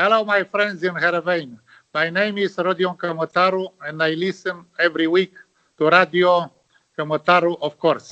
[0.00, 1.58] Hello, my friends in Heerenveen.
[1.92, 5.34] My name is Rodion Kamotaru, and I listen every week
[5.76, 6.50] to Radio
[6.96, 8.08] Kamotaru, of course.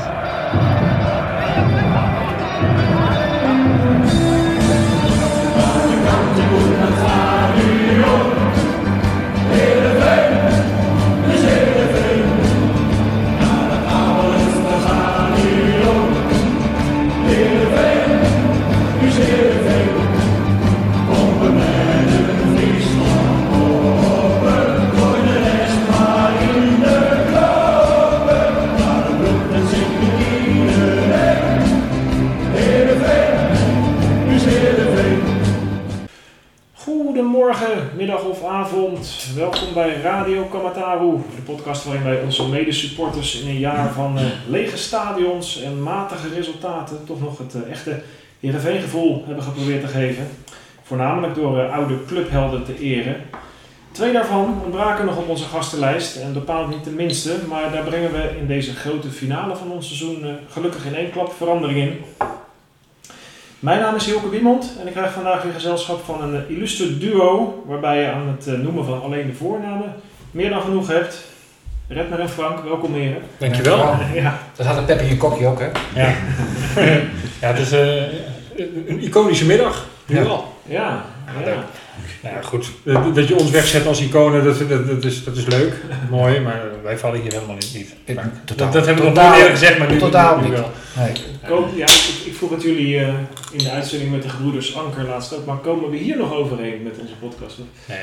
[39.34, 44.24] Welkom bij Radio Kamataru, de podcast waarin wij onze medesupporters in een jaar van eh,
[44.48, 48.02] lege stadions en matige resultaten toch nog het eh, echte
[48.40, 50.28] Heerenveen gevoel hebben geprobeerd te geven.
[50.82, 53.16] Voornamelijk door eh, oude clubhelden te eren.
[53.92, 58.12] Twee daarvan ontbraken nog op onze gastenlijst en bepaald niet de minste, maar daar brengen
[58.12, 62.04] we in deze grote finale van ons seizoen gelukkig in één klap verandering in.
[63.58, 66.98] Mijn naam is Hilke Wiemond en ik krijg vandaag weer gezelschap van een eh, illustre
[66.98, 69.94] duo, waarbij je aan het eh, noemen van alleen de voornamen
[70.30, 71.24] meer dan genoeg hebt.
[71.88, 73.22] Redmer en Frank, welkom heren.
[73.38, 73.76] Dankjewel.
[74.14, 74.22] Ja.
[74.22, 75.66] Ja, Dat had een pep in je kokje ook, hè?
[75.94, 76.14] Ja,
[77.40, 78.02] ja het is eh,
[78.88, 79.86] een iconische middag.
[80.06, 80.24] Nu Ja.
[80.24, 80.52] al.
[80.66, 81.04] ja,
[81.38, 81.44] ja.
[81.44, 81.56] Leuk.
[82.22, 82.70] Nou ja, goed.
[83.14, 85.72] Dat- je ons wegzet als iconen, dat, dat, dat, is, dat is leuk.
[86.10, 87.94] Mooi, maar wij vallen hier helemaal in niet.
[88.04, 90.42] Ik- Maar totaal- dat, dat hebben we nog nooit eerder gezegd, maar nu, totaal nu
[90.48, 90.52] niet.
[90.52, 90.70] wel.
[90.96, 91.12] Nee.
[91.48, 93.08] Kom- ja, ik, ik vroeg het jullie eh,
[93.52, 96.82] in de uitzending met de gebroeders Anker laatst ook, maar komen we hier nog overheen
[96.82, 97.58] met onze podcast?
[97.88, 97.98] Nee,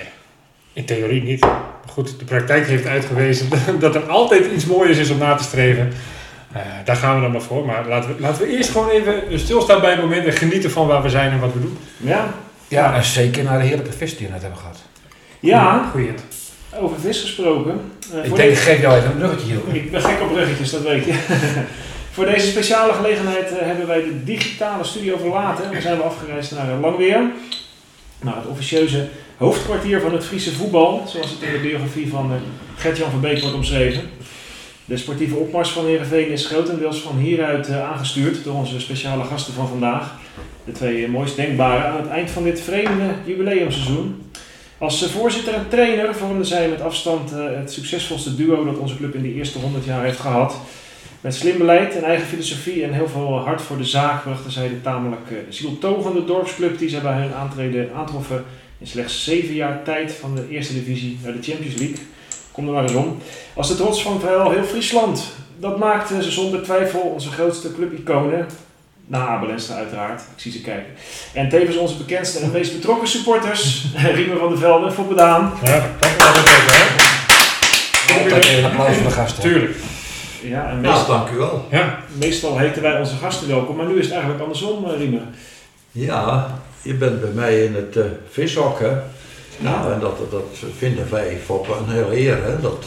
[0.74, 1.42] in theorie niet.
[1.42, 3.50] Maar goed, de praktijk heeft uitgewezen
[3.80, 5.92] dat er altijd iets moois is om na te streven.
[6.52, 7.66] Eh, daar gaan we dan maar voor.
[7.66, 10.88] Maar laten we, laten we eerst gewoon even stilstaan bij het moment en genieten van
[10.88, 11.78] waar we zijn en wat we doen.
[11.98, 12.34] Ja,
[12.68, 14.78] Ja, en zeker naar de heerlijke vis die we net hebben gehad.
[15.40, 16.12] ja Goeie.
[16.80, 17.82] over vis gesproken.
[18.12, 19.76] Eh, Ik denk, de- ik geef jou even een bruggetje hier.
[19.76, 21.14] Ik ben gek op bruggetjes, dat weet je.
[22.12, 25.72] Voor deze speciale gelegenheid eh, hebben wij de digitale studio verlaten.
[25.72, 27.22] Dan zijn we afgereisd naar eh, Langweer.
[28.22, 31.04] Naar het officieuze hoofdkwartier van het Friese voetbal.
[31.08, 32.38] Zoals het in de biografie van eh,
[32.78, 34.02] Gert-Jan van Beek wordt omschreven.
[34.86, 39.68] De sportieve opmars van Heerenveen is grotendeels van hieruit aangestuurd door onze speciale gasten van
[39.68, 40.14] vandaag.
[40.66, 44.22] De twee mooist denkbare aan het eind van dit vreemde jubileumseizoen.
[44.78, 48.98] Als eh, voorzitter en trainer vormden zij met afstand eh, het succesvolste duo dat onze
[48.98, 50.56] club in de eerste 100 jaar heeft gehad.
[51.22, 54.68] Met slim beleid en eigen filosofie en heel veel hart voor de zaak brachten zij
[54.68, 58.44] de tamelijk eh, zieltogende dorpsclub die zij bij hun aantreden aantroffen
[58.78, 61.98] in slechts zeven jaar tijd van de eerste divisie naar de Champions League.
[62.52, 63.18] Kom er maar eens om.
[63.54, 65.32] Als de trots van vrijwel heel Friesland.
[65.60, 68.46] Dat maakte ze zonder twijfel onze grootste clubiconen.
[69.08, 70.94] Na Abel Enstra uiteraard, ik zie ze kijken.
[71.34, 73.86] En tevens onze bekendste en meest betrokken supporters,
[74.16, 75.54] Riemer van der Velde en Foppe Daan.
[75.64, 78.24] Ja, dat kan wel?
[78.24, 79.44] Altijd een applaus voor de gasten.
[79.44, 79.76] Tuurlijk.
[80.42, 81.68] Ja, en Ja, meest- dank u wel.
[81.72, 82.00] Ja.
[82.14, 85.22] meestal heten wij onze gasten welkom, maar nu is het eigenlijk andersom, eh, Riemer.
[85.92, 86.48] Ja,
[86.82, 88.92] je bent bij mij in het eh vishok, hè.
[89.58, 90.44] Nou, en dat, dat
[90.78, 92.62] vinden wij voor een hele eer, hè.
[92.62, 92.86] Dat,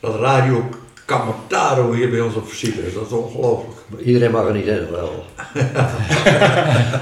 [0.00, 0.68] dat Radio
[1.06, 3.76] Kamataro hier bij ons op visite is, dat is ongelooflijk.
[4.04, 5.24] Iedereen mag er niet in, wel.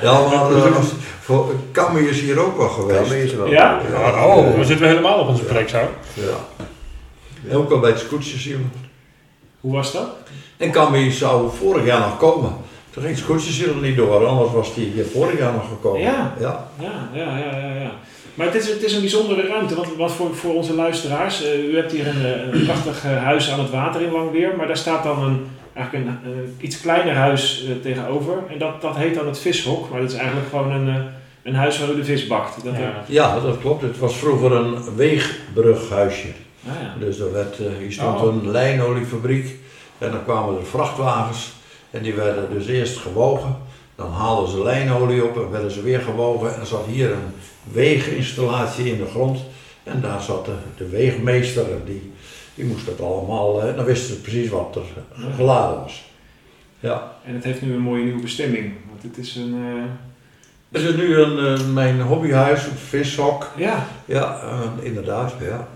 [0.03, 0.83] Ja, maar eh,
[1.21, 3.01] voor, Kammy is hier ook wel geweest.
[3.01, 3.47] Kamer is wel.
[3.47, 3.81] Ja?
[3.91, 5.79] Ja, Oh, dan zitten we helemaal op onze plek zo.
[6.15, 7.57] ja.
[7.57, 8.59] Ook al bij het scootjes hier.
[9.61, 10.09] Hoe was dat?
[10.57, 12.53] En Kammy zou vorig jaar nog komen.
[12.91, 16.01] Toen ging het scootjes hier niet door, anders was hij hier vorig jaar nog gekomen.
[16.01, 16.35] Ja.
[16.41, 16.69] ja.
[16.81, 17.91] Ja, ja, ja, ja.
[18.35, 21.65] Maar het is, het is een bijzondere ruimte, want, want voor, voor onze luisteraars, eh,
[21.69, 24.67] u hebt hier een, eh, een prachtig eh, huis aan het water in Langweer, maar
[24.67, 28.33] daar staat dan een, eigenlijk een iets kleiner huis tegenover.
[28.49, 31.05] En dat, dat heet dan het vishok, maar dat is eigenlijk gewoon een,
[31.43, 32.65] een huis waar u de vis bakt.
[32.65, 33.05] Dat, Ja.
[33.07, 33.83] ja, dat klopt.
[33.83, 36.27] Het was vroeger een weegbrughuisje.
[36.69, 36.95] ah, ja.
[37.07, 38.35] Dus er werd, eh, hier stond Oh.
[38.35, 39.59] een lijnoliefabriek
[39.99, 41.53] en dan kwamen er vrachtwagens
[41.91, 43.57] en die werden dus eerst gewogen.
[43.97, 47.33] Dan haalden ze lijnolie op en werden ze weer gewogen en er zat hier een
[47.73, 49.39] weeginstallatie in de grond.
[49.83, 52.13] En daar zat de, de weegmeester en die,
[52.55, 54.83] die moest dat allemaal, eh, dan wisten ze precies wat er
[55.37, 56.05] geladen was.
[56.81, 57.13] Ja.
[57.25, 59.55] En het heeft nu een mooie nieuwe bestemming, want het is een...
[60.73, 63.51] eh, Is het nu een, eh, mijn hobbyhuis, een vishok?
[63.57, 65.69] ja, Ja, eh, inderdaad, ja.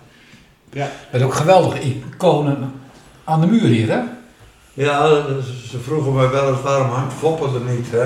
[1.13, 2.73] Met ook geweldige iconen
[3.25, 4.01] aan de muur hier, hè?
[4.79, 5.25] Ja,
[5.71, 8.05] ze vroegen mij wel eens waarom hangt Foppen er niet, hè?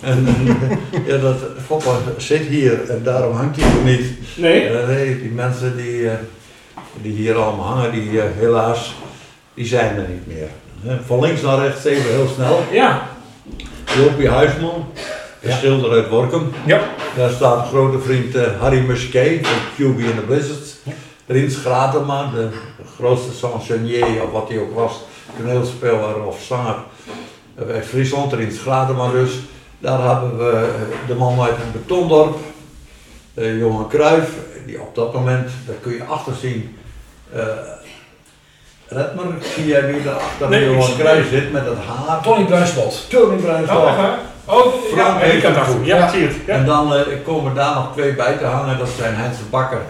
[0.00, 0.26] En
[1.06, 4.12] ja, dat Foppen zit hier en daarom hangt hij er niet.
[4.36, 4.68] nee?
[4.68, 6.16] Eh, nee, die mensen die, eh,
[7.02, 8.94] die hier allemaal hangen, die eh, helaas,
[9.54, 10.48] die zijn er niet meer.
[11.06, 12.62] Van links naar rechts even heel snel.
[12.72, 13.08] Ja,
[13.96, 14.86] Jopie Huisman,
[15.42, 16.52] een schilder uit Workum.
[16.66, 16.80] Ja.
[17.16, 20.76] Daar staat een grote vriend Harry Musquet van QB in the Blizzards.
[21.26, 22.48] Rins Gratema, de
[22.96, 24.92] grootste chansonnier of wat hij ook was,
[25.36, 26.76] toneelspeler of zanger
[27.54, 29.30] eh, uit Friesland, Rins Gratema dus.
[29.78, 32.36] Daar hebben we eh, de man uit het Betondorp,
[33.34, 34.30] eh, Johan Cruijff,
[34.66, 36.76] die op dat moment, daar kun je achter zien,
[37.32, 37.40] eh
[38.88, 39.24] Redmer,
[39.54, 42.22] zie jij wie daar achter Nee, Johan Cruijff zit met het haar?
[42.22, 43.06] Tony Bruinswald.
[43.10, 43.88] Tony Bruinswald.
[43.88, 44.12] Oh?
[44.48, 46.08] Oh, ja, ik dacht, ja, Ja.
[46.08, 46.34] zie het.
[46.46, 46.54] Ja.
[46.54, 49.80] En dan eh, komen daar nog twee bij te hangen, dat zijn Heinz Bakker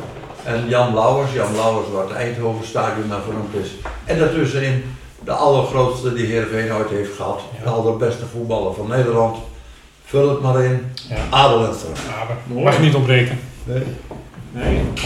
[0.45, 1.33] en Jan Lauwers.
[1.33, 3.71] Jan Lauwers, waar het Eindhoven Stadion naar vernoemd is.
[4.05, 4.96] En daartussenin
[5.27, 7.41] de allergrootste die Heerenveen ooit heeft gehad.
[7.65, 9.37] De allerbeste voetballer van Nederland.
[10.05, 10.87] Vul het maar in.
[11.09, 11.17] Ja.
[12.55, 13.39] Maar mag niet ontbreken.
[13.65, 13.83] Nee.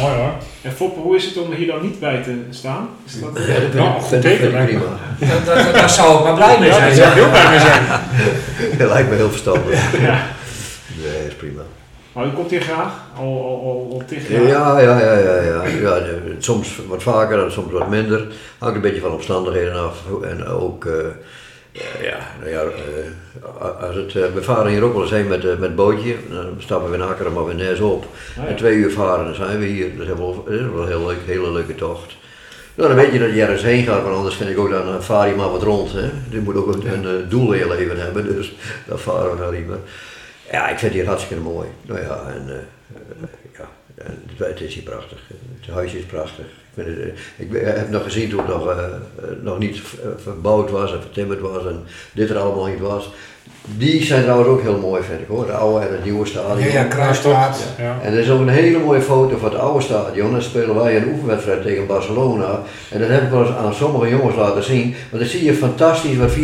[0.01, 0.33] Mooi hoor.
[0.63, 2.89] En Foppe, hoe is het om hier dan niet bij te staan?
[3.07, 4.83] Is dat, Ja, dat Nou, goed vind- teken, prima.
[5.73, 6.87] Daar, zou ik maar blij mee Ja, zijn.
[6.87, 7.83] daar zou ik heel blij mee zijn.
[8.79, 10.01] Dat lijkt me heel verstandig.
[10.01, 10.27] ja.
[11.03, 11.63] Nee, is prima.
[12.13, 12.93] Maar u komt hier graag?
[13.17, 14.43] Al, al, al, al jaar?
[14.43, 15.65] Ja, ja, ja, ja, ja.
[15.65, 16.03] ja
[16.39, 18.27] soms wat vaker en soms wat minder.
[18.59, 20.03] Hangt een beetje van omstandigheden af.
[20.23, 20.99] En ook, eh,
[21.73, 25.29] eh, ja, nou ja, eh, als het, eh, we varen hier ook wel eens heen
[25.29, 26.17] met, met bootje.
[26.31, 28.05] Dan stappen we in Akkeren maar weer Nes op.
[28.05, 28.47] Oh, ja.
[28.47, 29.97] En twee uur varen, dan zijn we hier.
[29.97, 32.17] Dat is wel, dat is wel een heel leuk, hele leuke tocht.
[32.75, 35.03] Nou, dan weet je dat je ergens heen gaat, want anders vind ik ook, dan
[35.03, 35.93] vaar je maar wat rond.
[35.93, 36.11] Hè.
[36.29, 38.55] Je moet ook een, een doel in je leven hebben, dus
[38.87, 39.81] dan varen we naar Riemen.
[40.51, 41.69] Ja, ik vind hier hartstikke mooi.
[41.83, 42.57] Nou ja, en eh,
[42.97, 43.69] eh, ja,
[44.45, 45.19] het, is hier prachtig.
[45.61, 46.45] Het huisje is prachtig.
[46.75, 48.75] Ik, het, eh, ik heb nog gezien toen het nog,
[49.43, 49.81] nog niet
[50.17, 53.11] verbouwd was en vertimmerd was en dit er allemaal niet was.
[53.65, 55.47] Die zijn trouwens ook heel mooi, vind ik hoor.
[55.47, 56.59] De oude en het nieuwe stadion.
[56.59, 57.65] Ja, ja, Kruisstraat.
[57.79, 57.99] Ja.
[58.03, 60.33] En er is ook een hele mooie foto van het oude stadion.
[60.33, 62.61] Dan spelen wij een oefenwedstrijd tegen Barcelona.
[62.91, 64.95] En dat heb ik wel eens aan sommige jongens laten zien.
[65.11, 66.39] Want dan zie je fantastisch wat 4-3-3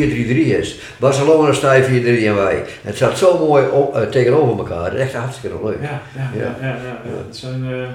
[0.58, 0.78] is.
[0.98, 1.88] Barcelona staat 4-3
[2.26, 2.64] en wij.
[2.82, 4.94] Het staat zo mooi op, eh, tegenover elkaar.
[4.94, 5.78] Is echt hartstikke leuk.
[5.82, 6.40] Ja, ja, ja.
[6.42, 6.56] Ja.
[6.60, 7.26] ja, ja, ja.
[7.26, 7.88] Het zijn, eh,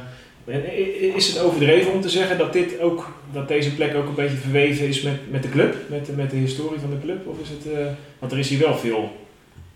[1.15, 4.38] is het overdreven om te zeggen dat, dit ook, dat deze plek ook een beetje
[4.38, 5.75] verweven is met, met de club?
[5.88, 7.27] Met, de- met de historie van de club?
[7.27, 7.86] Of is het, eh,
[8.19, 9.12] want er is hier wel veel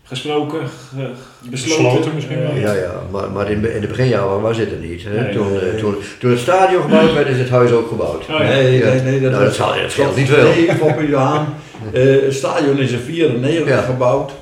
[0.02, 1.10] gesproken, ge-
[1.50, 1.82] besloten.
[1.84, 2.50] Besloten misschien wel.
[2.50, 5.04] eh, Ja, ja, maar, maar in, in de beginjaren was het er niet.
[5.04, 5.20] Hè?
[5.22, 8.22] Nee, toen, nee, eh, toen, toen het stadion gebouwd werd, is het huis ook gebouwd.
[8.22, 8.38] Oh, ja.
[8.42, 9.20] Nee, nee, nee.
[9.20, 10.42] Nou, dat dat scheelt niet veel.
[10.44, 11.46] Nee, Foppe Johan.
[11.92, 13.80] Eh, het stadion is in 94 Ja.
[13.80, 14.32] gebouwd.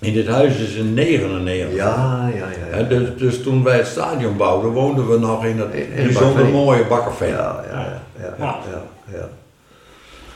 [0.00, 1.74] In dit huis is in 99.
[1.76, 2.76] Ja, ja, ja.
[2.78, 2.82] Ja.
[2.82, 6.02] dus, dus toen wij het stadion bouwden, woonden we nog in het In- in de
[6.02, 6.52] bijzonder Bakkerveen.
[6.52, 7.28] mooie Bakkerveen.
[7.28, 8.82] Ja, ja, ja, ja, ja, ja,
[9.18, 9.28] ja.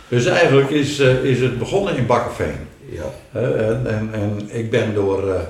[0.08, 2.56] Dus eigenlijk is, eh, is het begonnen in Bakkerveen.
[2.90, 3.02] ja.
[3.30, 5.40] Hè, en, en, en ik ben door, eh,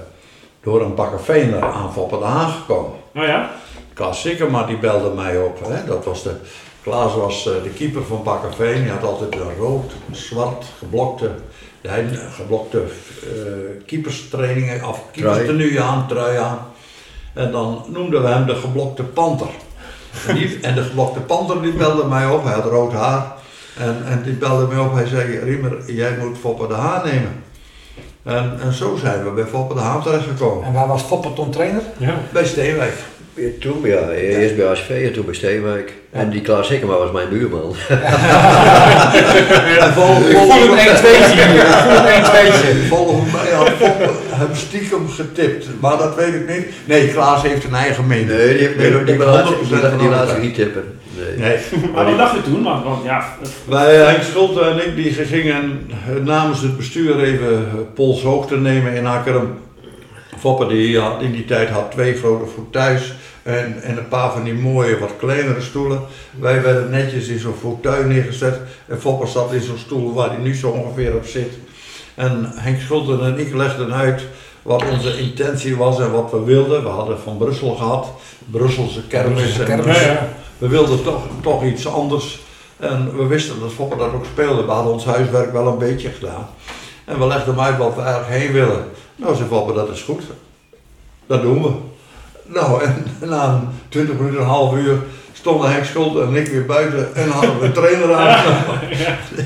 [0.63, 2.99] door een Bakkerveener aan de Haan gekomen.
[3.15, 3.51] Oh ja?
[3.95, 5.59] Klaas Sikkema die belde mij op.
[5.69, 5.85] Hè?
[5.87, 6.31] Dat was de,
[6.83, 8.83] Klaas was eh, de keeper van Bakkerveen.
[8.83, 11.31] Hij had altijd een rood, zwart, geblokte,
[11.83, 12.83] hij, geblokte
[13.23, 16.59] eh keeperstrainingen, of keeperstenue aan, trui aan.
[17.35, 19.49] En dan noemden we hem de geblokte panter.
[20.27, 23.33] En, die, en de geblokte panter die belde mij op, hij had rood haar.
[23.77, 27.43] En, en die belde mij op, hij zei, Riemer, jij moet Foppe de Haan nemen.
[28.23, 30.65] En, en zo zijn we bij Foppe de Haan terechtgekomen.
[30.65, 31.83] En waar was Foppe toen trainer?
[31.97, 32.15] Ja.
[32.33, 32.95] Bij Steenwijk.
[33.61, 35.93] Toen, ja, eerst bij ASV en toen bij Steenwijk.
[36.11, 37.75] En die Klaas Hikkema was mijn buurman.
[39.79, 41.67] En vol, een 1-2'tje hier.
[41.67, 42.89] Ik voel een 1-2'tje.
[42.89, 46.67] Volgens mij had Foppe hem stiekem getipt, maar dat weet ik niet.
[46.85, 48.29] Nee, Klaas heeft een eigen mening.
[48.29, 50.85] Nee, die, die, die, die, laat, 100% die, laat- die van laat zich niet tippen.
[51.17, 51.37] Nee.
[51.49, 51.59] Nee.
[51.95, 52.63] Maar wat dacht je toen?
[52.63, 53.25] Want, want ja,
[53.65, 58.93] Wij, Henk Schulte en ik, die gingen eh, namens het bestuur even eh, polshoogte nemen
[58.93, 59.55] in Akkerum.
[60.39, 64.45] Foppe die had, in die tijd had twee grote fauteuils en, en een paar van
[64.45, 66.01] die mooie, wat kleinere stoelen.
[66.39, 70.39] Wij werden netjes in zo'n fauteuil neergezet en Foppe zat in zo'n stoel waar hij
[70.39, 71.53] nu zo ongeveer op zit.
[72.15, 74.23] En Henk Schulte en ik legden uit
[74.63, 76.83] wat onze intentie was en wat we wilden.
[76.83, 78.09] We hadden van Brussel gehad,
[78.51, 79.59] Brusselse kermis.
[79.59, 80.01] En- kermis.
[80.01, 80.29] Ja, ja.
[80.59, 82.41] we wilden toch, toch iets anders.
[82.77, 84.65] En we wisten dat Foppe dat ook speelde.
[84.65, 86.49] We hadden ons huiswerk wel een beetje gedaan.
[87.05, 88.85] En we legden hem uit wat we eigenlijk heen willen.
[89.17, 90.23] Nou, zei Foppe, dat is goed.
[91.27, 91.71] Dat doen we.
[92.53, 94.99] Nou, en na een 20 minuten, een half uur
[95.33, 98.29] stonden Henk Schulte en ik weer buiten en hadden we een trainer aan.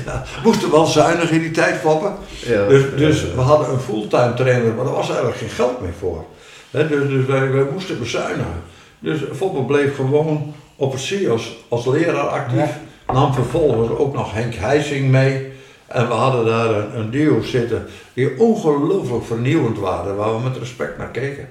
[0.05, 2.11] Ja, moesten wel zuinig in die tijd, Foppe.
[2.45, 3.27] Ja, Dus, dus ja.
[3.35, 6.25] we hadden een fulltime trainer, maar er was eigenlijk geen geld meer voor.
[6.71, 8.63] Hè, dus dus wij, wij moesten bezuinigen.
[8.99, 12.69] Dus Foppe bleef gewoon op het CIO's als leraar actief.
[13.13, 15.51] Nam vervolgens ook nog Henk Heising mee.
[15.87, 20.57] En we hadden daar een, een duo zitten die ongelooflijk vernieuwend waren, waar we met
[20.57, 21.47] respect naar keken.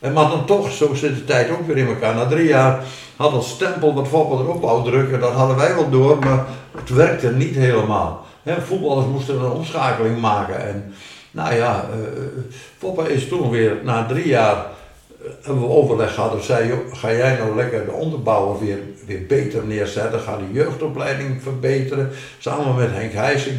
[0.00, 2.14] En maar dan toch, zo zit de tijd ook weer in elkaar.
[2.14, 2.84] Na drie jaar
[3.16, 6.46] had dat stempel wat Foppe erop wou drukken, dat hadden wij wel door, maar
[6.78, 8.24] het werkte niet helemaal.
[8.42, 10.94] Hè, voetballers moesten een omschakeling maken en
[11.30, 12.42] Nou ja, eh
[12.78, 16.34] Foppe is toen weer, na drie jaar, eh, hebben we overleg gehad.
[16.34, 20.20] En zei, ga jij nou lekker de onderbouwer weer, weer beter neerzetten.
[20.20, 22.10] Ga de jeugdopleiding verbeteren.
[22.38, 23.58] Samen met Henk Heijsing.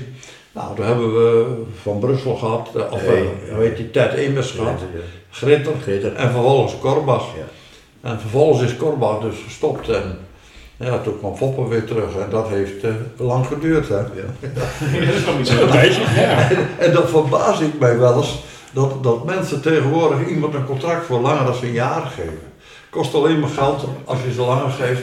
[0.53, 1.45] Nou, toen hebben we
[1.81, 3.53] Van Brussel gehad, eh, of eh, ja.
[3.55, 4.79] hoe heet die, Ted Immers gehad.
[4.93, 4.99] Ja.
[5.31, 5.73] Gritter.
[5.81, 6.15] Gritter.
[6.15, 7.25] En vervolgens Korbach.
[7.37, 8.09] Ja.
[8.09, 9.89] En vervolgens is Korbach dus gestopt.
[9.89, 10.17] En
[10.77, 12.15] ja, toen kwam Foppe weer terug.
[12.17, 13.87] En dat heeft eh, lang geduurd.
[13.89, 13.95] Hè.
[14.53, 15.49] dat is.
[15.49, 16.49] Een tijdje, ja.
[16.77, 18.39] En dat verbaas ik mij wel eens.
[18.73, 22.39] Dat, dat mensen tegenwoordig iemand een contract voor langer dan een jaar geven.
[22.89, 25.01] Kost alleen maar geld als je ze langer geeft.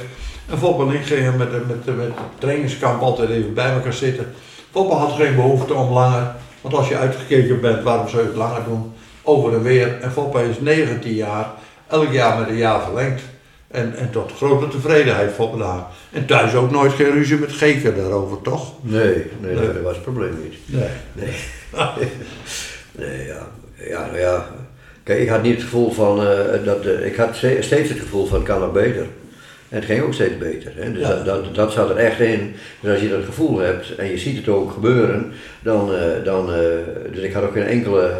[0.50, 3.73] En Foppe en ik gingen met, de- met, de- met het trainingskamp altijd even bij
[3.73, 4.26] elkaar zitten.
[4.78, 6.35] Foppe had geen behoefte om langer.
[6.61, 8.92] Want als je uitgekeken bent, waarom zou je het langer doen?
[9.23, 10.00] Over en weer.
[10.00, 11.50] En Foppe is 19 jaar.
[11.88, 13.23] Elk jaar met een jaar verlengd.
[13.68, 15.87] En, en tot grote tevredenheid Foppe daar.
[16.12, 18.73] En thuis ook nooit geen ruzie met Geker daarover, toch?
[18.80, 19.66] Nee, nee, Nee.
[19.66, 20.54] dat was het probleem niet.
[20.66, 20.88] Nee.
[21.12, 21.32] Nee.
[22.99, 23.47] nee, ja.
[23.88, 24.47] Ja, nou ja.
[25.02, 27.99] Kijk, ik had niet het gevoel van, eh, dat, eh, ik had ste- steeds het
[27.99, 29.06] gevoel van kan beter.
[29.68, 30.72] En het ging ook steeds beter.
[30.75, 30.92] Hè?
[30.92, 31.08] Dus Ja.
[31.08, 32.54] dat, dat, dat zat er echt in.
[32.80, 35.32] Dus als je dat gevoel hebt en je ziet het ook gebeuren,
[35.62, 36.58] dan, eh, dan eh,
[37.12, 38.10] dus ik had ook geen enkele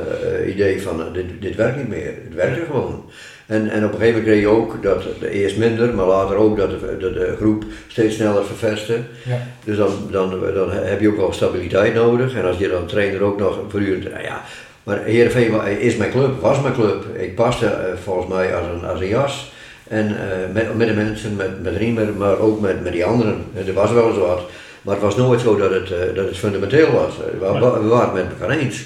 [0.43, 2.13] eh, idee van, eh, dit, dit werkt niet meer.
[2.25, 3.11] Het werkte gewoon.
[3.47, 6.57] En, en op een gegeven moment kreeg je ook dat, eerst minder, maar later ook
[6.57, 8.99] dat de, de, de groep steeds sneller vervestte.
[9.25, 9.47] Ja.
[9.65, 12.35] Dus dan, dan, dan heb je ook wel stabiliteit nodig.
[12.35, 14.43] En als je dan trainer ook nog voortdurend, nou ja,
[14.83, 17.05] maar Heerenveen is mijn club, was mijn club.
[17.19, 19.53] Ik paste volgens mij als een, als een jas.
[19.89, 23.45] En eh, met, met de mensen, met, met Riemer, maar ook met, met die anderen.
[23.57, 24.41] En Er was wel eens wat.
[24.83, 27.15] Maar het was nooit zo dat het, eh, dat het fundamenteel was.
[27.43, 27.49] Eh,
[27.81, 28.85] We, waren het met elkaar eens.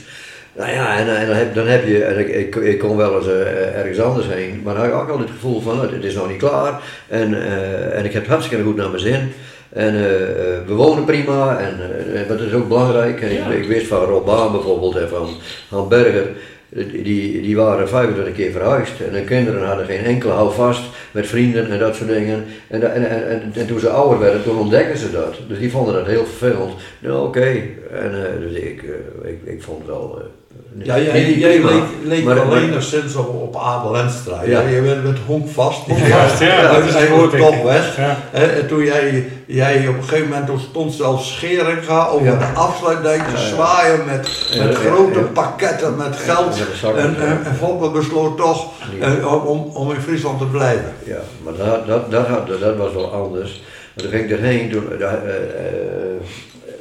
[0.57, 3.17] Nou ja, en, en dan, heb, dan heb je, en ik, ik, ik kon wel
[3.17, 6.05] eens eh, ergens anders heen, maar dan had ik ook al het gevoel van, het
[6.05, 6.81] is nog niet klaar.
[7.09, 9.33] En, eh, en ik heb het hartstikke goed naar mijn zin.
[9.73, 11.81] En eh, eh, we wonen prima, en
[12.15, 13.21] eh, dat is ook belangrijk.
[13.21, 13.47] En Ja.
[13.47, 15.29] ik, ik wist van Rob Baan bijvoorbeeld en van
[15.69, 16.27] Han Berger,
[16.75, 19.01] die, die waren 25 keer verhuisd.
[19.01, 22.45] En hun kinderen hadden geen enkele houvast met vrienden en dat soort dingen.
[22.69, 25.35] En, en, en, en, en toen ze ouder werden, toen ontdekken ze dat.
[25.49, 26.73] Dus die vonden dat heel vervelend.
[26.99, 30.19] Nou oké, en eh, dus ik, eh, ik, ik vond het wel...
[30.19, 30.42] eh,
[30.83, 31.71] Ja, jij, niet jij prima.
[31.71, 34.43] leek, leek Maar- wel maar- enigszins op, op Abel Enstra.
[34.45, 34.61] Ja.
[34.61, 34.69] Ja.
[34.69, 35.79] Je bent met honkvast.
[35.87, 37.99] Honkvast, ja, ja, dat dat is woord, denk toch weg.
[38.33, 42.37] En toen jij, jij op een gegeven moment toen stond zelfs Scheringa over Ja.
[42.39, 43.47] de afsluitdijk te Ja, ja.
[43.49, 45.25] zwaaien met, met ja, grote ja.
[45.33, 46.57] pakketten met geld.
[46.97, 48.67] En, en, besloot toch
[49.01, 50.93] eh, om, om in Friesland te blijven.
[51.05, 53.63] Ja, maar dat, dat, dat, had- dat was wel anders.
[53.95, 56.21] Maar toen ging ik erheen, toen, eh, eh, eh,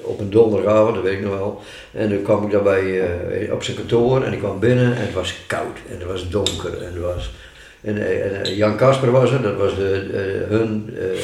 [0.01, 1.61] op een donderdagavond, dat weet ik nog wel.
[1.93, 5.35] En toen kwam ik daarbij op zijn kantoor en ik kwam binnen en het was
[5.47, 7.31] koud en het was donker en het was...
[7.81, 7.97] En,
[8.43, 11.19] en Jan Kasper was er, dat was de, hun eh,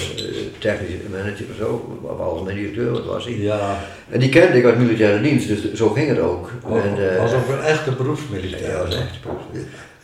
[0.58, 3.38] technische manager of zo, of algemeen directeur, wat was hij.
[3.38, 3.80] Ja,
[4.10, 6.52] En die kende ik uit militaire dienst, dus zo ging het ook.
[6.70, 8.72] En, eh, was ook een echte beroepsmilitair.
[8.72, 9.20] ja, echt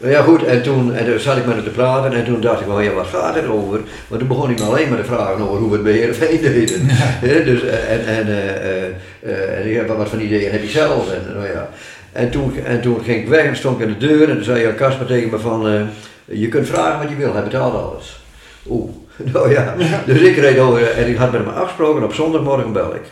[0.03, 2.41] nou ja goed, en toen, en toen zat ik met hem te praten en toen
[2.41, 3.79] dacht ik van ja, wat gaat het over?
[4.07, 6.41] Maar toen begon hij me alleen maar te vragen over hoe we het bij Heerenveen
[6.51, 6.85] deden.
[7.21, 11.11] Ja, dus, eh, en, en, ja, wat, voor ideeën heb je zelf?
[11.11, 11.69] En, nou ja.
[12.11, 14.43] en, toen, en toen ging ik weg en stond ik aan de deur en toen
[14.43, 15.89] zei Jan Kasper tegen me van,
[16.25, 18.21] je kunt vragen wat je wil, hij betaalt alles.
[18.69, 18.91] Oeh,
[19.33, 19.75] nou ja.
[20.05, 23.05] Dus ik reed over en ik had met hem afgesproken, op zondagmorgen bel ik.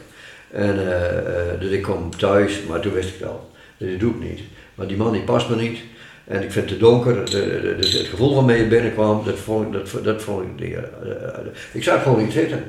[0.51, 0.75] En,
[1.60, 3.50] dus ik kom thuis, maar toen wist ik al.
[3.77, 4.39] Dus dat doe ik niet.
[4.75, 5.79] Want die man die past me niet.
[6.28, 7.25] En ik vind het te donker.
[7.25, 7.30] De,
[7.62, 10.63] de- dus het gevoel van mij je binnenkwam, dat vond ik, dat, dat vond ik
[10.66, 12.63] niet, eh, eh, ik zag gewoon niet zitten.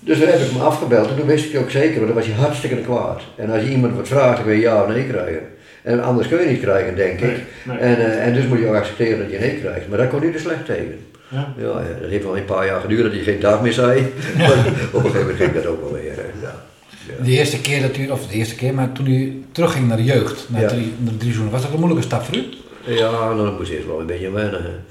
[0.00, 2.26] Dus toen heb ik me afgebeld en toen wist ik ook zeker, want dan was
[2.26, 3.22] hij hartstikke kwaad.
[3.36, 5.40] En als je iemand wat vraagt, dan kun je ja of nee krijgen.
[5.82, 7.20] En anders kun je niet krijgen, denk ik.
[7.20, 7.76] Nee, nee.
[7.78, 9.88] En, eh, en dus moet je ook accepteren dat je nee krijgt.
[9.88, 10.98] Maar daar kon hij er slecht tegen.
[11.28, 11.54] Ja.
[11.58, 14.06] Ja, ja, dat heeft wel een paar jaar geduurd dat hij geen dag meer zei.
[14.38, 14.50] Maar
[14.92, 16.12] op een gegeven moment ging dat ook wel weer.
[16.42, 16.54] Ja.
[17.24, 20.04] De eerste keer dat u, of de eerste keer, maar toen u terugging naar de
[20.04, 20.68] jeugd, naar, Ja.
[20.68, 22.44] drie, naar de drie seizoenen, was dat een moeilijke stap voor u?
[22.88, 24.84] Ja, nou, dat moest eerst wel een beetje wennen.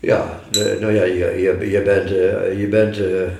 [0.00, 0.40] Ja,
[0.80, 3.30] nou ja, je, je, je bent, eh, je, bent eh, eh,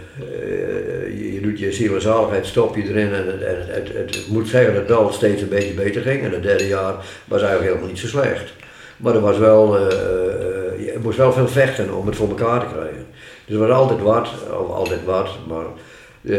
[1.18, 4.48] je, je doet je ziel en zaligheid, stop je erin en, het- het, het, moet
[4.48, 6.22] zeggen dat het al steeds een beetje beter ging.
[6.22, 6.94] En het derde jaar
[7.24, 8.52] was eigenlijk helemaal niet zo slecht.
[8.96, 12.60] Maar er was wel, eh, eh, je moest wel veel vechten om het voor elkaar
[12.60, 13.06] te krijgen.
[13.46, 14.28] Dus er was altijd wat,
[14.60, 15.64] of altijd wat, maar
[16.22, 16.38] eh,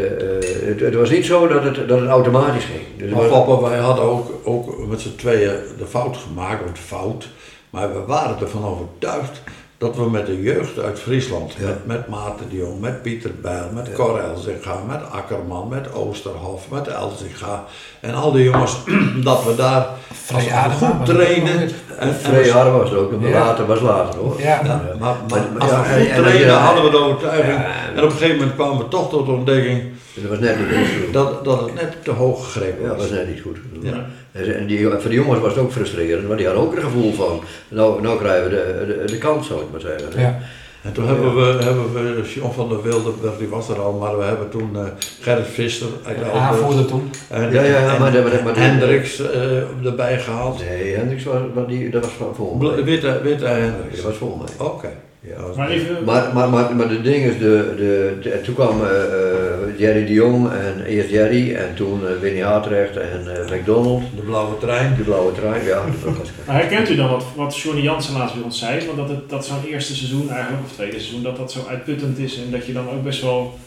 [0.66, 2.82] het, het was niet zo dat het, dat het automatisch ging.
[2.96, 6.82] Dus Maar papa, wij hadden ook, ook met z'n tweeën de fout gemaakt, of de
[6.82, 7.28] fout.
[7.70, 9.42] Maar we waren ervan overtuigd
[9.82, 11.66] dat we met de jeugd uit Friesland, Ja.
[11.66, 16.68] met, met Maarten de Jong, met Pieter Bijl, met Cor Elzinga, met Akkerman, met Oosterhof,
[16.70, 17.64] met Elzinga
[18.00, 18.76] en al die jongens,
[19.28, 19.86] dat we daar
[20.34, 20.44] als
[20.78, 23.38] goed trainen En, Vrij hard was het ook, maar Ja.
[23.44, 24.40] later was later hoor.
[24.40, 24.60] Ja.
[24.64, 26.96] ja, maar, maar, Maar- als ja, we en- goed en- trainen ja, hadden we de
[26.98, 27.58] overtuiging.
[27.58, 27.66] Ja.
[27.94, 29.82] En op een gegeven moment kwamen we toch tot de ontdekking
[30.14, 30.68] Dat was net niet
[31.04, 31.12] goed.
[31.12, 33.08] dat, dat het net te hoog gegrepen Ja, dat was.
[33.08, 33.56] was net niet goed.
[33.80, 34.06] Ja.
[34.32, 36.82] En en die, voor de jongens was het ook frustrerend, want die hadden ook een
[36.82, 40.20] gevoel van, nou, nou krijgen we de, de, de kans, zou ik maar zeggen.
[40.20, 40.38] Ja.
[40.82, 44.18] En toen hebben we, hebben we John van der Wilde, die was er al, maar
[44.18, 44.82] we hebben toen eh,
[45.20, 47.10] Gerrit Visser uit de Alburg Aanvoerder toen.
[47.28, 50.58] en, Ja, ja, ja, en- maar dat- maar- Hendricks eh, erbij gehaald.
[50.68, 52.84] Nee, Hendricks was, maar die, dat was van mij.
[52.84, 53.96] Witte, Witte Hendricks.
[53.96, 54.66] dat was voor mij.
[54.66, 54.86] Oké.
[54.86, 54.92] Ja.
[55.24, 58.84] Ja, Maar even, Maar, maar, maar, maar de ding is, de, de, de- toen kwam
[58.84, 63.58] eh, eh, Jerry de Jong en eerst Jerry en toen eh, Winnie Hartrecht en eh,
[63.58, 64.02] McDonald.
[64.16, 64.94] De blauwe trein.
[64.96, 65.84] De blauwe trein, ja.
[66.04, 68.86] dat was- maar herkent u dan wat, wat Johnny Jansen laatst bij ons zei?
[68.86, 72.18] Want dat, het, dat zo'n eerste seizoen eigenlijk, of tweede seizoen, dat dat zo uitputtend
[72.18, 73.58] is en dat je dan ook best wel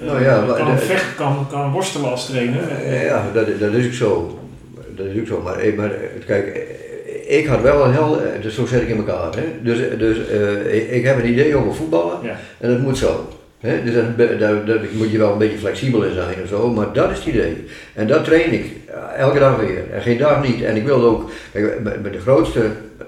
[0.00, 2.92] Nou ja, maar kan, de- vechten, kan, kan worstelen als trainer.
[3.04, 4.38] Ja, dat, dat is ook zo.
[4.96, 5.40] Dat is ook zo.
[5.44, 5.90] Maar, eh, maar
[6.26, 6.66] kijk,
[7.26, 9.36] ik had wel een heel, eh, dus zo zet ik in elkaar.
[9.36, 9.44] Hè?
[9.62, 12.36] Dus, dus eh, ik, ik heb een idee over voetballen Ja.
[12.58, 13.28] en dat moet zo.
[13.60, 13.84] Hè?
[13.84, 13.94] Dus
[14.38, 17.16] daar, daar moet je wel een beetje flexibel in zijn en zo, maar dat is
[17.16, 17.64] het idee.
[17.94, 19.90] En dat train ik eh, elke dag weer.
[19.92, 20.62] En geen dag niet.
[20.62, 22.60] En ik wilde ook, kijk, met, de grootste,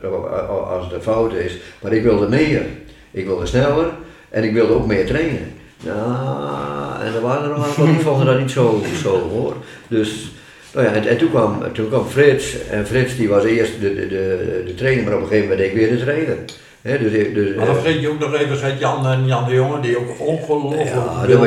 [0.03, 2.63] eh, als het een fout is, maar ik wilde meer.
[3.11, 3.87] Ik wilde sneller
[4.31, 5.53] en ik wilde ook meer trainen.
[5.85, 9.55] Nou, en er waren er nog een aantal die vonden dat niet zo, zo hoor.
[9.89, 10.33] Dus,
[10.76, 13.95] nou ja, en, en toen, kwam, toen kwam Frits, en Frits die was eerst de,
[13.95, 16.37] de, de, de trainer, maar op een gegeven moment deed ik weer de trainer.
[16.83, 19.54] Hè, dus, dus, Maar dan eh, vergeet je ook nog even Jan en Jan de
[19.54, 20.88] Jonge, die ook ongelooflijk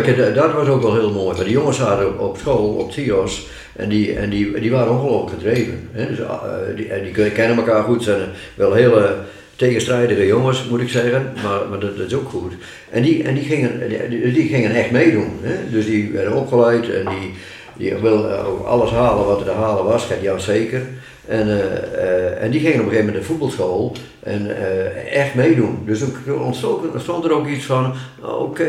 [0.05, 1.35] ja, dat, dat- was ook wel heel mooi.
[1.35, 4.91] Maar die jongens zaten op, op school, op TIOS, en die, en die, die waren
[4.91, 5.89] ongelooflijk gedreven.
[5.91, 6.07] Hè?
[6.07, 6.41] Dus, eh,
[6.75, 8.19] die, en die kennen elkaar goed, zijn
[8.55, 9.15] wel hele
[9.55, 12.53] tegenstrijdige jongens, moet ik zeggen, maar, maar dat, dat is ook goed.
[12.89, 15.31] En die, en die, gingen, die, die gingen echt meedoen.
[15.41, 15.55] Hè?
[15.71, 17.33] Dus die werden opgeleid en die,
[17.79, 20.81] die wilden ook alles halen wat er te halen was, ja zeker.
[21.27, 21.63] En, eh,
[22.03, 25.77] eh, en die gingen op een gegeven moment naar de voetbalschool en eh, echt meedoen.
[25.85, 28.67] Dus toen ontstond, ontstond er ook iets van, nou, oké,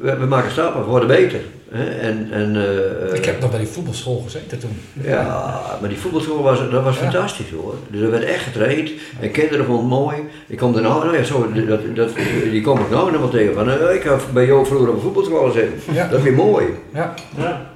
[0.00, 1.40] we, we maken stappen, we worden beter.
[1.70, 1.84] Hè?
[1.84, 4.80] En, en, eh, Ik heb nog bij die voetbalschool gezeten toen.
[5.04, 7.02] ja, maar die voetbalschool was, dat was Ja.
[7.02, 7.74] fantastisch hoor.
[7.90, 10.16] Dus er werd echt getraind en kinderen vonden het mooi.
[10.46, 12.10] Ik kom er nou, nou ja, zo, dat, dat,
[12.50, 14.94] die kom ik nou nog wel tegen van, eh, ik heb bij jou vroeger op
[14.94, 15.94] een voetbalschool zitten.
[15.94, 16.08] Ja.
[16.08, 16.66] Dat is weer mooi.
[16.94, 17.14] Ja.
[17.36, 17.72] Ja.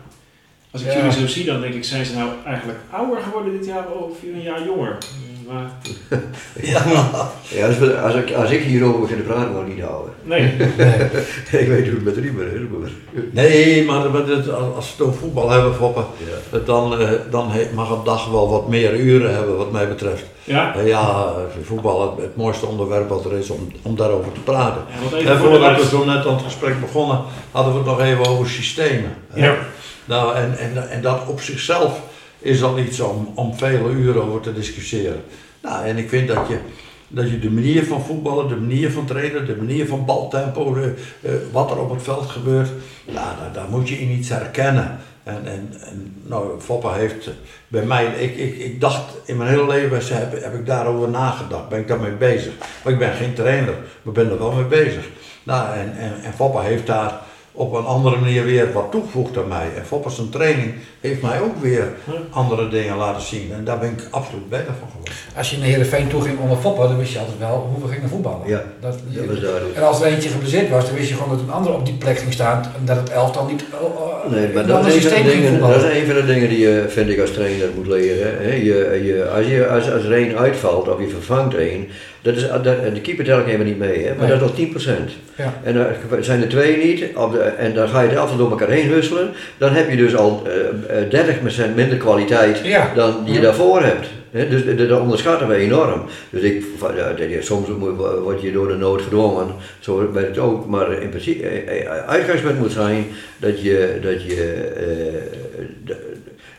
[0.73, 0.95] Als ik Ja.
[0.97, 4.13] jullie zo zie, dan denk ik, zijn ze nou eigenlijk ouder geworden dit jaar of
[4.35, 4.97] een jaar jonger?
[5.49, 5.71] Maar,
[7.53, 10.13] Ja, als, we- als, ik, als ik hierover begin te praten, word ik niet ouder.
[10.23, 10.41] nee.
[11.53, 11.61] Nee.
[11.63, 12.61] ik weet hoe het met Riemer is.
[12.71, 12.91] maar-
[13.33, 16.05] Nee, maar als we het over voetbal hebben, Foppen,
[16.53, 16.59] Ja.
[16.59, 20.25] dan, eh, dan mag een dag wel wat meer uren hebben wat mij betreft.
[20.45, 20.75] Ja?
[20.75, 24.83] Eh, Ja, voetbal het, het mooiste onderwerp wat er is om, om daarover te praten.
[24.89, 27.89] Ja, En voor de voordat we zo net aan het gesprek begonnen, hadden we het
[27.89, 29.11] nog even over systemen.
[29.35, 29.55] Ja.
[30.09, 32.01] Nou, en, en, en dat op zichzelf
[32.39, 35.23] is al iets om, om vele uren over te discussiëren.
[35.63, 36.59] Nou, en ik vind dat je,
[37.09, 41.33] dat je de manier van voetballen, de manier van trainen, de manier van baltempo, eh,
[41.53, 42.69] wat er op het veld gebeurt,
[43.07, 44.99] nou, daar, moet je in iets herkennen.
[45.23, 47.31] En, en, en nou, Foppa heeft
[47.69, 51.69] bij mij, ik, ik, ik dacht in mijn hele leven heb, heb ik daarover nagedacht,
[51.69, 52.53] ben ik daarmee bezig.
[52.85, 55.09] Maar ik ben geen trainer, maar ben er wel mee bezig.
[55.43, 57.21] Nou, en, en, en Foppa heeft daar
[57.59, 59.69] op een andere manier weer wat toegevoegd aan mij.
[59.77, 61.93] En Foppa zijn training heeft mij ook weer
[62.31, 63.53] andere dingen laten zien.
[63.53, 65.13] En daar ben ik absoluut beter van geworden.
[65.37, 67.89] Als je naar Heerenveen toe ging om een voetbal, dan wist je altijd wel hoe
[67.89, 68.49] we gingen voetballen.
[68.49, 69.77] Ja, Dat, dat was duidelijk.
[69.77, 71.95] en als er eentje geblesseerd was, dan wist je gewoon dat een ander op die
[71.95, 75.25] plek ging staan en dat het elftal niet oh, Nee, maar een dat is, een
[75.25, 78.37] dingen, dat is een van de dingen die je, vind ik, als trainer moet leren.
[78.39, 78.53] Hè.
[78.53, 81.89] Je, je, als, je, als, als er één uitvalt of je vervangt één,
[82.23, 84.39] dat is, dat, en de keeper tel ik even niet mee, hè, maar Nee.
[84.39, 85.11] dat is al 10%.
[85.37, 85.61] Ja.
[85.63, 88.51] En er zijn er twee niet, op de, en dan ga je het elftal door
[88.51, 90.47] elkaar heen husselen, dan heb je dus al
[90.89, 91.11] eh, eh,
[91.71, 92.93] 30% minder kwaliteit Ja.
[92.95, 94.07] dan die je daarvoor hebt.
[94.31, 96.03] Hè, dus dat- dat onderschatten we enorm.
[96.31, 96.65] Dus ik,
[97.41, 97.69] soms
[98.23, 99.47] word je door de nood gedwongen,
[99.81, 100.67] zo werkt het ook.
[100.67, 103.07] Maar in principe, eh, eh, uitgangspunt moet zijn
[103.39, 105.95] dat je, dat je, eh,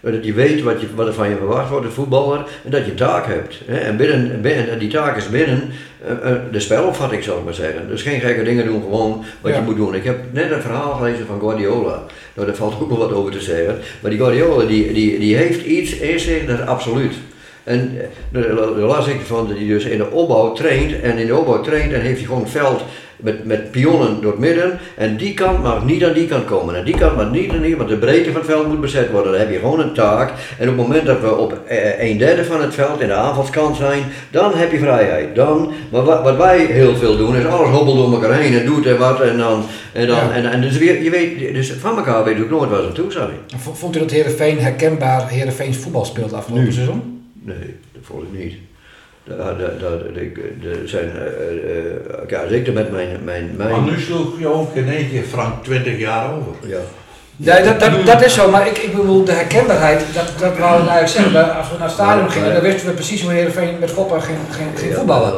[0.02, 2.86] dat je weet wat, je, wat er van je verwacht wordt, de voetballer, en dat
[2.86, 3.62] je taak hebt.
[3.66, 3.78] Hè.
[3.78, 5.70] En, binnen, binnen, en die taak is binnen
[6.06, 7.88] eh, eh, de spelopvatting, zal ik maar zeggen.
[7.88, 9.58] Dus geen gekke dingen doen, gewoon wat Ja.
[9.58, 9.96] je moet doen.
[9.96, 12.04] Ik heb net een verhaal gelezen van Guardiola.
[12.34, 13.78] Nou, daar valt ook wel wat over te zeggen.
[14.00, 17.14] Maar die Guardiola, die, die, die heeft iets in zich, dat is absoluut.
[17.64, 17.98] En
[18.32, 21.02] eh, daar las ik van hij dus in de opbouw traint.
[21.02, 22.84] En in de opbouw traint en heeft hij gewoon veld
[23.20, 24.80] met, met pionnen door het midden.
[24.98, 26.76] En die kant mag niet aan die kant komen.
[26.76, 29.12] En die kant mag niet aan die want de breedte van het veld moet bezet
[29.12, 29.32] worden.
[29.32, 30.30] Dan heb je gewoon een taak.
[30.58, 33.14] En op het moment dat we op eh, een derde van het veld in de
[33.14, 35.36] aanvalskant zijn, dan heb je vrijheid.
[35.36, 38.66] Dan, maar wat, wat wij heel veel doen, is alles hobbelt door elkaar heen en
[38.66, 39.22] doet en wat.
[39.22, 40.32] En dan, en dan, Ja.
[40.32, 42.88] en, en dus weer, je weet, dus van elkaar weet je ook nooit waar ze
[42.88, 43.30] aan toe zijn.
[43.74, 46.72] Vond u dat Heerenveen herkenbaar Heerenveens voetbal speelt afgelopen Nu.
[46.72, 47.22] seizoen?
[47.44, 47.56] Nee,
[47.94, 48.54] dat volg ik niet.
[49.38, 49.56] Daar,
[50.86, 54.89] zijn, eh, eh, ja, zeker met mijn, mijn, mijn Maar nu sloeg je ook in
[54.89, 56.70] één keer Frank 20 jaar over.
[56.70, 56.78] ja.
[57.42, 60.82] Nee, dat, dat, dat is zo, maar ik, ik bedoel, de herkenbaarheid, dat, dat wou
[60.84, 61.58] ik eigenlijk zeggen.
[61.58, 64.22] Als we naar het stadion gingen, maar- dan wisten we precies hoe Heerenveen met Foppen
[64.22, 65.34] ging, ging, ging Ja, voetballen.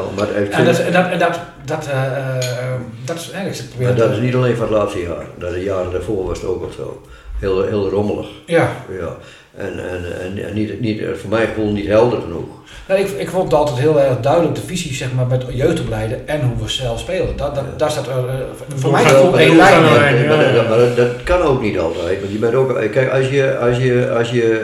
[0.52, 2.04] En dat, en dat, en dat, dat, eh,
[2.38, 2.74] eh,
[3.06, 4.08] dat is eigenlijk het maar probleem.
[4.08, 5.26] dat is niet alleen van het laatste jaar.
[5.38, 7.02] Dat de jaren daarvoor was het ook al zo.
[7.40, 8.28] Heel, heel rommelig.
[8.46, 9.16] Ja, Ja.
[9.58, 12.46] En, en, en, en niet, niet, voor mijn gevoel niet helder genoeg.
[12.88, 16.42] nou, ik, ik vond altijd heel erg duidelijk, de visie zeg maar, met jeugdopleiden en
[16.42, 17.38] hoe we zelf spelen.
[17.38, 18.34] Dat, dat, daar staat er eh,
[18.76, 19.82] voor mij gevoel maar één dat lijn.
[19.84, 20.70] Maar, ja, maar- ja.
[20.70, 22.20] maar dat, dat kan ook niet altijd.
[22.20, 24.58] Want je bent ook, kijk, als je, als je, als je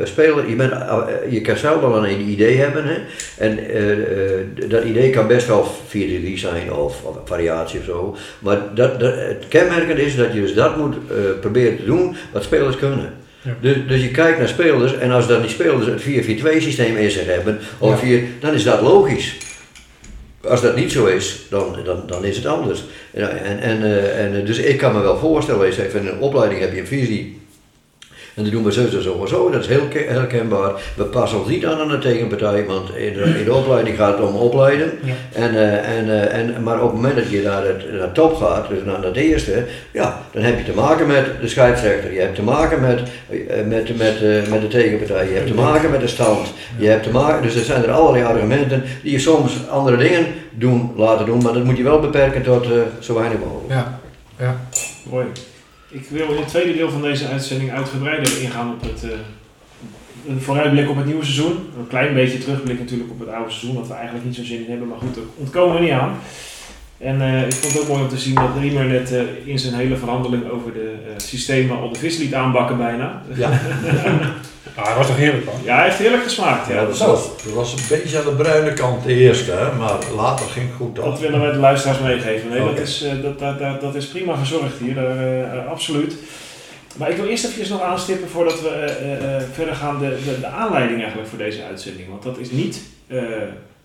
[0.00, 0.98] eh, speler, je, bent, eh,
[1.30, 2.84] je kan zelf wel een idee hebben.
[2.84, 2.94] Hè?
[3.38, 5.98] En eh, eh, dat idee kan best wel 4-3
[6.34, 8.16] zijn of, of variatie of zo.
[8.38, 12.16] Maar dat, dat, het kenmerkend is dat je dus dat moet eh, proberen te doen
[12.32, 13.22] wat spelers kunnen.
[13.44, 13.56] Ja.
[13.60, 16.06] Dus, dus je kijkt naar spelers en als dan die spelers het 4-4-2
[16.62, 17.96] systeem in zich hebben, of Ja.
[17.96, 19.36] 4, dan is dat logisch.
[20.48, 22.84] Als dat niet zo is, dan, dan, dan is het anders.
[23.12, 26.20] En, en, eh, en, eh, dus ik kan me wel voorstellen, je zegt, in een
[26.20, 27.40] opleiding heb je een visie.
[28.34, 30.72] En dat doen we zo en zo en zo, dat is heel ke- herkenbaar.
[30.96, 34.18] We passen ons niet aan aan de tegenpartij, want in de, in de opleiding gaat
[34.18, 34.92] het om opleiden.
[35.04, 35.12] Ja.
[35.32, 38.14] En, eh, en, eh, en, maar op het moment dat je naar het naar het
[38.14, 42.12] top gaat, dus naar dat eerste, ja, dan heb je te maken met de scheidsrechter.
[42.12, 45.28] Je hebt te maken met, eh, met, met, eh, met de tegenpartij.
[45.28, 46.52] Je hebt te maken met de stand.
[46.78, 50.26] Je hebt te maken, dus er zijn er allerlei argumenten die je soms andere dingen
[50.50, 53.70] doen, laten doen, maar dat moet je wel beperken tot eh, zo weinig mogelijk.
[53.72, 53.98] Ja,
[54.38, 54.56] ja.
[55.10, 55.24] Mooi.
[55.94, 59.10] Ik wil in het tweede deel van deze uitzending uitgebreider ingaan op het, eh,
[60.28, 61.56] een vooruitblik op het nieuwe seizoen.
[61.78, 64.64] Een klein beetje terugblik natuurlijk op het oude seizoen, wat we eigenlijk niet zo zin
[64.64, 66.16] in hebben, maar goed, daar ontkomen we niet aan.
[66.98, 69.58] En eh, ik vond het ook mooi om te zien dat Riemer net eh, in
[69.58, 73.22] zijn hele verhandeling over de eh, systemen al de vis liet aanbakken bijna.
[73.34, 73.50] Ja,
[74.76, 75.58] Ah, hij was toch heerlijk hoor.
[75.64, 76.68] Ja, hij heeft heerlijk gesmaakt.
[76.68, 76.74] Ja.
[76.74, 79.98] ja dat, was, dat was een beetje aan de bruine kant de eerste, hè, maar
[80.16, 81.20] later ging het goed Dat toch?
[81.20, 82.50] willen wij de luisteraars meegeven.
[82.50, 86.16] Nee, dat, is, eh, dat, dat, dat, dat is prima verzorgd hier, daar, absoluut.
[86.96, 90.40] Maar ik wil eerst even nog aanstippen voordat we eh, eh, verder gaan de, de,
[90.40, 92.08] de aanleiding eigenlijk voor deze uitzending.
[92.08, 93.22] Want dat is niet eh,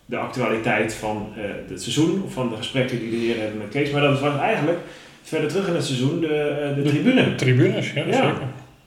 [0.10, 3.70] de actualiteit van eh, het seizoen of van de gesprekken die de heren hebben met
[3.70, 3.92] Kees.
[3.92, 4.78] Maar dat was eigenlijk
[5.24, 7.36] verder terug in het seizoen de, eh, de tribune.
[7.36, 8.14] Tribunes, ja, Ja.
[8.14, 8.42] zeker.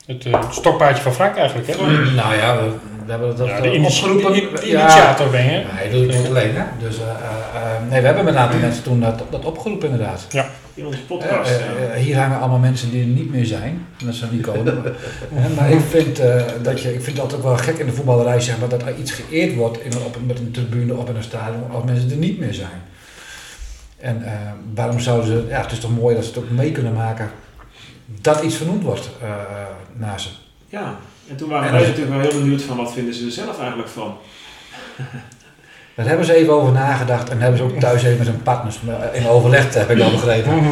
[0.07, 1.75] Het, eh, het stokpaardje van Frank eigenlijk, hè?
[2.15, 2.59] Nou ja,
[3.05, 4.35] we, hebben dat Ja, eh, de initi- opgeroepen.
[4.35, 4.81] Ja.
[4.81, 5.57] initiator ben je, hè?
[5.61, 6.65] Ja, hij doet het niet alleen, hè.
[6.79, 7.15] Dus, eh, eh,
[7.75, 10.27] eh, nee, we hebben met een aantal mensen toen dat, dat opgeroepen inderdaad.
[10.75, 11.51] In onze Eh, podcast.
[11.51, 11.93] eh, ja.
[11.95, 13.87] eh, hier hangen allemaal mensen die er niet meer zijn.
[14.05, 14.83] Dat zijn niet komen.
[15.33, 17.87] maar, maar ik vind, eh, dat je, ik vind het altijd ook wel gek in
[17.87, 20.95] de voetballerij zeg maar, dat er iets geëerd wordt in, een- op, met een tribune
[20.95, 22.83] op in een stadion als mensen er niet meer zijn.
[23.99, 24.33] En eh,
[24.75, 27.31] waarom zouden ze, ja het is toch mooi dat ze het ook mee kunnen maken
[28.21, 29.37] dat iets vernoemd wordt eh, eh,
[29.93, 30.29] naar ze.
[30.69, 30.97] ja,
[31.33, 33.59] en toen waren En wij natuurlijk wel heel benieuwd van wat vinden ze er zelf
[33.59, 34.17] eigenlijk van.
[35.97, 38.79] Daar hebben ze even over nagedacht en hebben ze ook thuis even met hun partners
[38.89, 40.63] eh, in overleg, heb ik al begrepen.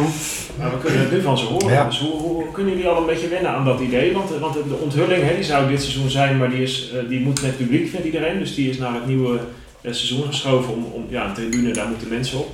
[0.59, 1.73] Maar we kunnen het nu van ze horen.
[1.73, 1.85] Ja.
[1.85, 4.13] Dus hoe, hoe kunnen jullie al een beetje wennen aan dat idee?
[4.13, 7.19] Want, want de onthulling hè, die zou dit seizoen zijn, maar die, is, eh, die
[7.19, 8.39] moet met publiek, vindt iedereen.
[8.39, 9.39] Dus die is naar het nieuwe
[9.81, 12.49] eh, seizoen geschoven om, om ja, een tribune, daar moeten mensen op.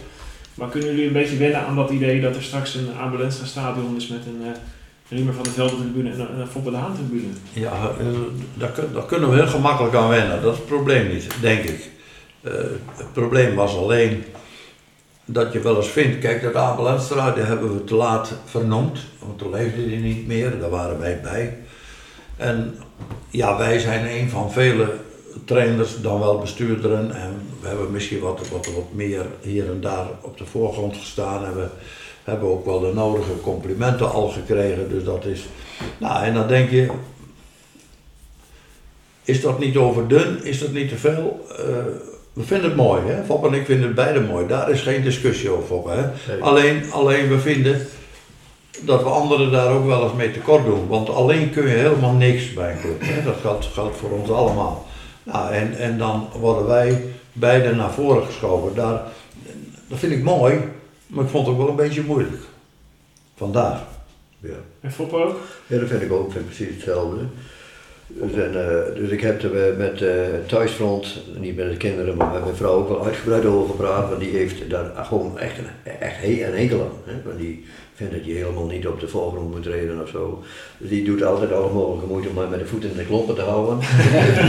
[0.54, 3.96] Maar kunnen jullie een beetje wennen aan dat idee dat er straks een Ambulenstra stadion
[3.96, 4.48] is met een uh,
[5.10, 7.34] Riemer van de Velden tribune en een, een Foppe de Haan tribune?
[7.54, 8.06] Ja, eh,
[8.54, 10.42] daar, kun- daar kunnen we heel gemakkelijk aan wennen.
[10.42, 11.90] Dat is het probleem niet, denk ik.
[12.42, 12.52] Eh,
[12.96, 14.24] het probleem was alleen
[15.26, 19.38] dat je wel eens vindt, kijk dat Abelenstra, die hebben we te laat vernoemd, want
[19.38, 21.58] toen leefde hij niet meer, daar waren wij bij.
[22.38, 22.76] En
[23.30, 24.94] ja, wij zijn een van vele
[25.46, 30.06] trainers, dan wel bestuurderen en we hebben misschien wat, wat, wat meer hier en daar
[30.22, 31.66] op de voorgrond gestaan en we
[32.32, 35.48] hebben ook wel de nodige complimenten al gekregen, dus dat is...
[35.98, 36.88] Nou, en dan denk je,
[39.24, 40.44] is dat niet overdun?
[40.44, 41.46] Is dat niet te veel?
[41.52, 41.58] Eh,
[42.34, 43.24] we vinden het mooi, hè?
[43.24, 44.48] Fop en ik vinden het beide mooi.
[44.48, 46.02] Daar is geen discussie over, Fop, hè?
[46.32, 46.42] Nee.
[46.42, 47.88] Alleen, alleen we vinden
[48.82, 50.88] dat we anderen daar ook wel eens mee tekort doen.
[50.88, 53.02] Want alleen kun je helemaal niks bij een club.
[53.02, 53.24] Hè?
[53.24, 54.86] Dat geldt, geldt voor ons allemaal.
[55.24, 58.76] Nou, en, en dan worden wij beide naar voren geschoven.
[58.76, 59.02] Daar,
[59.88, 60.60] dat vind ik mooi,
[61.08, 62.42] maar ik vond het ook wel een beetje moeilijk.
[63.36, 63.82] Vandaar.
[64.40, 64.50] Ja.
[64.82, 65.40] En Foppe ook?
[65.68, 67.18] Ja, dat vind ik ook ik vind precies hetzelfde.
[68.08, 70.14] Dus, en, eh, dus ik heb er eh, met eh
[70.48, 74.10] thuisfront, niet met de kinderen, maar met mijn vrouw ook wel uitgebreid over gepraat.
[74.10, 77.14] Want die heeft daar gewoon echt een, echt een hekel aan.
[77.14, 77.22] Hè?
[77.26, 77.66] Want die
[77.96, 80.44] vindt dat je helemaal niet op de voorgrond moet treden of zo.
[80.78, 83.36] Dus die doet altijd alle mogelijke moeite om mij met de voet in de kloppen
[83.36, 83.78] te houden.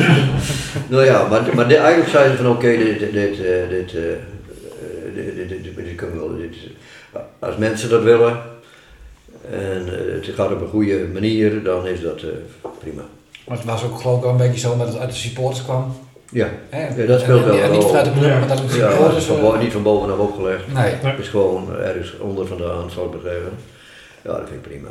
[0.90, 3.36] nou ja, maar, maar de- eigenlijk zeiden ze van oké, dit, dit, dit,
[3.68, 3.94] dit,
[5.24, 6.36] dit, dit, dit, dit kunnen we wel.
[6.36, 6.56] Dit,
[7.38, 8.38] als mensen dat willen,
[9.50, 12.28] en eh, het gaat op een goede manier, dan is dat eh,
[12.78, 13.02] prima.
[13.46, 15.64] Maar het was ook geloof ik wel een beetje zo dat het uit de supporters
[15.64, 15.96] kwam.
[16.32, 16.88] Ja, Hè?
[17.02, 18.38] Ja, dat speelt en, wel en niet vanuit de club, Ja.
[18.38, 19.24] maar dat het ja supporters...
[19.24, 20.72] van eh, bo- niet van bovenaf opgelegd.
[20.74, 20.92] Nee.
[21.02, 23.50] Het is gewoon ergens onder vandaan, zou ik zeggen.
[24.24, 24.88] Ja, dat vind ik prima.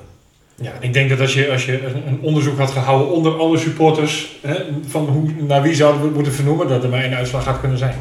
[0.56, 3.58] Ja, ik denk dat als je, als je een- een onderzoek had gehouden onder alle
[3.58, 4.56] supporters, hè,
[4.88, 7.60] van hoe, naar wie zouden we het moeten vernoemen, dat er maar één uitslag had
[7.60, 7.96] kunnen zijn.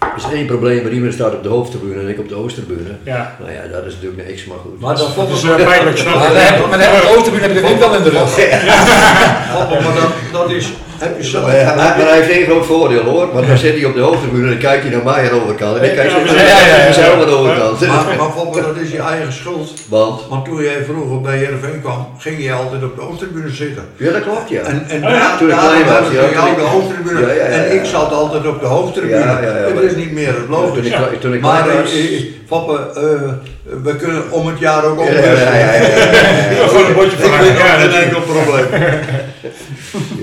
[0.00, 2.88] Er is één probleem, Riemer staat op de hoofdtribune en ik op de oostertribune.
[3.02, 4.80] Ja, Nou ja, dat is natuurlijk niks, maar goed.
[4.80, 6.34] Maar dat dat vond is ik uh, pijnlijk, snap Maar je?
[6.34, 6.80] dan heb- dan
[7.52, 8.36] je de wel in de rug.
[9.84, 11.40] maar dat, dat is, heb je zo.
[11.42, 14.00] Maar, hij, maar hij heeft één groot voordeel hoor, want dan zit hij op de
[14.00, 15.76] hoofdtribune en dan kijkt hij naar mij aan de overkant.
[15.78, 16.86] En ik kijk Ja, naar ja, ja, ja, ja.
[16.88, 17.80] mezelf aan de overkant.
[17.86, 19.72] Maar, maar Foppe, dat is je eigen schuld.
[19.88, 23.84] Want, Want toen jij vroeger bij Heerenveen kwam, ging je altijd op de hoofdtribune zitten.
[23.96, 24.60] ja dat klopt ja.
[24.62, 27.20] En, en Oh ja, daar, toen ik klein was, ja, jou toen de hoofdtribune.
[27.20, 27.80] Ja, ja, ja, En ja.
[27.80, 29.18] ik zat altijd op de hoofdtribune.
[29.18, 30.86] Ja, ja, ja, Het is niet meer het logisch.
[30.86, 31.92] ik, toen ik Maar was...
[31.92, 33.02] eh, eh, Foppe, eh,
[33.82, 36.50] we kunnen om het jaar ook Ja, ja, ja, ja, ja, ja, ja.
[36.60, 38.66] Ja, gewoon een bordje van ja, dat- geen enkel probleem.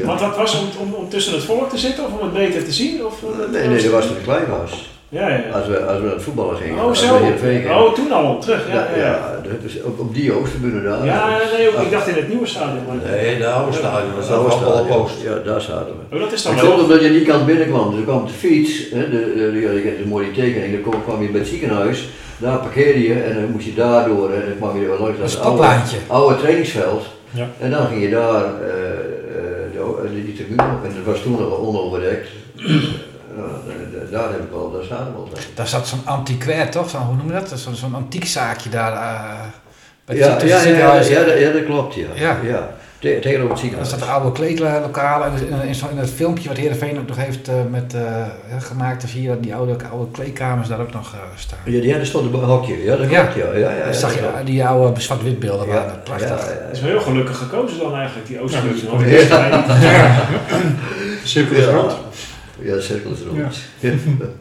[0.03, 0.09] Ja.
[0.09, 2.63] Want dat was om, om, om tussen het volk te zitten of om het beter
[2.63, 3.05] te zien?
[3.05, 4.91] Of, eh, Nee, nee, dat was toen ik klein was.
[5.09, 5.41] Ja, ja.
[5.53, 6.83] Als we, als we naar het voetballen gingen.
[6.85, 7.17] Oh, zo.
[7.41, 7.75] gingen.
[7.81, 8.67] Oh, toen al, terug.
[8.67, 8.97] Ja, ja.
[8.97, 9.05] ja.
[9.05, 11.05] ja, dus op, op die Oosterburen daar.
[11.05, 12.83] Ja, nee, ook, ik dacht in het nieuwe stadion.
[12.87, 13.11] Maar...
[13.11, 14.87] Nee, de oude stadion, dat allemaal stadion.
[14.87, 15.21] post.
[15.23, 16.15] Ja, daar zaten we.
[16.15, 16.71] Oh, dat is dan Het wel.
[16.71, 17.89] komt omdat je die kant binnenkwam.
[17.89, 20.81] Dus ik kwam de fiets, hè, de, de, de, je hebt een mooie tekening, dan
[20.91, 24.31] kwam, kwam je bij het ziekenhuis, daar parkeerde je en dan moest je daar door
[24.31, 25.97] en dan kwam je weer langs Een dat oude, staplijntje.
[26.07, 27.05] oude trainingsveld.
[27.31, 27.47] Ja.
[27.59, 29.32] En dan ging je daar eh,
[30.13, 32.27] die tribune op en dat was toen nog onoverdekt.
[33.37, 35.43] Nou, da- da- daar heb ik wel, daar al bij.
[35.55, 36.89] Daar zat zo'n antiquair toch?
[36.89, 37.59] Zo, hoe noem je dat?
[37.59, 38.93] Zo'n zo'n antiek zaakje daar.
[38.93, 39.39] eh
[40.05, 42.07] bij Ja, ja, ja, ja, dat- ja, dat klopt, ja.
[42.15, 42.37] Ja.
[42.43, 42.75] ja.
[43.03, 46.99] Te- tegenover het Er staat een oude kleedlokaal en in, in, het filmpje wat Heerenveen
[46.99, 48.01] ook nog heeft eh, met, eh,
[48.59, 51.59] gemaakt, dan zie je dat die oude, oude kleedkamers daar ook nog eh, staan.
[51.65, 53.23] Ja, ja, daar stond een hokje, ja, dat Ja.
[53.23, 53.53] klopt, ja.
[53.59, 56.29] ja, ja, ja, Dan zag dat je die oude zwart-wit beelden Ja, waren prachtig.
[56.29, 58.89] Het ja, is wel heel gelukkig gekozen dan eigenlijk, die Oosterbuurt.
[58.89, 59.27] Dat is- is.
[61.31, 61.91] Cirkel is rond.
[62.59, 63.57] Ja, de cirkel is rond.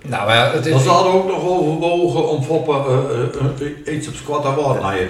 [0.09, 4.09] Nou, maar het is, zal er ook nog overwogen om Foppe eh, eh, eh, iets
[4.09, 4.49] op squat te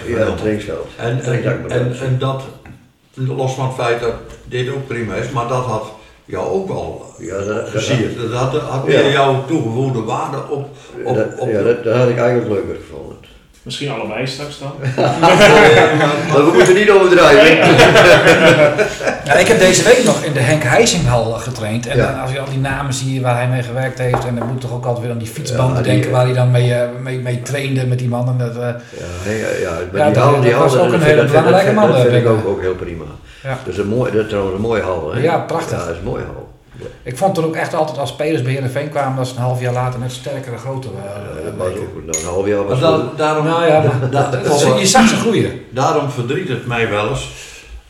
[0.06, 0.86] Ja, het trainingsveld.
[0.96, 1.20] En,
[1.68, 2.42] en, en dat,
[3.14, 5.84] los van het feit dat dit ook prima is, maar dat had
[6.24, 9.02] jou ook wel Ja, dat, dat, had, had Ja.
[9.02, 10.68] meer jouw toegevoegde waarde op,
[11.04, 13.16] op, dat, op ja, dat, dat had ik eigenlijk leuker gevonden.
[13.62, 14.72] Misschien allebei straks dan.
[16.32, 17.56] Maar we moeten niet overdrijven.
[19.26, 21.86] ja, ik heb deze week nog in de Henk Heisinghal getraind.
[21.86, 22.06] En Ja.
[22.12, 24.24] dan als je al die namen ziet waar hij mee gewerkt heeft.
[24.26, 26.34] En dan moet toch ook altijd weer aan die fietsbanden Ja, die- denken waar hij
[26.34, 28.38] dan mee, eh, mee, mee trainde met die mannen.
[28.38, 28.74] Dat, eh, Ja,
[29.26, 31.04] nee, ja, ja, maar Ja, die hal, die dat hal, was ook dat een vind-
[31.04, 33.04] hele belangrijke man, Dat vind ik eh, ook, ook heel prima.
[33.42, 33.58] Ja.
[33.64, 35.12] Dat is een mooi, dat is trouwens een mooie hal.
[35.14, 35.20] Hè?
[35.20, 35.78] Ja, prachtig.
[35.78, 36.41] Ja, dat is een mooie hal.
[37.02, 39.60] Ik vond toen ook echt altijd als spelers bij Heerenveen kwamen dat ze een half
[39.60, 41.72] jaar later net sterker en groter Ja, waren.
[41.80, 44.86] ook, nou, een half jaar was het daarom, Nou ja, maar da- dat- Foppe, je
[44.86, 45.60] zag ze groeien.
[45.70, 47.28] daarom verdriet het mij wel eens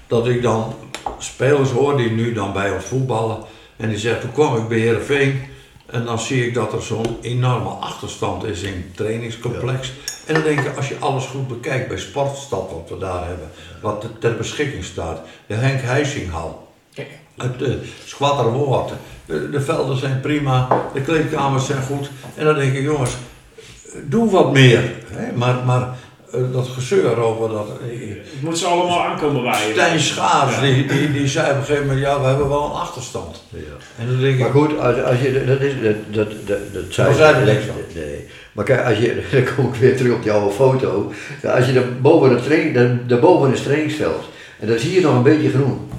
[0.07, 0.75] dat ik dan
[1.19, 3.37] spelers hoor die nu dan bij ons voetballen
[3.77, 5.41] en die zeggen toen kwam ik bij Heerenveen
[5.87, 9.93] en dan zie ik dat er zo'n enorme achterstand is in het trainingscomplex.
[10.27, 13.51] En dan denk ik, als je alles goed bekijkt bij Sportstad wat we daar hebben,
[13.81, 16.69] wat er ter beschikking staat, de Henk Heisinghal,
[17.37, 17.69] het uh,
[18.05, 18.93] Squatterwoord,
[19.27, 22.11] de, de velden zijn prima, de kleedkamers zijn goed.
[22.35, 23.11] En dan denk ik, jongens,
[24.05, 24.83] doe wat meer.
[25.13, 25.33] Hè?
[25.37, 25.89] Maar, maar
[26.33, 27.67] eh, dat gezeur over dat.
[27.91, 29.73] eh, Het moet ze allemaal aankomen waaien.
[29.73, 32.81] Stijn Schaars, die, die, die zei op een gegeven moment, ja, we hebben wel een
[32.81, 33.43] achterstand.
[33.49, 33.59] Ja.
[33.99, 36.85] En dan denk Maar ik, goed, als, als je, dat is, dat, dat, dat, dat
[37.15, 37.75] zei niks van.
[37.95, 38.27] Nee.
[38.53, 41.13] Maar kijk, als je, dan kom ik weer terug op die oude foto.
[41.55, 44.25] Als je daar boven het, training, daar, daarboven is het trainingsveld.
[44.61, 45.91] En dan zie je nog een beetje groen.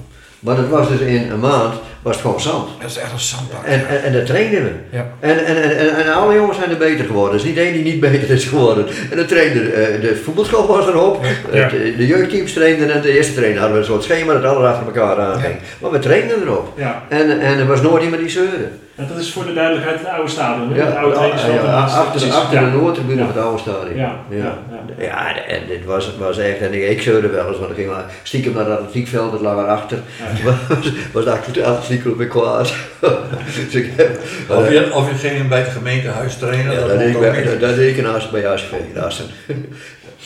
[0.43, 2.69] Maar dat was dus in een maand, was het gewoon zand.
[2.81, 3.63] Dat is echt een zandbak.
[3.63, 4.71] En, en, en dat trainden we.
[4.89, 5.11] Ja.
[5.19, 7.33] En, en, en, en, en alle jongens zijn er beter geworden.
[7.33, 8.85] Er is niet één die niet beter is geworden.
[9.11, 11.25] En de trainer, eh, de voetbalschool was erop.
[11.51, 11.59] Ja.
[11.59, 14.43] Het, eh, de jeugdteams trainden en de eerste trainer hadden we een soort schema dat
[14.43, 15.55] alles achter elkaar aanging.
[15.81, 16.73] Maar we trainden erop.
[16.77, 18.67] Ja, En, en er was nooit iemand die zeurde.
[18.95, 20.71] En dat is voor de duidelijkheid het oude stadion.
[20.71, 20.77] hè?
[20.77, 21.65] Ja, het oude ja, trainingsveld.
[21.65, 22.69] ja, achter, precies, achter ja.
[22.69, 23.25] de noordtribune Ja.
[23.25, 23.97] van het oude stadion.
[23.97, 24.57] Ja, ja, ja.
[24.97, 25.03] ja.
[25.03, 27.89] Ja, en dit was, was echt, en ik, ik zeurde wel eens, want ik ging
[27.89, 29.97] maar stiekem naar het atletiekveld, dat lag erachter.
[30.43, 32.73] Was, was de atletiekclub weer kwaad.
[33.65, 36.97] dus ik heb, of je, of je ging bij het gemeentehuis trainen, ja, dat dat,
[36.97, 38.41] deed ik bij, dat, dat deed ik naast bij.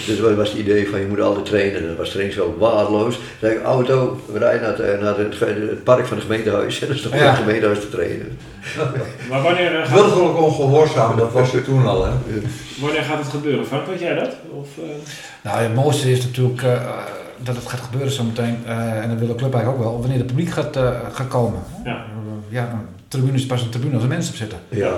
[0.06, 1.82] Dus dat was het idee van je moet altijd trainen.
[1.82, 3.16] En dat was trainingsveld waardeloos.
[3.16, 6.82] Toen zei ik, auto, we rijden naar, het, naar het, het park van het gemeentehuis.
[6.82, 7.30] En dat is toch Ja.
[7.30, 8.38] het gemeentehuis te trainen.
[9.30, 12.12] Maar wanneer, eh, gaat, Burgerlijk ongehoorzaam, dat was je toen al, hè?
[12.82, 13.66] wanneer gaat het gebeuren?
[13.66, 14.36] Frank, weet jij dat?
[14.52, 14.84] Of, eh,
[15.44, 16.82] Nou, het mooiste is natuurlijk eh,
[17.44, 18.58] dat het gaat gebeuren zometeen.
[18.68, 20.00] eh en dat wil de club eigenlijk ook wel.
[20.00, 21.60] Wanneer het publiek gaat, eh, gaat komen.
[21.84, 21.92] Ja.
[21.96, 21.98] Eh,
[22.50, 24.58] ja, een tribune is pas een tribune als er mensen op zitten.
[24.70, 24.94] Ja, ja.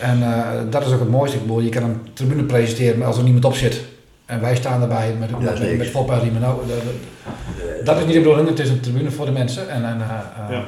[0.00, 1.36] En eh, dat is ook het mooiste.
[1.36, 3.80] Ik bedoel, je kan een tribune presenteren maar als er niemand op zit.
[4.30, 6.14] En wij staan erbij met, Ja, met, met, Foppa.
[6.40, 8.48] Nou, dat, dat- dat is niet de bedoeling.
[8.48, 9.68] Het is een tribune voor de mensen.
[9.70, 10.62] En, en, eh, eh, Ja.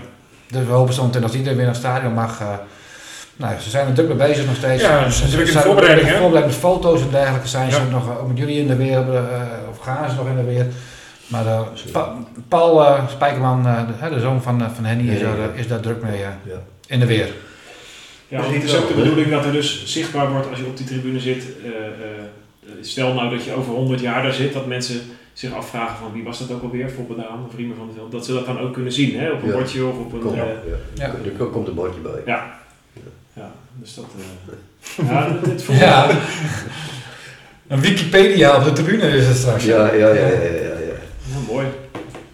[0.50, 2.40] Dus we hopen zo meteen als iedereen weer naar het stadion mag.
[2.40, 2.48] eh,
[3.36, 4.82] nou, ze zijn er druk mee bezig nog steeds.
[4.82, 6.12] Ja, ze zijn in de voorbereiding, hè?
[6.18, 7.84] Voorbereiding met foto's en dergelijke zijn ze Ja.
[7.90, 9.22] nog, eh, ook met jullie in de weer, eh,
[9.70, 10.66] of gaan ze nog in de weer.
[11.26, 11.60] Maar eh,
[11.92, 12.14] Pa-
[12.48, 15.44] Paul eh, Spijkerman, eh, de, hè, de zoon van, eh, van Henny, is, daar, ja.
[15.54, 16.62] eh, is daar druk mee eh, Ja.
[16.86, 17.28] in de weer.
[18.28, 20.86] Ja, het is ook de bedoeling dat er dus zichtbaar wordt als je op die
[20.86, 21.44] tribune zit.
[22.66, 25.00] Eh, stel nou dat je over 100 jaar daar zit, dat mensen
[25.32, 28.12] zich afvragen van wie was dat ook alweer, Foppendaan of Riemer van het Veld.
[28.12, 29.30] Dat ze dat dan ook kunnen zien, hè?
[29.30, 29.54] op een Ja.
[29.54, 30.20] bordje of op een...
[30.20, 31.04] Kom, eh, ja.
[31.06, 31.14] Ja.
[31.38, 32.12] Er komt een bordje bij.
[32.26, 32.60] ja.
[33.32, 34.04] ja, dus dat...
[34.98, 36.10] eh, ja, dit, voelt Ja.
[37.68, 39.64] Een Wikipedia op de tribune is het straks.
[39.64, 40.98] Ja, ja, ja, ja, ja, ja.
[41.32, 41.66] Ja, mooi.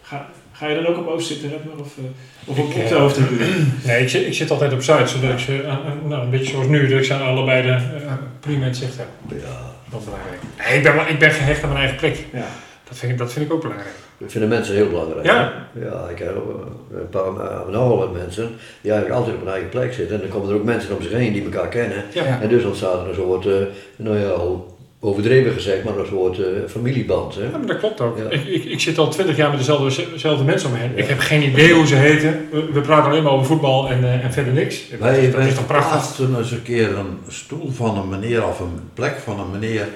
[0.03, 2.05] Ga, ga je dan ook op Oost zitten, Redmer, of, eh,
[2.51, 3.45] of op, de hoofdtribune?
[3.85, 5.77] Nee, ik zit, ik zit altijd op Zuid, zodat ik ze,
[6.09, 8.77] nou, een beetje zoals nu, dat ik ze aan allebei de uh, prima in het
[8.77, 9.07] zicht heb.
[9.29, 9.68] Ja.
[9.91, 10.41] Dat is belangrijk.
[10.59, 12.17] Nee, ik ben, wel- ik ben gehecht aan mijn eigen plek.
[12.33, 12.47] Ja.
[12.89, 13.95] Dat vind ik, dat vind ik ook belangrijk.
[14.19, 15.27] Ik vind de mensen heel belangrijk.
[15.27, 15.53] Ja.
[15.73, 19.53] Ja, ik heb ook, eh, een paar, uh, wat mensen die eigenlijk altijd op hun
[19.53, 20.15] eigen plek zitten.
[20.15, 22.05] En dan komen er ook mensen om zich heen die elkaar kennen.
[22.13, 22.41] Ja.
[22.41, 23.53] En dus ontstaat er een soort, eh,
[23.97, 27.35] nou ja, al overdreven gezegd, maar een soort eh, familieband.
[27.35, 27.43] Hè?
[27.43, 28.19] Ja, maar dat klopt ook.
[28.19, 28.25] Ja.
[28.31, 30.93] Ik, ik, ik zit al twintig jaar met dezelfde, dezelfde mensen om me heen.
[30.99, 32.49] Ik heb geen idee hoe ze heten.
[32.51, 34.91] We, we praten alleen maar over voetbal en, eh, en verder niks.
[34.91, 35.91] Dat, Wij, is- dat wij is toch prachtig?
[35.91, 39.89] plaatsten eens een keer een stoel van een meneer of een plek van een meneer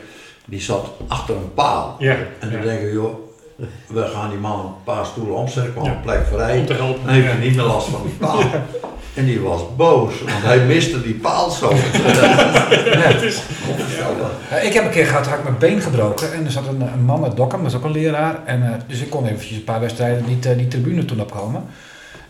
[0.45, 1.97] die zat achter een paal.
[1.99, 2.65] Ja, En dan ja.
[2.65, 3.15] denken we, joh,
[3.89, 6.59] we gaan die man een paar stoelen omzetten, kwam een plek vrij.
[6.59, 7.01] om te helpen.
[7.05, 8.41] Dan heeft hij niet meer last van die paal.
[9.15, 11.73] En die was boos, want hij miste die paal zo.
[14.51, 16.81] Eh, ik heb een keer gehad, had ik mijn been gebroken en er zat een,
[16.81, 18.35] een man uit Dokkum, dat is ook een leraar.
[18.45, 21.65] En, eh, dus ik kon eventjes een paar wedstrijden niet eh, die tribune toen opkomen.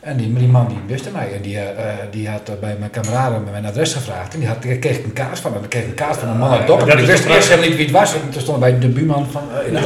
[0.01, 2.77] En die, die man die wist mij en die, eh, eh, die had eh, bij
[2.79, 4.33] mijn kameraden mijn adres gevraagd.
[4.35, 5.55] En die had, daar kreeg ik een kaart van.
[5.55, 6.89] En dan kreeg ik een kaart van een man uit Dokkum.
[6.99, 8.15] ik is wist eerst helemaal niet wie het was.
[8.15, 9.85] En toen stond bij de buurman van eh, in het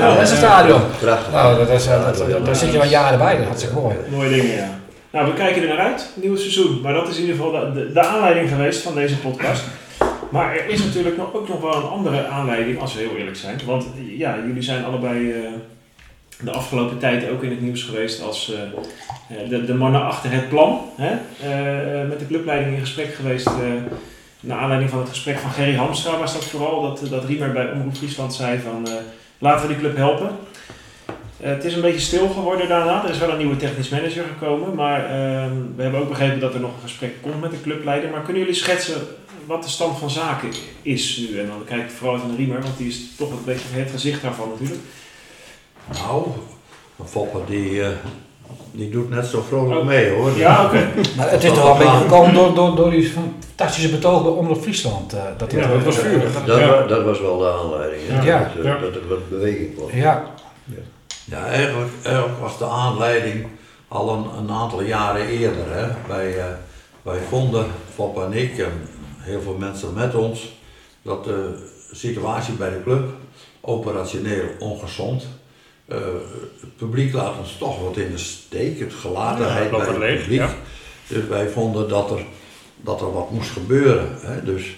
[0.78, 0.80] Ja.
[1.00, 1.32] Prachtig.
[1.32, 3.74] Nou, dat is, eh, dat, dat- daar zit je al jaren bij, dat is hartstikke
[3.80, 3.96] mooi.
[4.11, 4.68] Mooie dingen, ja.
[5.16, 6.81] Nou, we kijken er naar uit, nieuw seizoen.
[6.81, 9.64] Maar dat is in ieder geval de, de, aanleiding geweest van deze podcast.
[10.31, 13.61] Maar er is natuurlijk ook nog wel een andere aanleiding, als we heel eerlijk zijn.
[13.66, 15.38] Want ja, jullie zijn allebei eh,
[16.40, 20.31] de afgelopen tijd ook in het nieuws geweest als eh, eh, de, de mannen achter
[20.31, 20.81] het plan.
[20.96, 21.11] Hè?
[22.07, 23.50] Met de clubleiding in gesprek geweest.
[24.40, 26.83] naar aanleiding van het gesprek van Gerry Hamstra was dat vooral.
[26.83, 28.88] Dat, dat Riemer bij Omroep Friesland zei van
[29.38, 30.31] laten we die club helpen.
[31.40, 33.05] Eh, het is een beetje stil geworden daarna.
[33.05, 34.75] Er is wel een nieuwe technisch manager gekomen.
[34.75, 38.11] Maar ehm, we hebben ook begrepen dat er nog een gesprek komt met de clubleider.
[38.11, 39.01] Maar kunnen jullie schetsen
[39.46, 40.49] wat de stand van zaken
[40.83, 41.38] is nu?
[41.38, 44.22] En dan kijk ik vooral naar Riemer, want die is toch een beetje het gezicht
[44.22, 44.81] daarvan natuurlijk.
[45.92, 46.27] Nou,
[47.05, 47.88] Fopper die, eh,
[48.72, 49.87] die doet net zo vrolijk Oh.
[49.87, 50.31] mee hoor.
[50.37, 50.88] Ja, oké.
[51.16, 54.33] Maar het is toch wel een beetje gekomen door, door, door die fantastische betoog bij
[54.33, 55.12] Omroep Friesland.
[55.12, 56.44] eh, dat Ja, dat was vurig.
[56.44, 56.83] Dat, Ja.
[56.87, 58.01] dat was wel de aanleiding.
[58.07, 58.22] hè.
[58.27, 58.51] Ja.
[58.57, 59.88] Dat, dat er wat beweging kwam.
[59.92, 60.25] Ja,
[61.31, 63.47] Ja, eigenlijk, eigenlijk was de aanleiding
[63.89, 65.65] al een, een aantal jaren eerder.
[65.73, 65.87] Hè.
[66.09, 66.45] Wij, eh,
[67.03, 68.73] wij vonden, Fop en ik en
[69.19, 70.53] heel veel mensen met ons,
[71.03, 73.11] dat de situatie bij de club
[73.61, 75.27] operationeel ongezond.
[75.87, 75.99] Eh,
[76.61, 80.21] het publiek laat ons toch wat in de steek, het gelatenheid Ja, bij het leeg,
[80.21, 80.41] publiek.
[80.41, 80.55] ja.
[81.09, 82.25] Dus wij vonden dat er,
[82.77, 84.09] dat er wat moest gebeuren.
[84.21, 84.45] Hè.
[84.45, 84.77] Dus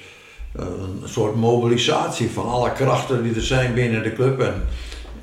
[0.57, 0.65] eh,
[1.03, 4.41] een soort mobilisatie van alle krachten die er zijn binnen de club.
[4.41, 4.69] En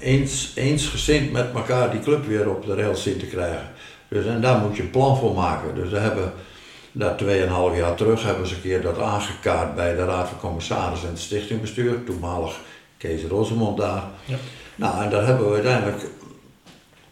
[0.06, 3.70] eens, eensgezind met elkaar die club weer op de rails zien te krijgen.
[4.08, 5.76] Dus, en daar moet je een plan voor maken.
[5.76, 6.34] Dus we hebben
[6.91, 11.08] daar 2,5 jaar terug hebben ze een keer dat aangekaart bij de Raad van Commissarissen
[11.08, 12.04] en het Stichtingbestuur.
[12.04, 12.60] Toenmalig
[12.98, 14.04] Kees Rosemond daar.
[14.26, 14.36] Ja.
[14.76, 16.04] Nou, en daar hebben we uiteindelijk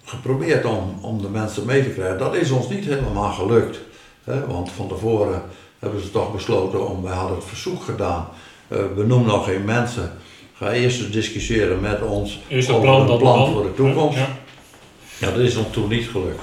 [0.04, 2.18] geprobeerd om, om de mensen mee te krijgen.
[2.18, 3.80] Dat is ons niet helemaal gelukt.
[4.24, 4.48] Hè?
[4.48, 5.42] Want van tevoren
[5.80, 8.28] hebben ze toch besloten om, wij hadden het verzoek gedaan.
[8.68, 10.12] eh benoem nog geen mensen.
[10.54, 13.52] Ga eerst eens discussiëren met ons over plan, een plan plan.
[13.54, 14.18] voor de toekomst.
[14.18, 14.38] Ja.
[15.20, 16.42] Ja, dat is ons toen niet gelukt.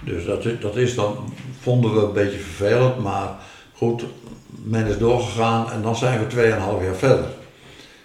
[0.00, 3.28] Dus dat, dat is dan, vonden we een beetje vervelend, maar
[3.72, 4.04] goed,
[4.46, 6.38] men is doorgegaan en dan zijn we 2,5
[6.84, 7.28] jaar verder.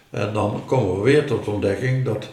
[0.09, 2.29] En dan komen we weer tot de ontdekking dat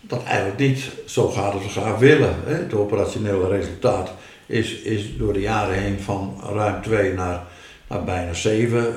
[0.00, 2.34] dat eigenlijk niet zo gaat als we graag willen.
[2.44, 2.54] Hè.
[2.54, 4.12] Het operationele resultaat
[4.46, 7.42] is, is door de jaren heen van ruim 2 naar,
[7.88, 8.94] naar bijna 7.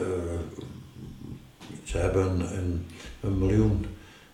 [1.83, 2.85] ze hebben een, een,
[3.25, 3.85] een miljoen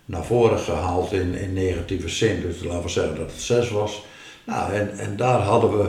[0.04, 2.40] naar voren gehaald in, in negatieve zin.
[2.40, 4.04] Dus laten we zeggen dat het 6 was.
[4.44, 5.86] Nou, en, en daar hadden we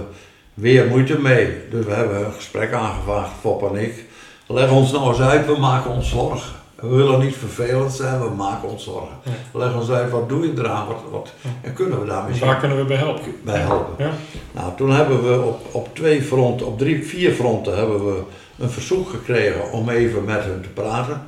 [0.53, 1.57] weer moeite mee.
[1.69, 4.05] Dus we hebben een gesprek aangevraagd, Fop en ik.
[4.47, 6.61] Leg ons nou eens uit, we maken ons zorgen.
[6.75, 9.17] We willen niet vervelend zijn, we maken ons zorgen.
[9.53, 10.87] Leg ons uit, wat doe je eraan?
[10.87, 13.35] Wat, wat, en kunnen we daar misschien Waar kunnen we bij helpen?
[13.43, 14.05] bij helpen?
[14.05, 14.11] Ja.
[14.51, 18.21] Nou, toen hebben we op, op twee fronten, op drie, vier fronten hebben we
[18.59, 21.21] een verzoek gekregen om even met hun te praten.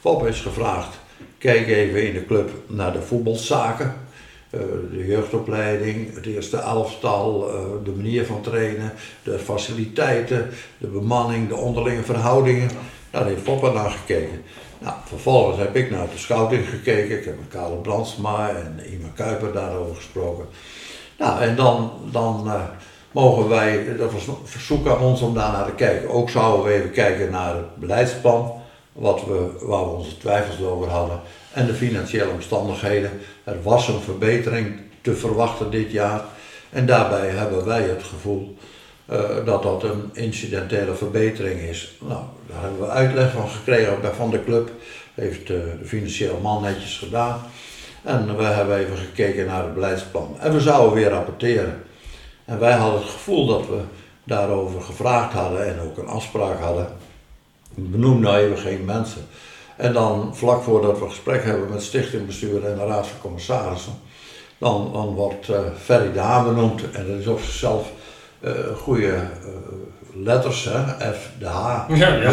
[0.00, 0.98] Fop is gevraagd,
[1.38, 3.94] kijk even in de club naar de voetbalzaken.
[4.50, 4.60] eh,
[4.90, 11.56] de jeugdopleiding, het eerste elftal, eh, de manier van trainen, de faciliteiten, de bemanning, de
[11.56, 12.70] onderlinge verhoudingen.
[13.10, 14.42] Daar heeft Poppa naar gekeken.
[14.78, 17.18] Nou, vervolgens heb ik naar de scouting gekeken.
[17.18, 20.46] Ik heb met Karel Brandsma en Ima Kuiper daarover gesproken.
[21.18, 22.62] Nou, en dan, dan eh,
[23.12, 26.10] mogen wij, dat was een verzoek aan ons om daar naar te kijken.
[26.10, 28.57] Ook zouden we even kijken naar het beleidsplan,
[28.98, 31.20] wat we, waar we onze twijfels over hadden.
[31.52, 33.10] En de financiële omstandigheden.
[33.44, 36.24] Er was een verbetering te verwachten dit jaar.
[36.70, 38.56] En daarbij hebben wij het gevoel
[39.06, 41.96] eh, dat dat een incidentele verbetering is.
[42.00, 44.70] Nou, daar hebben we uitleg van gekregen bij van de club.
[45.14, 47.40] Heeft eh, de financiële man netjes gedaan.
[48.02, 50.36] En we hebben even gekeken naar het beleidsplan.
[50.40, 51.82] En we zouden weer rapporteren.
[52.44, 53.80] En wij hadden het gevoel dat we
[54.24, 56.88] daarover gevraagd hadden en ook een afspraak hadden.
[57.74, 59.22] Benoem nou even geen mensen.
[59.76, 63.92] En dan vlak voordat we gesprek hebben met stichtingbestuur en de raad van commissarissen,
[64.58, 66.90] dan, dan wordt uh, Ferry de Haan benoemd.
[66.90, 67.92] En dat is op zichzelf
[68.40, 69.22] uh, goede uh,
[70.24, 71.12] letters, hè?
[71.12, 71.84] F, de H.
[71.88, 72.32] Ja, ja.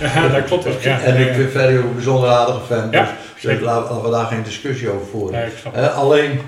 [0.14, 0.80] ja dat klopt ook.
[0.80, 1.00] Ja.
[1.00, 4.26] En ik vind Ferry ook een bijzonder aardige fan, Ja, dus, dus laten we daar
[4.26, 5.50] geen discussie over voeren.
[5.74, 6.40] Ja, alleen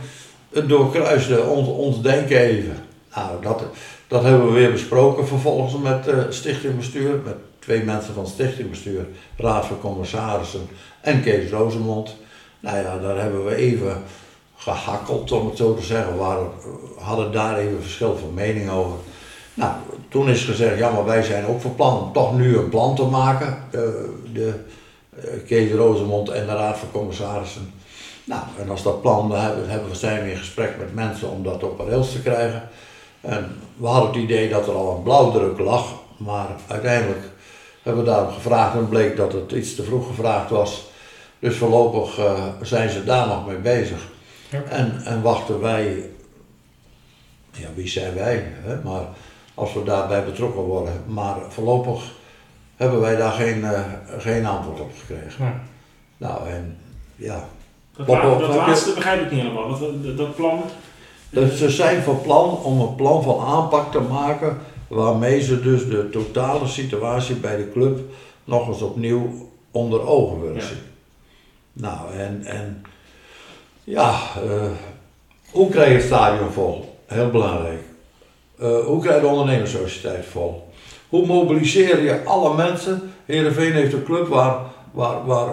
[0.53, 2.77] het doorkruisde ons, ons denken even.
[3.15, 3.65] Nou, dat,
[4.09, 9.07] dat hebben we weer besproken vervolgens met eh stichtingbestuur, met twee mensen van het stichtingbestuur,
[9.37, 10.69] raad van commissarissen
[11.01, 12.17] en Kees Rozemond.
[12.61, 14.03] Nou ja, daar hebben we even
[14.57, 16.19] gehakkeld, om het zo te zeggen.
[16.19, 16.47] We
[16.99, 18.97] hadden daar even verschil van mening over.
[19.55, 19.73] Nou,
[20.09, 22.95] toen is gezegd, ja, maar wij zijn ook van plan om toch nu een plan
[22.95, 23.59] te maken.
[23.71, 23.81] eh,
[24.33, 24.55] de
[25.17, 27.73] eh, Kees Rozemond en de raad van commissarissen.
[28.25, 31.43] Nou, en als dat plan, dan hebben we, zijn we in gesprek met mensen om
[31.43, 32.69] dat op rails te krijgen.
[33.21, 37.32] En we hadden het idee dat er al een blauwdruk lag, maar uiteindelijk
[37.83, 40.83] hebben we daarom gevraagd en bleek dat het iets te vroeg gevraagd was.
[41.39, 43.99] Dus voorlopig eh, zijn ze daar nog mee bezig.
[44.49, 44.63] Ja.
[44.63, 46.11] En, en wachten wij,
[47.51, 48.77] ja wie zijn wij, hè?
[48.85, 49.03] maar
[49.55, 50.93] als we daarbij betrokken worden.
[51.07, 52.03] Maar voorlopig
[52.77, 53.81] hebben wij daar geen, eh,
[54.19, 55.45] geen antwoord op gekregen.
[55.45, 55.61] Ja.
[56.17, 56.79] Nou en
[57.17, 57.45] ja,
[57.97, 59.69] Dat, je- laatste begrijp ik niet helemaal.
[59.69, 60.61] Dat, dat, dat plan.
[61.31, 64.59] Dus ze zijn van plan om een plan van aanpak te maken
[64.93, 67.99] waarmee ze dus de totale situatie bij de club
[68.45, 70.67] nog eens opnieuw onder ogen willen Ja.
[70.67, 70.79] zien.
[71.73, 72.83] Nou, en, en
[73.85, 74.11] ja,
[74.45, 74.71] eh,
[75.51, 76.99] hoe krijg je het stadion vol?
[77.07, 77.81] Heel belangrijk.
[78.59, 80.69] Eh, hoe krijg je de ondernemerssociëteit vol?
[81.09, 83.13] Hoe mobiliseer je alle mensen?
[83.25, 84.57] Heerenveen heeft een club waar,
[84.93, 85.53] waar, waar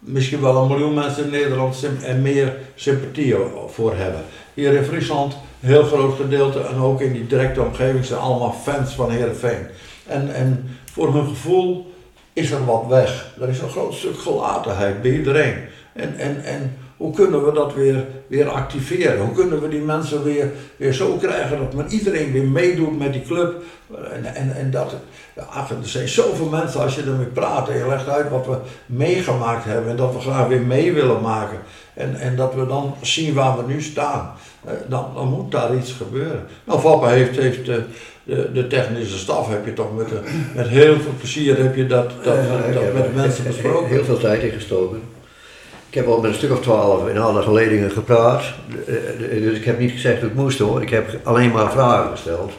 [0.00, 3.34] misschien wel een miljoen mensen in Nederland en meer sympathie
[3.68, 4.20] voor hebben.
[4.54, 8.52] Hier in Friesland, een heel groot gedeelte en ook in die directe omgeving zijn allemaal
[8.52, 9.66] fans van Heerenveen.
[10.06, 11.94] En, en voor hun gevoel
[12.32, 13.34] is er wat weg.
[13.40, 15.54] Er is een groot stuk gelatenheid bij iedereen.
[15.92, 19.24] En, en, en hoe kunnen we dat weer, weer activeren?
[19.24, 23.12] Hoe kunnen we die mensen weer, weer zo krijgen dat men iedereen weer meedoet met
[23.12, 23.62] die club?
[24.12, 24.94] En, en, en dat,
[25.36, 29.64] er zijn zoveel mensen als je ermee praat en je legt uit wat we meegemaakt
[29.64, 31.58] hebben en dat we graag weer mee willen maken.
[31.94, 34.32] En, en dat we dan zien waar we nu staan.
[34.64, 36.46] Eh, Dan, dan moet daar iets gebeuren.
[36.64, 37.82] Nou, Vappa heeft, heeft de,
[38.24, 40.20] de, de technische staf, heb je toch met, de-
[40.54, 42.36] met heel veel plezier heb je dat, dat,
[42.74, 43.88] dat met mensen besproken.
[43.88, 45.00] Heel veel tijd in gestoken.
[45.88, 48.42] Ik heb al met een stuk of twaalf in alle geledingen gepraat.
[48.86, 50.82] Eh, eh, Dus ik heb niet gezegd hoe het moest hoor.
[50.82, 52.52] Ik heb alleen maar vragen gesteld.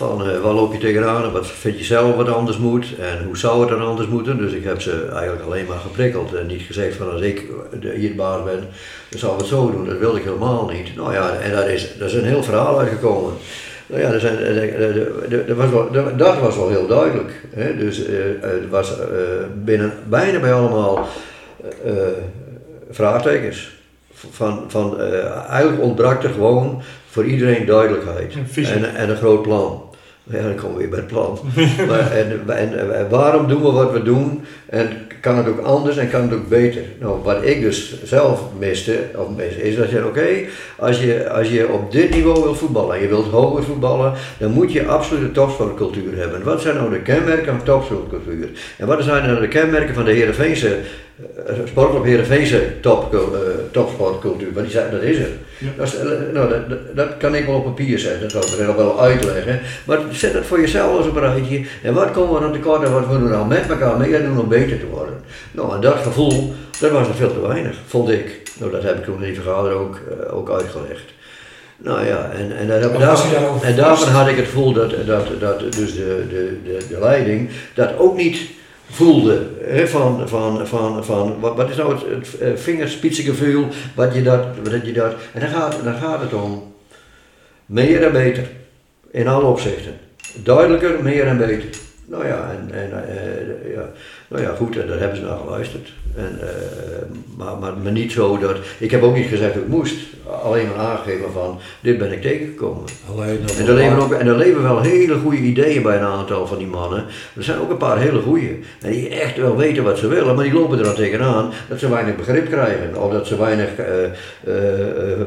[0.00, 3.24] Van eh, waar loop je tegenaan en wat vind je zelf wat anders moet en
[3.24, 4.38] hoe zou het dan anders moeten.
[4.38, 7.46] Dus ik heb ze eigenlijk alleen maar geprikkeld en niet gezegd van als ik
[7.80, 8.68] de hier de baas ben,
[9.08, 9.86] dan zou ik het zo doen.
[9.86, 10.96] Dat wilde ik helemaal niet.
[10.96, 13.32] Nou ja, en daar is, daar is een heel verhaal uitgekomen.
[13.86, 14.36] Nou ja, er zijn,
[15.48, 17.46] er was wel, dat was wel heel duidelijk.
[17.54, 17.76] Hè?
[17.76, 19.06] Dus eh, er was eh,
[19.64, 21.08] binnen bijna bij allemaal
[22.90, 23.78] vraagtekens.
[24.30, 25.00] Van, van,
[25.48, 28.34] eigenlijk ontbrak er gewoon voor iedereen duidelijkheid.
[28.56, 29.88] En, en een groot plan.
[30.30, 31.38] Komen we weer bij het plan.
[31.88, 34.44] maar, en, en, waarom doen we wat we doen?
[34.66, 34.88] En
[35.20, 36.82] kan het ook anders en kan het ook beter?
[37.00, 40.28] Nou, wat ik dus zelf miste, of is dat je, oké,
[40.76, 44.50] als, je, als je op dit niveau wilt voetballen en je wilt hoger voetballen, dan
[44.50, 46.42] moet je absoluut een topsportcultuur hebben.
[46.42, 48.48] Wat zijn nou de kenmerken van topsportcultuur?
[48.78, 50.78] En wat zijn nou de kenmerken van de Heerenveense,
[51.64, 53.20] sportclub Heerenveense top, eh,
[53.70, 54.52] topsportcultuur?
[54.52, 55.28] Want die zei, dat is er.
[55.58, 55.68] Ja.
[55.76, 58.60] Dat, is, eh, nou, dat, dat, kan ik wel op papier zetten, dat zal ik
[58.60, 59.60] er nog wel uitleggen.
[59.84, 61.64] Maar zet het voor jezelf eens op een rijtje.
[61.82, 64.40] En wat komen we dan tekort en wat moeten we nou met elkaar mee doen
[64.40, 65.14] om beter te worden?
[65.50, 68.42] Nou, en dat gevoel, dat was er veel te weinig, vond ik.
[68.58, 71.04] Nou, dat heb ik toen in die vergadering ook, eh, ook uitgelegd.
[71.76, 75.60] Nou ja, en, en, daar, Maar en daarvan had ik het gevoel dat, dat, dat
[75.60, 78.40] dus de, de, de, de leiding dat ook niet
[78.90, 79.46] voelde.
[79.60, 84.22] Hè, van, van, van, van, wat, wat is nou het, het eh, vingerspitsengevoel, wat je
[84.22, 86.74] dat, wat je dat, en dan gaat, dan gaat het om
[87.66, 88.50] meer en beter,
[89.10, 89.98] in alle opzichten.
[90.42, 91.68] Duidelijker, meer en beter.
[92.10, 93.90] Nou ja, en, en eh, ja.
[94.28, 95.92] Nou ja, goed, en daar hebben ze naar geluisterd.
[96.16, 96.48] En, eh,
[97.36, 98.56] maar, maar, maar niet zo dat.
[98.78, 99.96] Ik heb ook niet gezegd dat ik moest.
[100.42, 102.84] Alleen maar aangegeven van: dit ben ik tegengekomen.
[103.10, 106.46] Alleen En er, leven ook, en er leven wel hele goede ideeën bij een aantal
[106.46, 107.04] van die mannen.
[107.36, 108.56] Er zijn ook een paar hele goede.
[108.80, 111.78] En die echt wel weten wat ze willen, maar die lopen er dan tegenaan dat
[111.78, 113.02] ze weinig begrip krijgen.
[113.02, 114.56] Of dat ze weinig eh,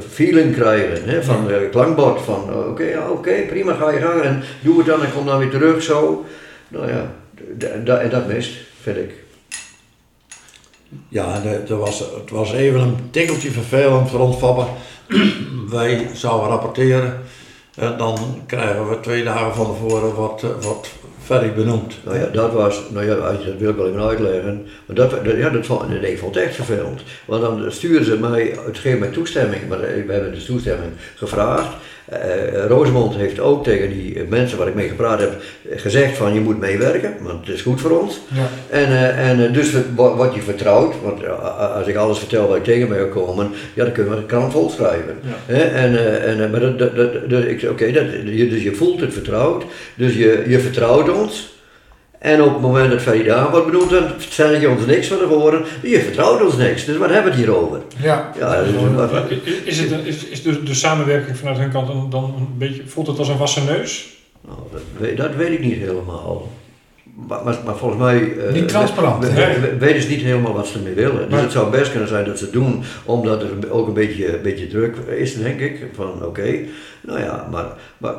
[0.10, 2.22] feeling krijgen hè, van klankbord.
[2.22, 4.22] Van oké, ja, oké, prima, ga je gang.
[4.22, 6.26] En doe het dan en kom dan weer terug zo.
[6.74, 7.12] Nou ja,
[8.00, 8.52] en dat mist,
[8.82, 9.12] vind ik.
[11.08, 14.68] Ja, het was, het was even een tikkeltje vervelend voor.
[15.70, 17.22] Wij zouden rapporteren
[17.76, 20.90] en dan krijgen we twee dagen van tevoren wat, eh, wat
[21.26, 21.94] Ferry benoemd.
[22.06, 24.66] Nou ja, dat was, nou ja, als je- dat wil ik wel even uitleggen.
[24.86, 27.02] Maar dat, dat, ja, dat vond, nee, ik vond het echt vervelend.
[27.26, 30.92] Want dan stuurden ze mij, het geeft mij toestemming, maar eh, we hebben dus toestemming
[31.16, 31.76] gevraagd.
[32.68, 35.42] Rosemond heeft ook tegen die mensen waar ik mee gepraat heb
[35.76, 38.20] gezegd van je moet meewerken, want het is goed voor ons.
[38.34, 38.48] Ja.
[38.70, 41.28] En, eh, en dus wat je vertrouwt, want
[41.76, 44.26] als ik alles vertel wat ik tegen mij wil komen, ja, dan kunnen we de
[44.26, 45.16] krant vol schrijven.
[45.48, 45.54] Ja.
[45.56, 49.14] En, en, maar dat, dat, dat, dat- ik, oké, dat, je, dus je voelt het
[49.14, 49.64] vertrouwd,
[49.96, 51.52] dus je, je vertrouwt ons.
[52.20, 55.18] En op het moment dat Ferry Daan wordt benoemd, dan zeg je ons niks van
[55.18, 55.62] tevoren.
[55.82, 57.80] Je vertrouwt ons niks, dus wat hebben we het hier over?
[58.02, 58.32] Ja.
[58.40, 58.72] Ja, dus,
[59.64, 62.82] Is, het, een- is, is de, de samenwerking vanuit hun kant dan, dan een beetje,
[62.86, 64.18] voelt het als een wassen neus?
[64.48, 66.50] nou, dat, weet, dat weet ik niet helemaal.
[67.28, 69.60] Maar, maar, maar volgens mij eh, Niet transparant, we- hè?
[69.60, 71.18] we- weten ze niet helemaal wat ze ermee willen.
[71.22, 73.94] Dus Maar- het zou best kunnen zijn dat ze het doen omdat er ook een
[73.94, 75.86] beetje, een beetje druk is, denk ik.
[75.96, 76.60] Van oké,
[77.02, 77.66] nou ja, maar,
[77.98, 78.14] maar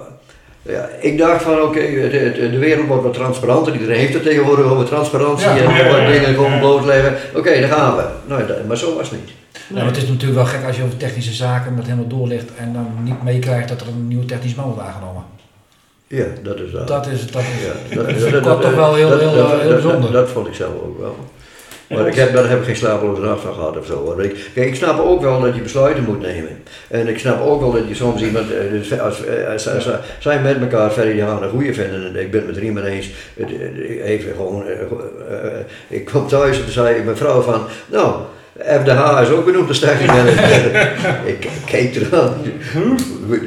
[0.67, 3.73] ja, ik dacht van oké, het- de wereld wordt wat transparanter.
[3.73, 5.57] Iedereen heeft het tegenwoordig over transparantie Ja.
[5.57, 7.15] en wat ja, dingen gewoon blootleggen.
[7.35, 8.03] Oké, daar gaan we.
[8.27, 9.31] Nou, ja, dat- maar zo was het niet.
[9.69, 12.73] Maar het is natuurlijk wel gek als je over technische zaken dat helemaal doorlicht en
[12.73, 15.23] dan niet meekrijgt dat er een nieuwe technisch man wordt aangenomen.
[16.07, 16.89] Ja, dat is dat.
[16.89, 19.59] Dat is, dat is, Ja, dat vind ik toch wel heel, dat- heel, dat- eh,
[19.59, 20.13] heel dat- bijzonder.
[20.13, 21.17] Dat, vond ik zelf ook wel.
[21.95, 24.19] Maar ik heb, daar heb ik geen slapeloze nacht van gehad of zo.
[24.19, 26.63] Ik, kijk, ik snap ook wel dat je besluiten moet nemen.
[26.89, 29.87] En ik snap ook wel dat je soms iemand, eh, dus als, eh, als, als,
[29.87, 32.85] als zij met elkaar de Haan een goede vinden, en ik ben het met Riemen
[32.85, 37.17] eens, het, het- even gewoon, eh, eh, eh, ik kwam thuis en toen zei mijn
[37.17, 38.15] vrouw van, nou,
[38.59, 40.93] FDH is ook benoemd technisch manager.
[41.25, 42.35] ik keek eraan.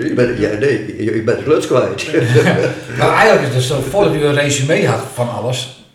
[0.03, 2.07] Je bent, ja, nee, je, bent de kluts kwijt.
[2.97, 5.85] Maar eigenlijk is het zo, voordat u een resume had van alles,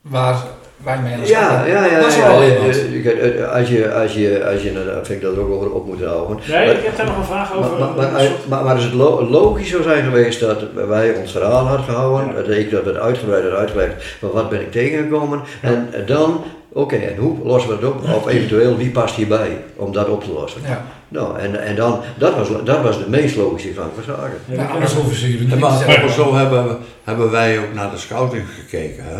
[0.00, 0.36] waar
[0.84, 1.98] wij mee aan de slag Ja, ja, ja.
[1.98, 5.86] eh, Als je, als je, als je, nou, daar vind ik dat ook over op
[5.86, 6.38] moeten houden.
[6.48, 7.70] Nee, Maar- ik heb daar nog een vraag over.
[7.78, 10.58] Maar, maar, maar, soort- maar, maar is het lo- logisch zou zijn geweest dat
[10.88, 12.34] wij ons verhaal hadden gehouden, Ja.
[12.42, 16.44] dat ik dat het uitgebreid had uitgelegd van wat ben ik tegengekomen en eh, dan,
[16.72, 18.02] oké, en hoe lossen we het op?
[18.14, 20.60] Of eventueel wie past hierbij om dat op te lossen?
[20.66, 20.84] Ja.
[21.08, 24.38] Nou, en, en dan, dat was, dat was de meest logische gang van zaken.
[24.44, 26.74] Ja, anders hoeven ze niet maar, zo hebben, we,
[27.04, 29.04] hebben wij ook naar de scouting gekeken.
[29.04, 29.16] Hè?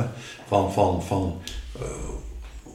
[0.53, 1.41] Van, van, van
[1.81, 1.87] eh,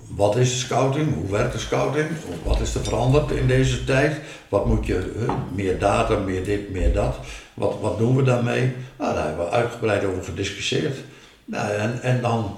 [0.08, 1.16] wat is de scouting?
[1.16, 2.08] Hoe werkt de scouting?
[2.44, 4.20] Wat is er veranderd in deze tijd?
[4.50, 5.26] Wat moet je,
[5.56, 7.16] meer data, meer dit, meer dat.
[7.54, 8.74] Wat, wat doen we daarmee?
[8.98, 10.98] Nou, daar hebben we uitgebreid over gediscussieerd.
[11.46, 12.56] Nou, en, en dan,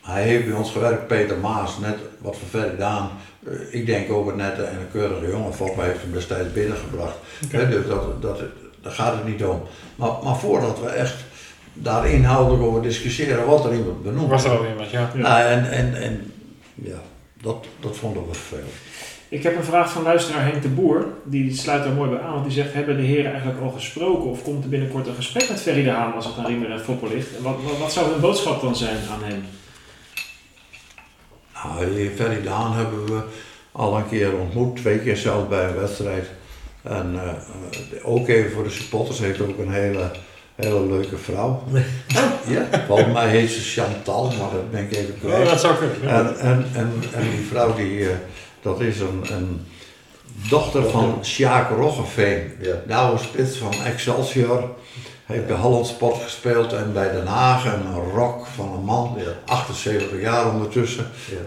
[0.00, 3.10] hij heeft bij ons gewerkt, Peter Maas, net wat voor verder gedaan.
[3.46, 5.54] Eh, ik denk ook een nette en een keurige jongen.
[5.54, 7.16] Volgens mij heeft hem destijds binnengebracht.
[7.48, 8.40] Hè, dus dat, dat,
[8.82, 9.62] daar gaat het niet om.
[9.96, 11.14] Maar, maar voordat we echt
[11.72, 14.30] daar inhoudelijk over discussiëren, wat er iemand benoemd.
[14.30, 15.10] Was er al iemand, ja.
[15.14, 15.20] Ja.
[15.20, 16.32] Nou, en, en, en
[16.74, 17.00] ja,
[17.42, 18.58] dat, dat vonden we veel.
[19.28, 21.06] Ik heb een vraag van luisteraar Henk de Boer.
[21.24, 22.32] Die sluit daar mooi bij aan.
[22.32, 24.30] Want die zegt, hebben de heren eigenlijk al gesproken?
[24.30, 26.80] Of komt er binnenkort een gesprek met Ferry de Haan als het aan Riemer en
[26.80, 27.36] Foppel ligt?
[27.36, 29.44] En wat, wat, wat zou hun boodschap dan zijn aan hem?
[31.54, 33.22] Nou, Ferry Daan hebben we
[33.72, 36.30] al een keer ontmoet, twee keer zelfs bij een wedstrijd.
[36.82, 40.10] En eh, eh, ook even voor de supporters, heeft ook een hele,
[40.56, 41.62] hele leuke vrouw.
[42.54, 45.48] ja, volgens mij heet ze Chantal, maar dat ben ik even Ja, kwijt.
[45.48, 46.38] dat zou kunnen.
[46.40, 48.16] en, en, en die vrouw, die, eh,
[48.62, 49.66] dat is een, een
[50.48, 52.52] dochter van Sjaak Roggeveen.
[52.60, 52.74] Ja.
[52.86, 54.70] De oude spits van Excelsior.
[55.26, 57.64] Heeft bij Holland Sport gespeeld en bij Den Haag.
[57.64, 59.52] En een rock van een man, Ja.
[59.52, 61.06] 78 jaar ondertussen.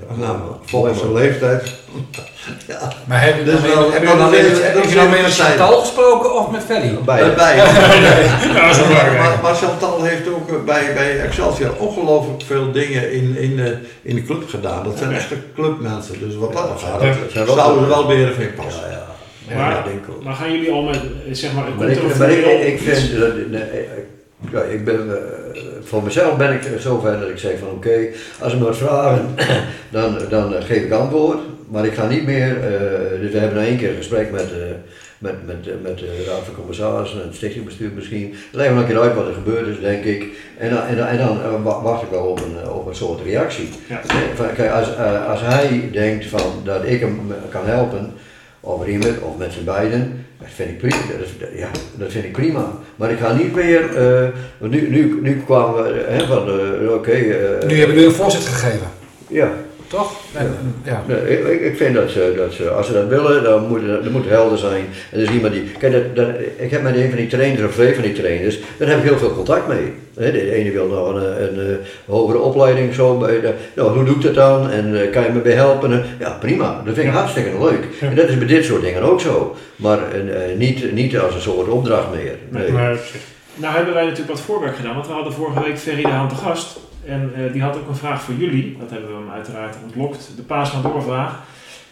[0.10, 0.16] Ja.
[0.16, 1.72] Nou, volgens zijn leeftijd.
[2.68, 4.34] ja, Maar heb je Dus dan, mee- wel- heb je dat dan
[5.16, 5.34] is met.
[5.48, 6.98] Chantal gesproken of met Ferry?
[7.06, 7.20] Bij.
[7.58, 7.66] Ja,
[8.88, 9.18] belangrijk.
[9.18, 13.78] maar, maar Chantal heeft ook eh, bij, bij Excelsior ongelooflijk veel dingen in, in, de,
[14.02, 14.84] in de club gedaan.
[14.84, 16.20] Dat zijn echte clubmensen.
[16.20, 17.02] Dus wat dat gaat,
[17.56, 18.82] zouden ze wel weer even in passen.
[19.54, 19.86] Maar-.
[20.24, 23.62] Maar gaan jullie al met, zeg maar, Maar ik, maar ik, ik vind, dat, nee,
[24.52, 28.08] Ja, ik ben, eh, voor mezelf ben ik zover dat ik zeg van oké,
[28.40, 29.36] als ze me wat vragen,
[29.90, 31.40] dan, dan eh, geef ik antwoord.
[31.70, 34.50] Maar ik ga niet meer, eh, dus we hebben nou één keer een gesprek met,
[35.18, 38.36] met, met, met de Raad van Commissarissen en het stichtingbestuur misschien.
[38.52, 40.26] We nog een keer uit wat er gebeurd is, denk ik.
[40.58, 43.70] En dan, en dan, en dan wacht ik wel op een, op een soort reactie.
[43.90, 44.02] Ja.
[44.36, 48.14] Van, kijk, als, als hij denkt van, dat ik hem kan helpen,
[48.66, 50.96] of Riemer, of met z'n beiden, dat vind ik prima.
[50.96, 52.72] Dat, is- ja, dat vind ik prima.
[52.96, 54.28] Maar ik ga niet meer, eh,
[54.60, 56.50] nu, nu, nu kwamen we eh, hè, van,
[56.94, 58.88] oké, eh, Nu hebben jullie een voorzet gegeven,
[59.28, 59.50] ja.
[59.96, 60.12] Toch?
[60.84, 61.04] Ja.
[61.08, 64.04] Nee, ik, ik- vind dat ze, dat ze, als ze dat willen, dan moet het,
[64.04, 64.86] dat moet helder zijn.
[65.12, 66.28] En dus iemand die, kijk, dat, dat,
[66.58, 69.04] ik heb met een van die trainers, of twee van die trainers, daar heb ik
[69.04, 69.94] heel veel contact mee.
[70.20, 74.04] Hè, De ene wil nog een, een, een hogere opleiding, zo, bij de, nou, hoe
[74.06, 74.70] doe ik dat dan?
[74.70, 75.92] En eh, kan je me bij helpen?
[75.92, 77.20] En, ja, prima, dat vind ik Ja.
[77.20, 77.84] hartstikke leuk.
[78.02, 79.56] En dat is bij dit soort dingen ook zo.
[79.76, 82.36] Maar eh, eh, niet, niet als een soort opdracht meer.
[82.50, 82.72] Nee.
[82.72, 82.98] Maar,
[83.56, 86.30] Nou hebben wij natuurlijk wat voorwerk gedaan, want we hadden vorige week Ferry de Haan
[86.30, 86.80] te gast.
[87.06, 88.78] En eh, die had ook een vraag voor jullie.
[88.80, 90.30] Dat hebben we hem uiteraard ontlokt.
[90.36, 91.40] De paas van doorvraag.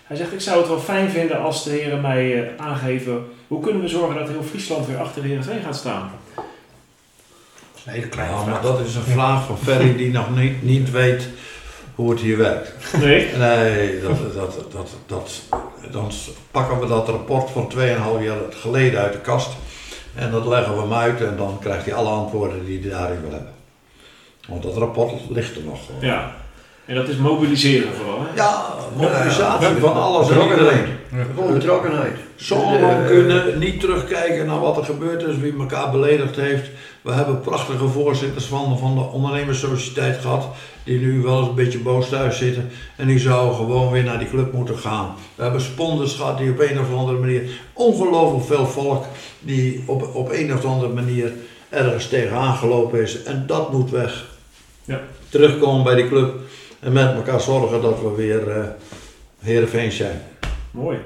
[0.03, 3.25] Hij zegt, ik zou het wel fijn vinden als de heren mij eh, aangeven...
[3.47, 6.11] hoe kunnen we zorgen dat heel Friesland weer achter de Heerenveen gaat staan?
[6.35, 6.43] dat
[7.75, 8.53] is een hele kleine Ja, vraag.
[8.53, 11.27] maar dat is een vraag van Ferry die nog niet, niet weet
[11.95, 12.73] hoe het hier werkt.
[12.99, 13.35] Nee?
[13.37, 15.41] Nee, dat, dat, dat, dat,
[15.91, 16.11] dan
[16.51, 17.79] pakken we dat rapport van 2,5
[18.23, 19.51] jaar geleden uit de kast.
[20.15, 23.21] En dat leggen we hem uit en dan krijgt hij alle antwoorden die hij daarin
[23.21, 23.51] wil hebben.
[24.47, 25.79] Want dat rapport ligt er nog.
[25.99, 26.35] Ja.
[26.85, 28.35] En dat is mobiliseren vooral, hè?
[28.35, 28.65] Ja,
[28.97, 30.77] mobilisatie Ja, van alles en betrokkenheid.
[30.87, 31.27] iedereen.
[31.35, 32.15] Gewoon betrokkenheid.
[32.35, 36.69] Zo lang kunnen niet terugkijken naar wat er gebeurd is, wie elkaar beledigd heeft.
[37.01, 40.47] We hebben prachtige voorzitters van, van de ondernemerssociëteit gehad,
[40.83, 42.69] die nu wel eens een beetje boos thuis zitten.
[42.95, 45.15] En die zouden gewoon weer naar die club moeten gaan.
[45.35, 47.41] We hebben sponsors gehad die op een of andere manier,
[47.73, 49.05] ongelooflijk veel volk,
[49.39, 51.31] die op, op een of andere manier
[51.69, 53.23] ergens tegenaan gelopen is.
[53.23, 54.31] En dat moet weg.
[54.85, 55.01] Ja.
[55.29, 56.35] Terugkomen bij die club
[56.79, 58.67] en met elkaar zorgen dat we weer eh
[59.43, 60.21] Heerenveen zijn.
[60.71, 60.97] Mooi.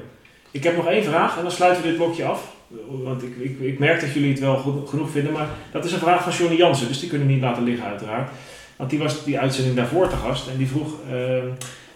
[0.52, 2.56] Ik heb nog één vraag en dan sluiten we dit blokje af.
[2.88, 5.92] Want ik, ik, ik merk dat jullie het wel goed, genoeg vinden, maar dat is
[5.92, 8.30] een vraag van Johnny Jansen, dus die kunnen we niet laten liggen uiteraard.
[8.76, 11.16] Want die was die uitzending daarvoor te gast en die vroeg, eh,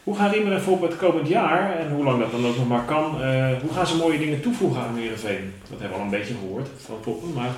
[0.04, 2.86] hoe gaan en Volk het komend jaar, en hoe lang dat dan ook nog maar
[2.86, 5.54] kan, eh, hoe gaan ze mooie dingen toevoegen aan Heerenveen?
[5.70, 7.52] Dat hebben we al een beetje gehoord van Poppen, maar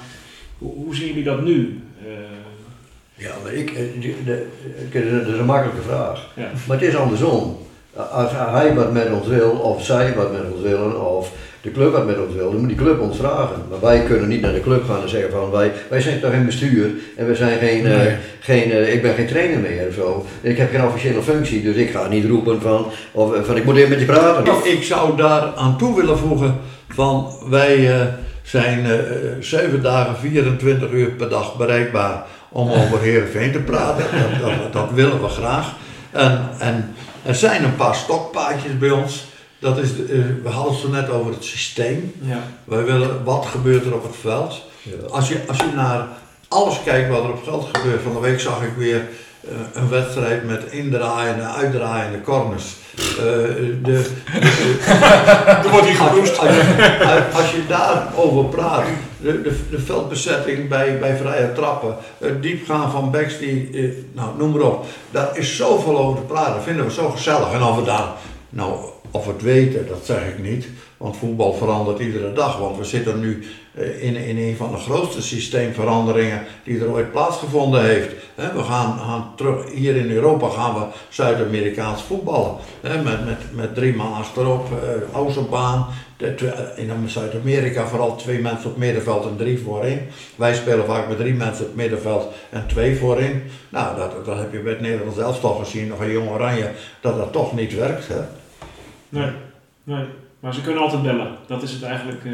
[0.58, 1.82] hoe, hoe zien jullie dat nu?
[2.00, 2.08] Eh,
[3.24, 4.34] Ja, maar ik, eh,
[4.92, 6.32] kijk, dat is een makkelijke vraag.
[6.36, 6.52] ja.
[6.68, 7.58] Maar het is andersom.
[8.12, 11.92] Als hij wat met ons wil, of zij wat met ons willen, of de club
[11.92, 13.56] wat met ons wil, dan moet die club ons vragen.
[13.70, 16.32] Maar wij kunnen niet naar de club gaan en zeggen van wij, wij zijn toch
[16.32, 20.26] geen bestuur en we zijn geen, eh, geen ik ben geen trainer meer of zo.
[20.42, 23.76] Ik heb geen officiële functie, dus ik ga niet roepen van, of, van ik moet
[23.76, 24.46] even met je praten.
[24.46, 28.06] Ik, ik zou daar aan toe willen voegen van wij eh,
[28.44, 29.00] zijn eh,
[29.40, 34.06] zeven dagen 24 uur per dag bereikbaar om over Heerenveen te praten.
[34.42, 35.74] Dat, dat, dat willen we graag.
[36.12, 39.26] En, en er zijn een paar stokpaadjes bij ons.
[39.60, 42.14] Dat is, de- eh, we hadden het zo net over het systeem.
[42.22, 42.40] ja.
[42.64, 44.62] Wij willen, wat gebeurt er op het veld?
[45.12, 46.08] Als je, als je naar
[46.48, 48.02] alles kijkt wat er op het veld gebeurt.
[48.02, 49.02] Van de week zag ik weer
[49.74, 52.76] een wedstrijd met indraaiende, uitdraaiende corners.
[52.98, 53.24] Eh,
[53.84, 54.10] de,
[55.64, 56.36] Er wordt hier als, geproest.
[56.36, 58.86] je- als, je, als je daarover praat,
[59.22, 64.30] de, de, de veldbezetting bij, bij vrije trappen, het diepgaan van backs, die, eh, nou,
[64.38, 64.86] noem maar op.
[65.12, 67.52] Daar is zoveel over te praten, dat vinden we zo gezellig.
[67.54, 68.08] En of we daar,
[68.50, 68.76] nou,
[69.12, 70.68] of we het weten, dat zeg ik niet.
[70.98, 72.58] Want voetbal verandert iedere dag.
[72.58, 73.48] Want we zitten nu eh,
[74.00, 78.10] in, in een van de grootste systeemveranderingen die er ooit plaatsgevonden heeft.
[78.36, 82.56] We gaan, terug, hier in Europa gaan we Zuid-Amerikaans voetballen.
[82.82, 85.86] Met, met, met drie man achterop, eh Außenbaan.
[86.18, 90.00] De twee- In Zuid-Amerika vooral twee mensen op middenveld en drie voorin.
[90.36, 93.44] Wij spelen vaak met drie mensen op middenveld en twee voorin.
[93.70, 96.72] Nou, dat, dat heb je bij het Nederlands elftal gezien, nog een jong oranje,
[97.02, 98.08] dat dat toch niet werkt.
[98.08, 98.20] Hè?
[99.10, 99.30] Nee,
[99.84, 100.06] nee.
[100.40, 101.36] Maar ze kunnen altijd bellen.
[101.48, 102.26] Dat is het eigenlijk.
[102.26, 102.32] eh,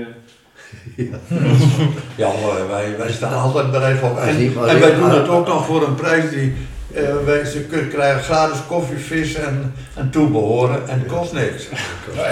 [2.16, 4.18] Ja, maar wij, wij staan altijd bereid voor.
[4.18, 6.54] En, en wij doen het ook nog voor een prijs die.
[6.94, 11.68] eh, wij, ze kunnen krijgen gratis koffie, vis en, en toebehoren en het kost niks.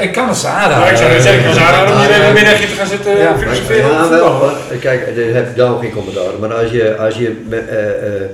[0.02, 0.86] Ik kan het aanraden.
[0.86, 3.18] Ja, ik zou net zeggen, ik aanraden om hier even een middagje te gaan zitten
[3.18, 4.52] Ja, eh, filosoferen Ja, wel.
[4.80, 6.40] Kijk, daar heb ik daar ook geen commentaar.
[6.40, 8.30] Maar als je, als je eh, eh,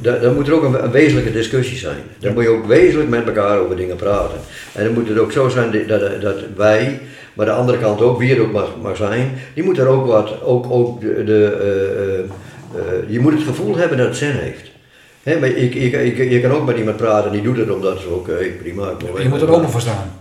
[0.00, 1.96] dan, dan moet er ook een, een wezenlijke discussie zijn.
[2.18, 4.38] Dan moet je ook wezenlijk met elkaar over dingen praten.
[4.72, 7.00] En dan moet het ook zo zijn dat, dat, dat wij,
[7.40, 10.06] maar de andere kant ook, wie het ook mag, mag zijn, die moet er ook
[10.06, 14.16] wat, ook, ook de, de, eh, eh, eh, je moet het gevoel hebben dat het
[14.16, 14.70] zin heeft.
[15.22, 17.70] Hè, maar ik, ik, ik, je kan ook met iemand praten en die doet het
[17.70, 18.92] omdat ze oké, prima.
[19.22, 20.12] Je moet er open voor staan.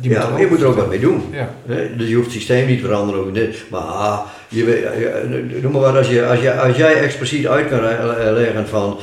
[0.00, 1.22] Die Ja, je ook moet er ook wat mee doen.
[1.32, 1.48] Ja.
[1.96, 3.20] Dus je hoeft het systeem niet te veranderen.
[3.20, 3.56] Ook dit.
[3.70, 7.80] Maar ah, je, noem maar wat, als, je, als, je, als jij expliciet uit kan
[7.80, 8.98] le- leggen van...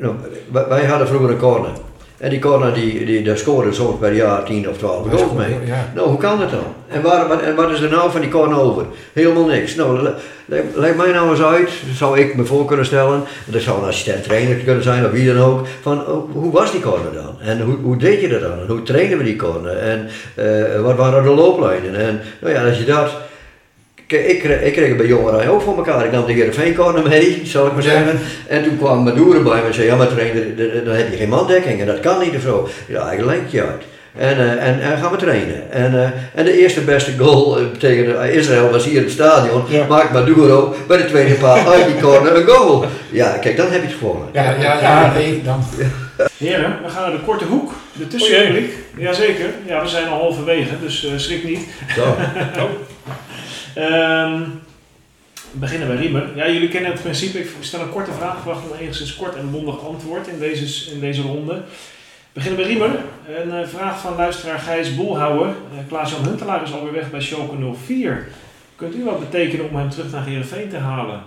[0.00, 0.14] nou,
[0.52, 1.70] wij- wij hadden vroeger een corner.
[2.18, 5.30] En die corner, die, die, daar scoorden soms per jaar 10 of 12 Wij goals
[5.30, 5.66] scoren, mee.
[5.66, 5.90] ja.
[5.94, 6.60] Nou, hoe kan dat dan?
[6.88, 8.84] En, waar, wat, en wat is er nou van die corner over?
[9.12, 9.74] Helemaal niks.
[9.74, 13.14] Nou, le- leg, leg mij nou eens uit, zou ik me voor kunnen stellen,
[13.46, 16.72] en dat zou een assistent-trainer kunnen zijn of wie dan ook, van oh, hoe was
[16.72, 17.36] die corner dan?
[17.40, 18.60] En hoe, hoe deed je dat dan?
[18.60, 19.76] En hoe trainen we die corner?
[19.76, 21.94] En eh, wat waren de looplijnen?
[21.96, 23.10] En nou ja, als je dat...
[24.14, 26.04] Kijk, ik, kreeg- ik kreeg het bij jongeren ook voor elkaar.
[26.04, 27.90] Ik nam de Heerenveen corner mee, zal ik maar Ja.
[27.90, 28.18] zeggen.
[28.48, 31.28] En toen kwam Madoeren bij me en zei, ja maar trainer, dan heb je geen
[31.28, 32.68] mandekking en dat kan niet of zo.
[32.88, 33.82] Ja, ik lenk je uit.
[34.18, 35.70] En, eh, en, en gaan we trainen.
[35.72, 39.62] En, eh, en de eerste beste goal eh, tegen Israël was hier in het stadion.
[39.68, 39.86] Ja.
[39.88, 42.84] Maakt Maduro bij de tweede paal uit die corner een goal.
[43.10, 44.28] Ja, kijk, dan heb je het gewonnen.
[44.32, 45.64] Ja, ja, ja, nee, dan.
[46.38, 48.72] Heren, we gaan naar de korte hoek, de tussenrubriek.
[48.96, 51.60] Jazeker, ja, we zijn al halverwege, dus eh, schrik niet.
[51.96, 52.02] Zo.
[53.74, 54.40] Ehm,
[55.52, 56.36] we beginnen bij Riemer.
[56.36, 57.38] Ja, jullie kennen het principe.
[57.38, 61.00] Ik stel een korte vraag, verwacht een enigszins kort en bondig antwoord in deze, in
[61.00, 61.54] deze ronde.
[61.54, 61.62] We
[62.40, 62.90] beginnen bij Riemer.
[63.42, 65.48] Een eh, vraag van luisteraar Gijs Bolhouwer.
[65.48, 67.56] Eh, Klaas-Jan Huntelaar is alweer weg bij Schalke
[67.86, 68.26] 04.
[68.76, 71.22] Kunt u wat betekenen om hem terug naar Heerenveen te halen?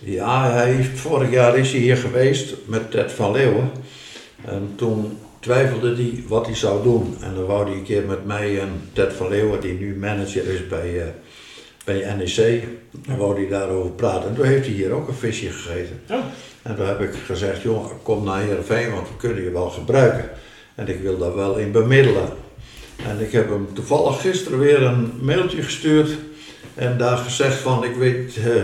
[0.00, 3.70] Ja, hij is, vorig jaar is hij hier geweest met Ted van Leeuwen.
[4.44, 7.16] En toen twijfelde hij wat hij zou doen.
[7.20, 10.46] En dan wou hij een keer met mij en Ted van Leeuwen, die nu manager
[10.46, 11.06] is bij, eh,
[11.84, 12.64] bij NEC,
[13.06, 14.28] dan wou hij daarover praten.
[14.28, 16.00] En toen heeft hij hier ook een visje gegeten.
[16.10, 16.16] Oh.
[16.62, 20.30] En toen heb ik gezegd, jongen, kom naar Heerenveen, want we kunnen je wel gebruiken.
[20.74, 22.28] En ik wil daar wel in bemiddelen.
[23.06, 26.10] En ik heb hem toevallig gisteren weer een mailtje gestuurd.
[26.74, 28.62] En daar gezegd van, ik weet eh,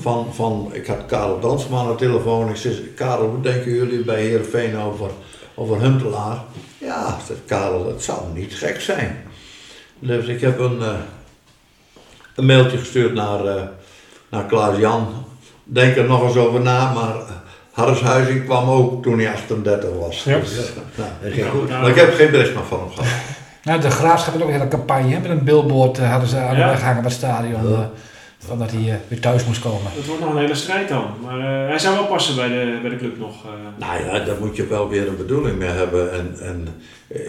[0.00, 2.48] van, van, ik had Karel Dansman aan de telefoon.
[2.48, 5.10] Ik zei, Karel, hoe denken jullie bij Heerenveen over,
[5.54, 6.38] over Huntelaar?
[6.78, 9.16] Ja, zegt Karel, het zou niet gek zijn.
[9.98, 10.88] Dus ik heb een, eh,
[12.34, 13.62] een mailtje gestuurd naar, eh,
[14.30, 15.24] naar Klaas-Jan.
[15.64, 17.14] Denk er nog eens over na, maar
[17.72, 20.22] Harris Huizing kwam ook toen hij 38 was.
[20.24, 20.38] Ja.
[20.38, 21.68] Dus, eh, nou, Dat ging goed.
[21.68, 23.10] maar ik heb geen bericht meer van hem gehad.
[23.64, 25.12] Nou, de Graafschap had ook een hele campagne.
[25.14, 26.68] hè, Met een billboard hadden ze aan de Ja.
[26.68, 27.70] weg hangen bij het stadion.
[27.70, 27.90] Ja.
[28.46, 29.90] Van dat hij eh, weer thuis moest komen.
[29.94, 31.06] Het wordt nog een hele strijd dan.
[31.22, 33.44] Maar eh, hij zou wel passen bij de, bij de club nog.
[33.44, 33.50] eh.
[33.88, 36.12] Nou ja, daar moet je wel weer een bedoeling mee hebben.
[36.12, 36.68] En, en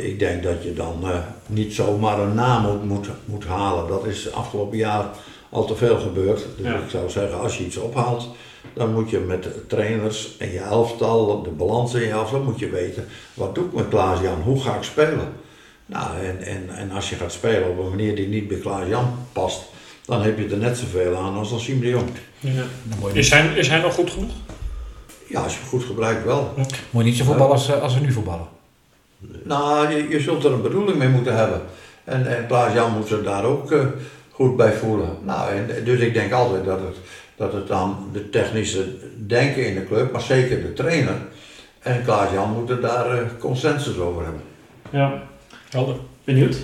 [0.03, 3.87] ik denk dat je dan eh, niet zomaar een naam moet, moet, moet halen.
[3.87, 5.05] Dat is afgelopen jaar
[5.49, 6.45] al te veel gebeurd.
[6.57, 6.73] Dus Ja.
[6.73, 8.27] ik zou zeggen, als je iets ophaalt,
[8.73, 12.59] dan moet je met de trainers en je elftal, de balans in je elftal, moet
[12.59, 13.05] je weten.
[13.33, 14.41] Wat doe ik met Klaas-Jan?
[14.41, 15.27] Hoe ga ik spelen?
[15.85, 19.15] Nou, en, en, en als je gaat spelen op een manier die niet bij Klaas-Jan
[19.31, 19.61] past,
[20.05, 22.09] dan heb je er net zoveel aan als als Siem de Jong.
[22.39, 22.63] Ja.
[22.99, 24.31] Moet Is hij, is hij nog goed genoeg?
[25.27, 26.53] Ja, als je hem goed gebruikt wel.
[26.89, 28.47] moet je niet zo voetballen als, eh, als we nu voetballen.
[29.43, 31.61] Nou, je, je zult er een bedoeling mee moeten hebben.
[32.03, 33.85] En, en Klaas-Jan moet zich daar ook eh,
[34.31, 35.17] goed bij voelen.
[35.23, 36.95] Nou, en, dus ik denk altijd dat het,
[37.35, 38.85] dat het dan de technische
[39.27, 41.15] denken in de club, maar zeker de trainer
[41.79, 44.41] en Klaas-Jan moeten daar eh, consensus over hebben.
[44.89, 45.23] ja,
[45.69, 45.95] Helder.
[46.23, 46.57] benieuwd.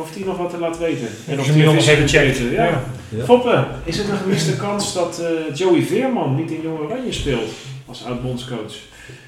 [0.00, 1.08] Of hij nog wat te laten weten.
[1.26, 2.52] En of hij nog nog even weten.
[2.52, 2.82] Ja.
[3.24, 7.50] Foppe, is het een gemiste kans dat eh, Joey Veerman niet in Jong Oranje speelt
[7.86, 8.74] als oud-bondscoach?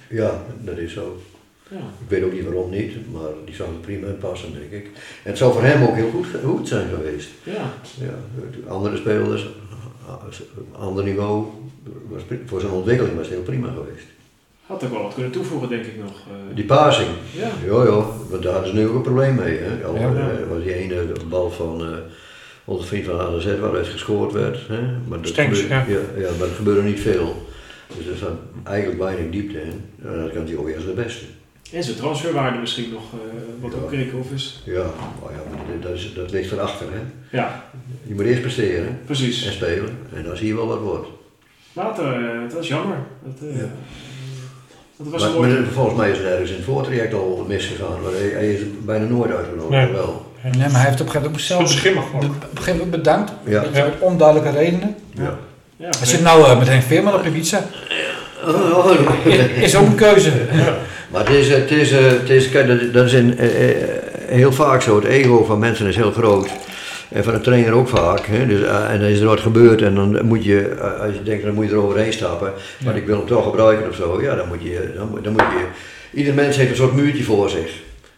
[0.09, 1.23] Ja, dat is zo.
[1.69, 1.77] Ja.
[1.77, 4.85] Ik weet ook niet waarom niet, maar die zou er prima in passen, denk ik.
[5.23, 7.29] En het zou voor hem ook heel goed, goed zijn geweest.
[7.43, 7.73] ja.
[8.01, 8.15] Ja,
[8.65, 9.47] de andere spelers,
[10.73, 11.47] ander niveau,
[12.47, 14.07] voor zijn ontwikkeling was het heel prima geweest.
[14.73, 16.11] Had ook wel wat kunnen toevoegen, denk ik nog.
[16.29, 16.55] eh.
[16.57, 17.49] Die passing, ja.
[17.67, 19.59] ja ja, want daar hadden ze nu ook een probleem mee.
[19.59, 19.85] Hè.
[19.87, 20.31] Al, Ja, ja.
[20.31, 21.89] eh, was die ene bal van eh,
[22.65, 24.59] onze vriend van ADZ waaruit gescoord werd.
[24.69, 24.81] Hè.
[25.09, 25.85] Maar dat gebeurde, ja.
[26.17, 27.47] Ja, maar er gebeurde niet veel.
[27.97, 28.33] Dus er zat
[28.65, 29.85] eigenlijk weinig diepte in.
[30.05, 31.25] En dan kan hij ook eerst de beste.
[31.73, 33.03] En zijn transferwaarde misschien nog
[33.61, 33.79] wat Ja.
[33.79, 34.63] ook Kreekhoff is.
[34.65, 34.83] Ja,
[35.23, 36.87] maar ja maar dat, dat, is, dat ligt erachter.
[36.93, 37.37] Hè.
[37.37, 37.65] Ja,
[38.03, 39.47] Je moet eerst presteren precies.
[39.47, 41.07] en spelen en dan zie je wel wat wordt.
[41.73, 42.97] Later, dat was jammer.
[43.25, 43.69] Dat, Ja.
[45.03, 45.61] Dat was Maar, een mooi...
[45.61, 48.03] maar volgens mij is er ergens in het voortraject al misgegaan.
[48.03, 49.71] Maar hij, hij is bijna nooit uitgenodigd.
[49.71, 49.93] Nee.
[49.93, 50.31] Wel.
[50.43, 53.33] Nee, maar hij heeft op een gegeven moment zelf schimmig op een gegeven moment bedankt.
[53.45, 53.61] Ja.
[53.61, 54.97] Met, met onduidelijke redenen.
[55.15, 55.39] Ja.
[55.77, 57.65] Ja, Hij zit nou uh, met Henk Veerman op de pizza.
[58.47, 58.91] Oh,
[59.61, 60.31] Is, ook een keuze.
[61.13, 63.77] Maar het is, het is, eh, het is, kijk, dat, is in, eh, eh,
[64.27, 64.97] heel vaak zo.
[64.97, 66.49] Het ego van mensen is heel groot.
[67.13, 68.27] En van de trainer ook vaak.
[68.27, 68.47] Hè?
[68.47, 71.23] Dus, eh, en dan is er wat gebeurd en dan moet je, eh, als je
[71.23, 72.53] denkt, dan moet je er overheen stappen.
[72.85, 73.01] Maar Ja.
[73.01, 74.23] ik wil hem toch gebruiken of zo.
[74.23, 75.67] Ja, dan moet je, dan, moet- dan moet je,
[76.19, 77.73] ieder mens heeft een soort muurtje voor zich.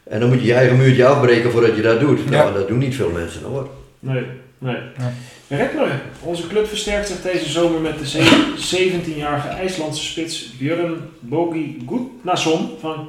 [0.05, 2.31] En dan moet je je eigen muurtje afbreken voordat je dat doet.
[2.31, 2.53] Nou, Ja.
[2.53, 3.69] dat doen niet veel mensen hoor.
[3.99, 4.23] Nee,
[4.59, 4.77] Nee.
[4.99, 5.13] Ja.
[5.57, 5.89] Rekler,
[6.21, 12.69] onze club versterkt zich deze zomer met de ze- 17-jarige IJslandse spits Björn Bogi Gudnason
[12.81, 13.09] van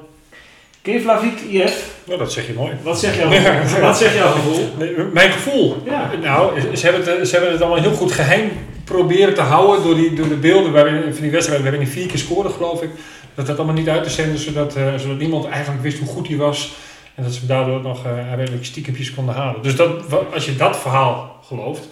[0.85, 1.95] Keflavik IF.
[2.03, 2.71] Nou, dat zeg je mooi.
[2.81, 3.81] Wat zeg jouw gevoel?
[3.81, 4.69] Wat zegt jouw gevoel?
[5.13, 5.77] Mijn gevoel.
[5.85, 6.11] Ja.
[6.21, 8.51] Nou, ze hebben, het, ze hebben het allemaal heel goed geheim
[8.83, 11.61] proberen te houden door, die, door de beelden waarin, van die wedstrijd.
[11.61, 12.89] We hebben die vier keer scoren, geloof ik.
[13.35, 16.27] Dat dat allemaal niet uit te zenden, zodat, eh, zodat niemand eigenlijk wist hoe goed
[16.27, 16.75] hij was.
[17.15, 19.61] En dat ze daardoor nog uh, redelijk stiekempjes konden halen.
[19.61, 19.89] Dus dat,
[20.33, 21.87] als je dat verhaal gelooft,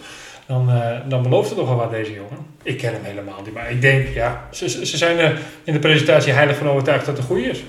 [0.46, 2.46] dan, eh, dan belooft het nogal wat deze jongen.
[2.62, 5.72] Ik ken hem helemaal niet, maar ik denk, ja, ze, ze ze zijn er in
[5.72, 7.64] de presentatie heilig van overtuigd dat het een goede is.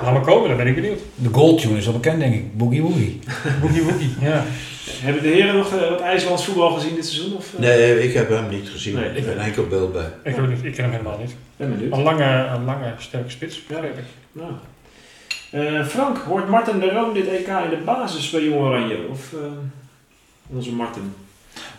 [0.00, 0.98] Laat maar komen, dan ben ik benieuwd.
[1.14, 2.56] De goaltune is al bekend, denk ik.
[2.56, 3.20] Boogie Woogie.
[3.60, 4.44] Woekie woekie, ja.
[4.86, 7.36] Hebben de heren nog eh, wat IJslands voetbal gezien dit seizoen?
[7.36, 7.60] Of, eh?
[7.60, 8.94] Nee, ik heb hem niet gezien.
[8.94, 10.08] Nee, ik- Geen enkel beeld bij.
[10.24, 11.34] Ik, ook niet, ik ken hem helemaal niet.
[11.56, 11.92] Ben benieuwd.
[11.92, 13.62] Een lange, een lange sterke spits, Ja.
[13.74, 14.04] begreep ik.
[14.32, 14.52] Nou.
[15.50, 18.98] Eh, Frank, hoort Martin de Roon dit EK in de basis bij Jong Oranje?
[19.10, 19.38] Of eh,
[20.56, 21.14] onze Martin?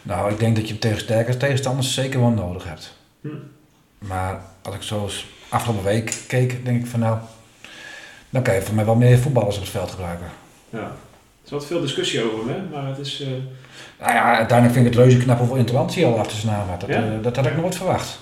[0.02, 2.98] Nou, ik denk dat je hem tegen sterke tegenstanders zeker wel nodig hebt.
[3.22, 3.28] Hm.
[3.98, 7.18] Maar als ik zo eens afgelopen week keek, denk ik van nou,
[8.34, 10.26] dan kan je voor mij wel meer voetballers op het veld gebruiken.
[10.70, 10.80] Ja.
[10.80, 12.60] Er is wat veel discussie over hè?
[12.72, 13.22] maar het is...
[13.22, 13.28] eh,
[14.00, 16.80] Nou ja, uiteindelijk vind ik het reuze knap hoeveel interlantie al achter zijn naam had.
[16.80, 16.96] Dat, Ja?
[16.96, 18.20] eh, dat had ik nooit verwacht.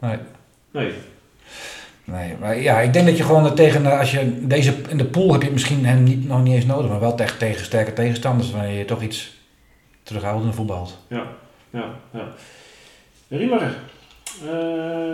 [0.00, 0.16] Nee.
[0.70, 0.92] nee.
[2.04, 4.96] Nee, maar ja, ik denk dat je gewoon er tegen, eh, als je deze, in
[4.98, 7.64] de pool heb je misschien hem niet, nog niet eens nodig, maar wel tegen, tegen
[7.64, 9.36] sterke tegenstanders, wanneer je toch iets
[10.02, 10.98] terughoudender voetbalt.
[11.06, 11.26] Ja,
[11.70, 12.28] ja, ja.
[13.28, 13.62] Riemer,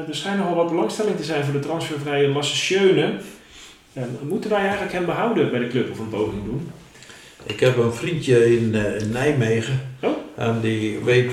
[0.08, 3.12] er schijnt nogal wat belangstelling te zijn voor de transfervrije Lasse Schöne.
[3.98, 6.70] En moeten wij eigenlijk hem behouden bij de club of een poging doen?
[7.44, 9.80] Ik heb een vriendje in, eh, in Nijmegen.
[10.02, 10.16] Oh.
[10.34, 11.30] En die weet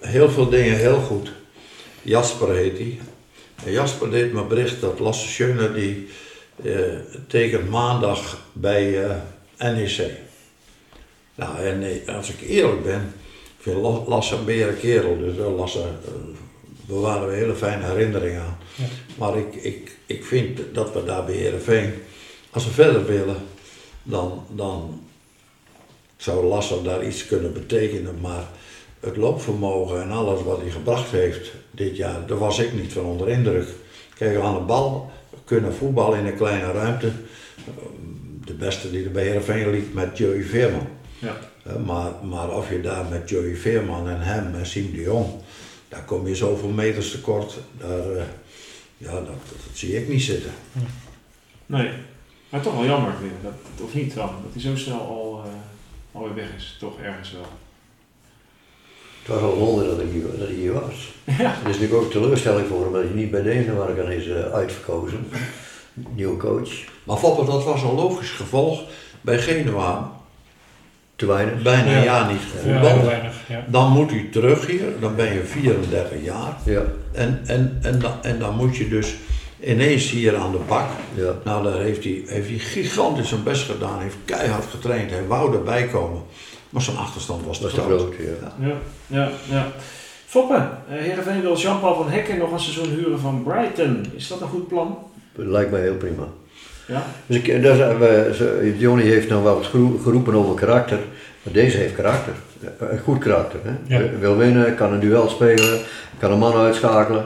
[0.00, 1.32] heel veel dingen heel goed.
[2.02, 2.98] Jasper heet hij.
[3.64, 6.08] En Jasper deed me bericht dat Lasse Schöne die
[6.64, 6.72] eh,
[7.26, 9.16] tekent maandag bij eh,
[9.58, 10.10] NEC.
[11.34, 13.12] Nou, en als ik eerlijk ben,
[13.58, 15.18] ik vind La- Lasse een bere kerel.
[15.18, 15.84] Dus wel Lasse
[16.86, 18.58] bewaren we hele fijne herinneringen aan.
[18.74, 18.84] Ja.
[19.18, 21.92] Maar ik, ik, ik vind dat we daar bij Heerenveen,
[22.50, 23.36] als we verder willen,
[24.02, 25.00] dan, dan
[26.16, 28.20] zou Lasse daar iets kunnen betekenen.
[28.20, 28.44] Maar
[29.00, 33.04] het loopvermogen en alles wat hij gebracht heeft dit jaar, daar was ik niet van
[33.04, 33.68] onder indruk.
[34.14, 35.10] Kijk, aan de bal
[35.44, 37.10] kunnen voetballen in een kleine ruimte.
[38.44, 40.88] De beste die er bij Heerenveen liep met Joey Veerman.
[41.18, 41.36] Ja.
[41.84, 45.26] Maar, maar of je daar met Joey Veerman en hem en Siem de Jong,
[45.88, 47.58] daar kom je zoveel meters tekort.
[47.78, 48.22] Daar, eh,
[49.00, 50.50] ja, dat, dat, zie ik niet zitten.
[51.66, 51.90] Nee,
[52.48, 53.30] maar toch wel jammer weer.
[53.42, 54.28] Dat, of niet dan?
[54.42, 55.50] Dat hij zo snel al, eh
[56.12, 56.76] alweer weg is.
[56.78, 57.46] Toch ergens wel.
[59.22, 61.12] Het was al een wonder dat hij hier, dat hij hier was.
[61.38, 61.50] Ja.
[61.50, 64.52] Het is natuurlijk ook teleurstelling voor hem dat hij niet bij Denemarken dan is eh,
[64.52, 65.28] uitverkozen.
[66.14, 66.70] Nieuwe coach.
[67.04, 68.82] Maar Foppe, dat was een logisch gevolg.
[69.20, 70.19] Bij Genua
[71.20, 71.62] Te weinig.
[71.62, 71.96] bijna Ja.
[71.98, 73.04] een jaar niet gevoetbald.
[73.04, 73.34] weinig.
[73.66, 76.56] Dan moet hij terug hier, dan ben je 34 jaar.
[76.64, 79.14] Ja, En, en, en, dan, en dan moet je dus
[79.64, 80.88] ineens hier aan de bak.
[81.14, 81.32] ja.
[81.44, 84.00] Nou, daar heeft hij, heeft hij gigantisch zijn best gedaan.
[84.00, 85.10] Heeft keihard getraind.
[85.10, 86.22] Hij wou erbij komen.
[86.70, 88.00] Maar zijn achterstand was te Dat is te groot.
[88.00, 88.14] groot.
[88.60, 88.66] Ja.
[88.66, 88.74] Ja,
[89.06, 89.66] ja, ja.
[90.26, 94.06] Foppe, uh, Heerenveen wil Jean-Paul van Hekken nog een seizoen huren van Brighton.
[94.16, 94.98] Is dat een goed plan?
[95.34, 96.24] Lijkt mij heel prima.
[96.90, 97.02] Ja.
[97.26, 98.28] Dus ik, is, eh, we-
[99.04, 100.98] heeft nou wel wat gero- geroepen over karakter.
[101.42, 102.32] Maar deze heeft karakter.
[102.78, 103.58] Een goed karakter.
[103.62, 103.98] Hè?
[103.98, 104.18] Ja.
[104.20, 105.78] Wil winnen, kan een duel spelen,
[106.18, 107.24] kan een man uitschakelen.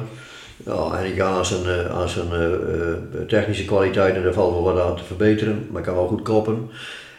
[0.66, 2.96] Ja, en ik ga aan zijn, eh, aan zijn eh, eh,
[3.28, 5.66] technische kwaliteiten, daar valt wel wat aan te verbeteren.
[5.70, 6.70] Maar kan wel goed koppen.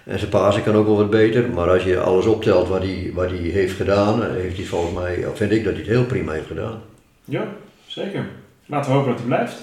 [0.03, 1.49] En zijn pasen kan ook wel wat beter.
[1.49, 4.93] Maar als je alles optelt wat hij, wat hij heeft gedaan, eh, heeft hij volgens
[4.93, 6.81] mij, vind ik dat hij het heel prima heeft gedaan.
[7.25, 7.43] Ja,
[7.87, 8.25] zeker.
[8.65, 9.55] Laten we hopen dat hij blijft.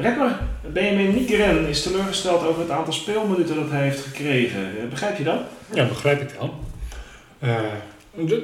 [0.00, 0.38] Rekmer,
[0.72, 4.60] Benjamin Nikeren is teleurgesteld over het aantal speelminuten dat hij heeft gekregen.
[4.60, 5.38] Eh, Begrijp je dat?
[5.74, 6.54] Ja, begrijp ik wel.
[7.38, 7.54] Eh,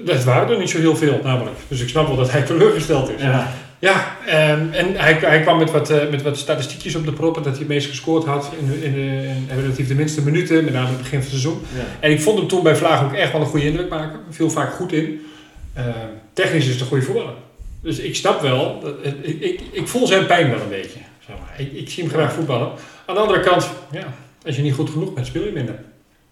[0.04, 1.56] dat waren er niet zo heel veel, namelijk.
[1.68, 3.20] Dus ik snap wel dat hij teleurgesteld is.
[3.22, 3.52] Ja.
[3.78, 7.42] Ja, ehm, en hij, hij kwam met wat, eh, met wat statistiekjes op de proppen
[7.42, 10.72] dat hij het meest gescoord had in, in, de, in relatief de minste minuten, met
[10.72, 11.62] name in het begin van het seizoen.
[11.74, 11.82] ja.
[12.00, 14.20] En ik vond hem toen bij Vlaag ook echt wel een goede indruk maken.
[14.30, 15.26] Viel vaak goed in.
[15.74, 15.88] Ehm,
[16.32, 17.34] technisch is het een goede voetballer.
[17.82, 20.98] Dus ik snap wel, dat, ik, ik, ik voel zijn pijn wel een beetje.
[21.26, 21.60] Zeg maar.
[21.60, 22.70] ik, ik zie hem graag voetballen.
[23.06, 24.14] Aan de andere kant, ja,
[24.44, 25.78] als je niet goed genoeg bent, speel je minder.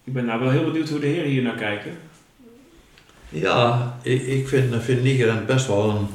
[0.05, 1.93] Ik ben nou wel heel benieuwd hoe de heren hier naar kijken.
[3.29, 6.07] Ja, ik, ik vind, vind Nigeren best wel een,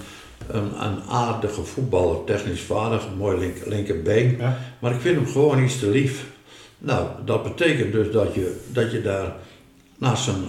[0.48, 2.24] een, een aardige voetballer.
[2.24, 4.36] Technisch vaardig, een mooi link, linkerbeen.
[4.40, 4.58] Ja.
[4.80, 6.26] Maar ik vind hem gewoon iets te lief.
[6.78, 9.34] Nou, dat betekent dus dat je, dat je daar
[9.98, 10.44] naast zijn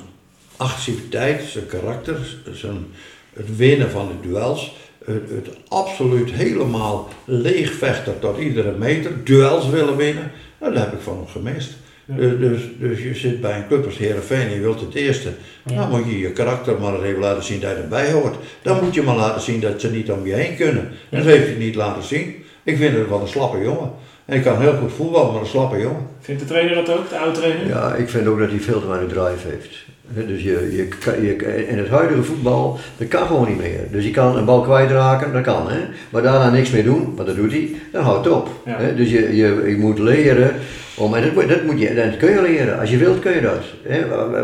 [0.57, 2.87] agressiviteit, zijn karakter, zijn,
[3.33, 4.75] het winnen van de duels,
[5.05, 11.17] het, het absoluut helemaal leegvechten tot iedere meter, duels willen winnen, dat heb ik van
[11.17, 11.77] hem gemist.
[12.17, 15.33] Dus, dus, dus je zit bij een club als Heerenveen en je wilt het eerste.
[15.65, 18.37] Dan moet je je karakter maar even laten zien dat je erbij hoort.
[18.63, 20.89] Dan moet je maar laten zien dat ze niet om je heen kunnen.
[21.11, 22.35] En dat heeft hij niet laten zien.
[22.63, 23.91] Ik vind het wel een slappe jongen.
[24.31, 26.07] En ik kan heel goed voetballen, maar een slappe jongen.
[26.21, 27.67] Vindt de trainer dat ook, de oude trainer?
[27.69, 29.77] Ja, ik vind ook dat hij veel te weinig drive heeft.
[30.15, 33.81] Hè, Dus je, je, kan- je, in het huidige voetbal, dat kan gewoon niet meer.
[33.91, 35.71] Dus je kan een bal kwijtraken, dat kan.
[35.71, 35.79] Hè?
[36.11, 38.49] Maar daarna niks meer doen, want dat doet hij, dan houdt het op.
[38.67, 38.79] Ja.
[38.97, 40.55] Dus je, je, je moet leren,
[40.97, 42.79] om, en dat, moet- dat, moet je, dat kun je leren.
[42.81, 43.65] Als je wilt, kun je dat.
[43.83, 44.01] Hè?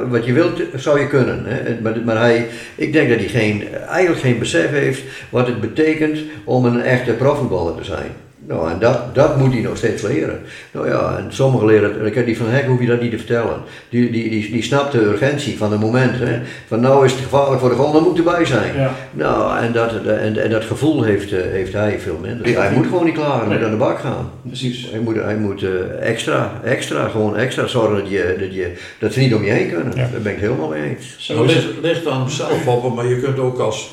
[0.09, 1.43] Wat je wilt, zou je kunnen.
[1.45, 1.81] Hè?
[1.83, 6.19] Maar, maar hij, ik denk dat hij geen, eigenlijk geen besef heeft wat het betekent
[6.45, 8.11] om een echte profvoetballer te zijn.
[8.49, 10.41] Nou, en dat, dat moet hij nog steeds leren.
[10.71, 13.61] Nou ja, en sommigen leren, ik die van Hek hoef je dat niet te vertellen.
[13.89, 16.19] Die, die, die, die snapt de urgentie van het moment.
[16.19, 16.39] Hè.
[16.67, 18.77] Van nou is het gevaarlijk voor de goal, dan moet erbij zijn.
[18.77, 18.95] Ja.
[19.13, 22.61] Nou, en dat, en, en dat gevoel heeft, eh, heeft hij veel minder.
[22.61, 24.31] Hij moet gewoon niet klaar, hij moet aan de bak gaan.
[24.47, 24.91] Precies.
[24.91, 29.13] Hij moet, hij moet eh, extra, extra, gewoon extra zorgen dat, je, dat, je, dat
[29.13, 29.93] ze niet om je heen kunnen.
[29.97, 30.09] Ja.
[30.13, 31.17] Daar ben ik het helemaal mee eens.
[31.19, 31.75] Zo Nou, ligt, het.
[31.83, 33.91] ligt aan hemzelf op, maar je kunt ook als,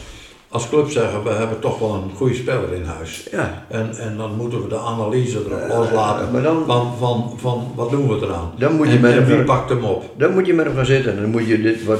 [0.54, 3.28] als club zeggen, we hebben toch wel een goede speler in huis.
[3.32, 7.72] Ja, En, en dan moeten we de analyse erop loslaten maar dan- van, van, van
[7.76, 8.52] wat doen we eraan.
[8.58, 10.04] Dan moet je en, met en wie pakt hem op.
[10.18, 11.16] Dan moet je met hem gaan zitten.
[11.22, 12.00] Dan moet je, dit, wat,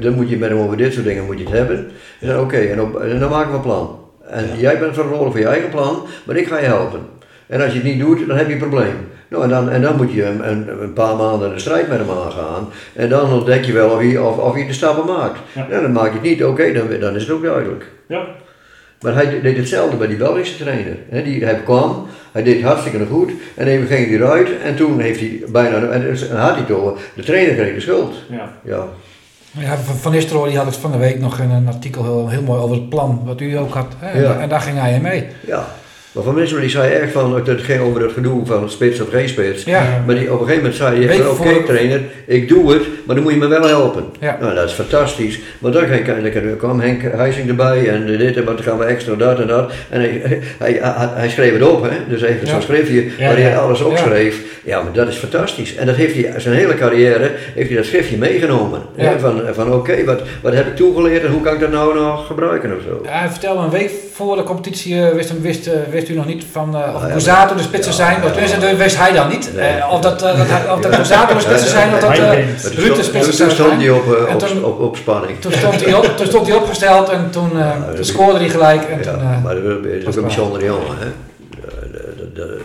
[0.00, 1.90] dan moet je met hem over dit soort dingen moet je het hebben.
[2.40, 2.76] Oké, en,
[3.18, 3.98] dan maken we een plan.
[4.28, 4.54] En Ja.
[4.56, 7.00] jij bent verantwoordelijk voor je eigen plan, maar ik ga je helpen.
[7.46, 8.94] En als je het niet doet, dan heb je een probleem.
[9.28, 11.98] Nou, en, dan, en dan moet je een, een, een paar maanden een strijd met
[11.98, 12.68] hem aangaan.
[12.92, 15.38] En dan ontdek je wel of hij, of, of hij de stappen maakt.
[15.70, 15.80] Ja.
[15.80, 17.86] Dan maak je het niet, oké, dan, dan is het ook duidelijk.
[18.08, 18.22] Ja.
[19.00, 20.96] Maar hij deed hetzelfde bij die Belgische trainer.
[21.10, 25.00] Hè, die, hij kwam, hij deed hartstikke goed en even ging hij eruit en toen
[25.00, 28.14] heeft hij bijna, en dus- had hij toch, de trainer kreeg de schuld.
[28.30, 28.52] Ja.
[28.64, 28.84] Ja,
[29.58, 32.28] Ja, van, van Nistelrooy die had het van de week nog in een artikel heel,
[32.28, 33.86] heel mooi over het plan wat u ook had.
[33.98, 34.10] Hè?
[34.10, 34.38] En, Ja.
[34.40, 35.26] en daar ging hij in mee.
[35.46, 35.64] ja.
[36.12, 39.28] Maar van die zei echt van, het ging over het gedoe van spits of geen
[39.28, 39.64] spits.
[39.64, 43.14] Ja, Maar die, op een gegeven moment zei van, oké trainer, ik doe het, maar
[43.14, 44.04] dan moet je me wel helpen.
[44.20, 44.36] Ja.
[44.40, 45.40] Nou, dat is fantastisch.
[45.58, 48.84] Maar dan, ging, dan kwam Henk Huizing erbij en dit en wat dan gaan we
[48.84, 49.72] extra dat en dat.
[49.88, 50.22] En hij,
[50.58, 51.96] hij, hij, hij schreef het op, hè?
[52.08, 52.52] dus heeft Ja.
[52.52, 53.56] zo'n schriftje Ja, waar hij ja.
[53.58, 53.84] alles Ja.
[53.84, 54.40] opschreef.
[54.64, 54.82] Ja.
[54.82, 55.74] maar dat is fantastisch.
[55.76, 58.80] En dat heeft hij, zijn hele carrière, heeft hij dat schriftje meegenomen.
[58.96, 59.18] hè, Ja.
[59.18, 62.26] Van, van oké, wat, wat heb ik toegeleerd en hoe kan ik dat nou nog
[62.26, 63.02] gebruiken of zo.
[63.10, 65.72] hij vertelde een week voor de competitie, eh, wist, hem- wist, eh,
[66.02, 68.20] wist u nog niet van eh, of ja, Bozato de spitsen ja, zijn.
[68.60, 69.50] dat wist hij dan niet.
[69.54, 69.68] Nee.
[69.68, 72.54] Eh, of dat, eh, dat, of dat Bozato de spitsen zijn, of dat eh, Ruud
[72.62, 73.92] de toen, spitsen toen zou stond hij zijn.
[73.94, 75.40] op, op, toen- op, op spanning.
[75.40, 78.82] Toen stond hij, op, toen stond hij opgesteld en toen, eh, toen scoorde hij gelijk.
[78.82, 80.22] En toen, eh, maar dat is ook een klaar.
[80.24, 80.96] bijzondere jongen.
[82.34, 82.60] De- de-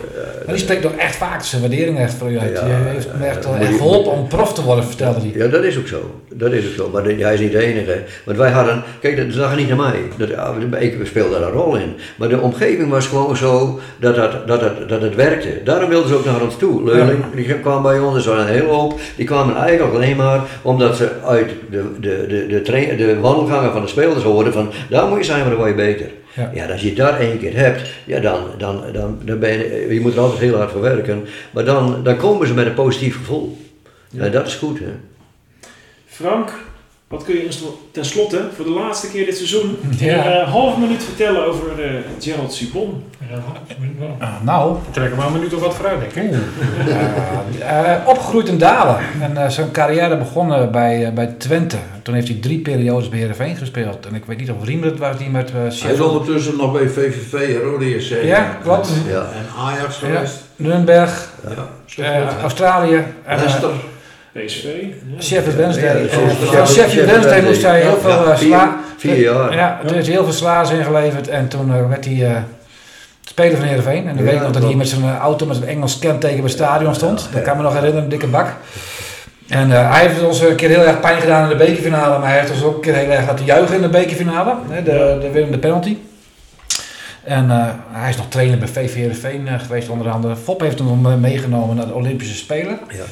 [0.45, 2.51] maar die spreekt toch echt vaak zijn waardering echt voor u uit.
[2.59, 5.31] Ja, die heeft me echt, ja, eh, je- geholpen om prof te worden, vertelde hij.
[5.35, 6.21] Ja, dat is ook zo.
[6.33, 6.89] Dat is ook zo.
[6.93, 8.03] Maar hij is niet de enige.
[8.25, 9.99] Want wij hadden, kijk, dat zag niet naar mij.
[10.17, 11.93] Dat, ja, ik speelde daar een rol in.
[12.17, 15.61] Maar de omgeving was gewoon zo dat, dat, dat, dat, dat het werkte.
[15.63, 16.83] Daarom wilden ze ook naar ons toe.
[16.83, 18.99] Leuling, die kwam bij ons, er waren een hele hoop.
[19.15, 23.81] Die kwamen eigenlijk alleen maar omdat ze uit de, de, de, de, de wandelgangen van
[23.81, 26.07] de spelers hoorden van, daar moet je zijn, maar dan word je beter.
[26.33, 26.51] Ja.
[26.53, 29.99] Ja, als je daar één keer hebt, ja, dan, dan, dan, dan ben je, je
[29.99, 31.25] moet er altijd heel hard voor werken.
[31.51, 33.57] Maar dan, dan komen ze met een positief gevoel.
[34.17, 34.91] En dat is goed, hè.
[36.05, 36.53] Frank,
[37.07, 40.25] wat kun je ons ten slotte voor de laatste keer dit seizoen Ja.
[40.25, 43.03] een eh, half minuut vertellen over eh, Gerald Supon?
[43.29, 43.37] Ja.
[44.19, 46.39] Ah, nou, We trekken maar een minuut of wat vooruit, denk ik.
[47.59, 48.97] Eh, eh, opgegroeid in Dalen.
[49.21, 51.77] En eh, zijn carrière begonnen bij, eh, bij Twente.
[52.01, 54.05] Toen heeft hij drie periodes bij Heerenveen gespeeld.
[54.05, 56.71] En ik weet niet of Riemer het was die met uh, Hij is ondertussen nog
[56.71, 58.13] bij VVV, Rode SC.
[58.23, 58.89] Ja, klopt.
[59.07, 59.19] Ja.
[59.21, 60.07] En Ajax Ja.
[60.07, 60.37] geweest.
[60.55, 61.67] Ja.
[62.03, 63.03] eh, Australië.
[63.25, 63.69] En, Leicester.
[64.45, 64.65] PSV.
[65.19, 66.07] Sheffield Wednesday.
[66.09, 68.77] Van Sheffield- Wednesday moest hij heel veel eh, sla...
[68.97, 69.53] vier jaar.
[69.53, 71.27] Ja, er is heel veel slaas ingeleverd.
[71.27, 72.35] En toen eh, werd hij eh,
[73.21, 74.07] speler van Heerenveen.
[74.07, 76.35] En dan Ja, weet ik nog dat hij met zijn auto met zijn Engels kenteken
[76.35, 77.21] bij het stadion stond.
[77.29, 78.53] Ja, Dat kan me nog herinneren, een dikke bak.
[79.47, 82.19] En eh, hij heeft ons een keer heel erg pijn gedaan in de bekerfinale.
[82.19, 84.55] Maar hij heeft ons ook een keer heel erg laten juichen in de bekerfinale.
[84.69, 85.97] Hè, de, de winnende penalty.
[87.23, 90.35] En eh, hij is nog trainer bij VV Heerenveen eh, geweest onder andere.
[90.35, 92.79] Fop heeft hem meegenomen naar de Olympische Spelen.
[92.89, 93.03] Ja.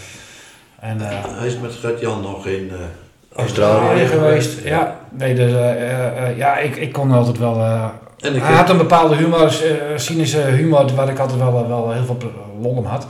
[0.89, 4.05] En, eh, Hij is met Gert-Jan nog in eh, Australië.
[4.05, 4.63] Geweest.
[4.63, 7.53] Ja, nee, dus, eh, ja ik, ik kon altijd wel...
[7.59, 7.85] eh,
[8.21, 9.53] hij had een bepaalde humor,
[9.95, 12.17] cynische humor, waar ik altijd wel, wel heel veel
[12.61, 13.07] lol om had.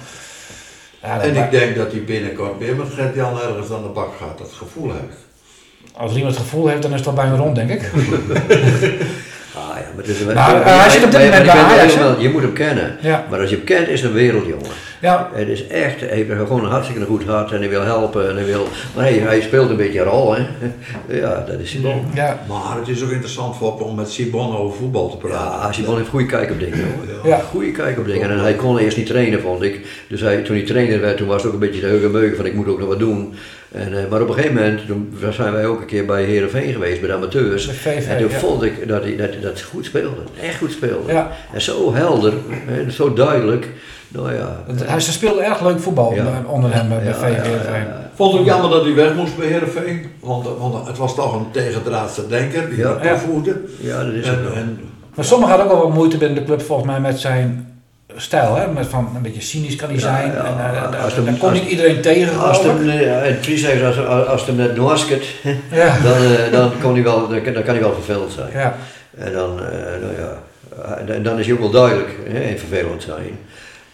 [1.03, 4.09] Ja, dat- En ik denk dat hij binnenkort weer met Gert-Jan ergens aan de bak
[4.19, 4.37] gaat.
[4.37, 5.17] Dat gevoel heeft.
[5.97, 7.81] als iemand het gevoel heeft, dan is het wel bijna rond, denk ik.
[9.57, 11.95] Ah ja, maar het is een hij zit op dit moment bij je Ajax,
[12.31, 12.97] moet hem kennen.
[13.01, 14.65] Ja, Maar als je hem kent, is het een wereldjongen.
[15.05, 18.29] Ja, Het is echt, hij heeft gewoon een hartstikke goed hart en hij wil helpen
[18.29, 20.45] en hij wil, maar hij, hij speelt een beetje een rol, hè.
[21.21, 22.05] Ja, dat is Simon.
[22.13, 25.67] ja, Maar het is ook interessant voor om met Sibon over voetbal te praten.
[25.67, 27.29] Ja, Simon heeft goede kijk op dingen, hoor.
[27.29, 27.37] ja.
[27.37, 28.29] Goede kijk op dingen.
[28.29, 29.87] En hij kon eerst niet trainen, vond ik.
[30.07, 32.45] Dus hij, toen hij trainer werd, toen was het ook een beetje de heugenmeugen van
[32.45, 33.33] ik moet ook nog wat doen.
[33.71, 36.73] En, eh, maar op een gegeven moment, toen zijn wij ook een keer bij Heerenveen
[36.73, 37.67] geweest, bij de amateurs.
[37.67, 38.37] De VV, en toen ja.
[38.37, 40.21] vond ik dat hij dat, dat goed speelde.
[40.41, 41.11] Echt goed speelde.
[41.11, 41.31] Ja.
[41.53, 42.33] En zo helder,
[42.67, 43.67] en zo duidelijk.
[44.07, 44.57] Nou ja.
[44.83, 46.23] Hij ze speelde erg leuk voetbal Ja.
[46.23, 47.73] eh, onder hem bij Ja, VV ja, ja, Heerenveen.
[47.87, 48.09] ja.
[48.15, 50.05] Vond het ook jammer dat hij weg moest bij Heerenveen.
[50.19, 53.61] Want, want het was toch een tegendraadse denker die dat toevoegde.
[53.79, 54.53] Ja, dat is het En, wel.
[54.53, 54.79] en
[55.15, 57.73] Maar sommigen hadden ook wel wat moeite binnen de club volgens mij met zijn
[58.15, 58.55] stijl.
[58.55, 58.67] Hè?
[58.71, 60.31] Met van, een beetje cynisch kan hij Ja, zijn.
[60.31, 60.43] ja.
[60.45, 62.95] En, eh, Als daar kon niet iedereen tegen Als hem, ik.
[62.95, 65.23] eh, en als, als hem net noasket,
[65.71, 65.97] Ja.
[66.03, 68.49] dan, eh, dan, kon hij wel, dan, kan- dan kan hij wel vervelend zijn.
[68.53, 68.75] Ja.
[69.17, 70.37] En dan, eh, nou ja,
[71.07, 73.37] eh, en dan is hij ook wel duidelijk hè, en vervelend zijn.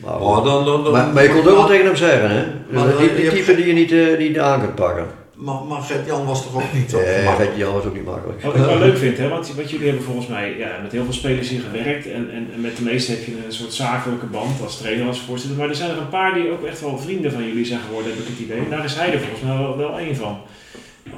[0.03, 2.43] Maar, oh, dan, dan, dan, maar, maar je kon ook wel tegen hem zeggen, hè?
[2.69, 5.05] Maar Dus die, je die hebt- type die je niet, eh, niet aan kunt pakken.
[5.35, 7.49] Maar, maar Gert-Jan was toch ook niet zo Eh, gemakkelijk?
[7.51, 8.41] Gert Jan was ook niet makkelijk.
[8.43, 11.03] Wat ik wel leuk vind, hè, want wat jullie hebben volgens mij ja, met heel
[11.03, 12.05] veel spelers hier gewerkt.
[12.11, 15.19] En, en, en met de meesten heb je een soort zakelijke band als trainer, als
[15.27, 15.57] voorzitter.
[15.59, 18.11] Maar er zijn er een paar die ook echt wel vrienden van jullie zijn geworden,
[18.11, 18.57] heb ik het idee.
[18.57, 20.37] En daar is hij er volgens mij wel, wel één van.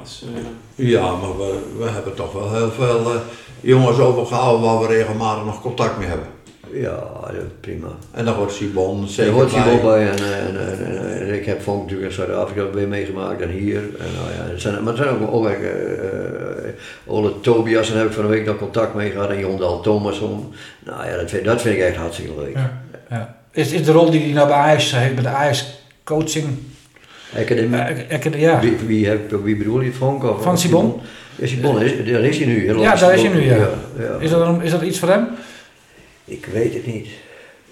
[0.00, 0.24] Als,
[0.76, 3.20] eh, Ja, maar we, we hebben toch wel heel veel eh,
[3.60, 6.26] jongens overgehouden waar we regelmatig nog contact mee hebben.
[6.74, 7.02] Ja,
[7.60, 7.88] prima.
[8.12, 9.72] En daar wordt Sibon Er zeker hoort hij bij.
[9.82, 12.88] wel bij en, eh, en, en, en, en ik heb Vonk natuurlijk in Zuid-Afrika weer
[12.88, 13.76] meegemaakt en hier.
[13.76, 15.54] En, nou ja, er zijn, maar er zijn ook, ook uh,
[17.06, 20.52] Ole Tobias, en heb ik van de week nog contact mee gehad en Jondal Thomasson.
[20.84, 22.54] Nou ja, dat vind, dat vind ik echt hartstikke leuk.
[22.54, 22.82] Ja.
[23.10, 23.36] Ja.
[23.50, 26.46] Is, is de rol die hij nou bij Ajax heeft, bij de Ajax coaching?
[27.36, 27.78] Academie.
[27.80, 28.60] eh, ik- ik- ja.
[28.60, 30.24] Wie, wie, heb, wie bedoel je, Vonk?
[30.24, 31.00] Of, Van Sibon?
[31.36, 32.66] Ja, Sibon, is, daar is hij nu.
[32.66, 33.36] Ja, daar is hij Sibon.
[33.36, 33.56] nu, ja.
[33.98, 34.16] ja.
[34.18, 35.26] Is, dat, is dat iets voor hem?
[36.24, 37.08] Ik weet het niet.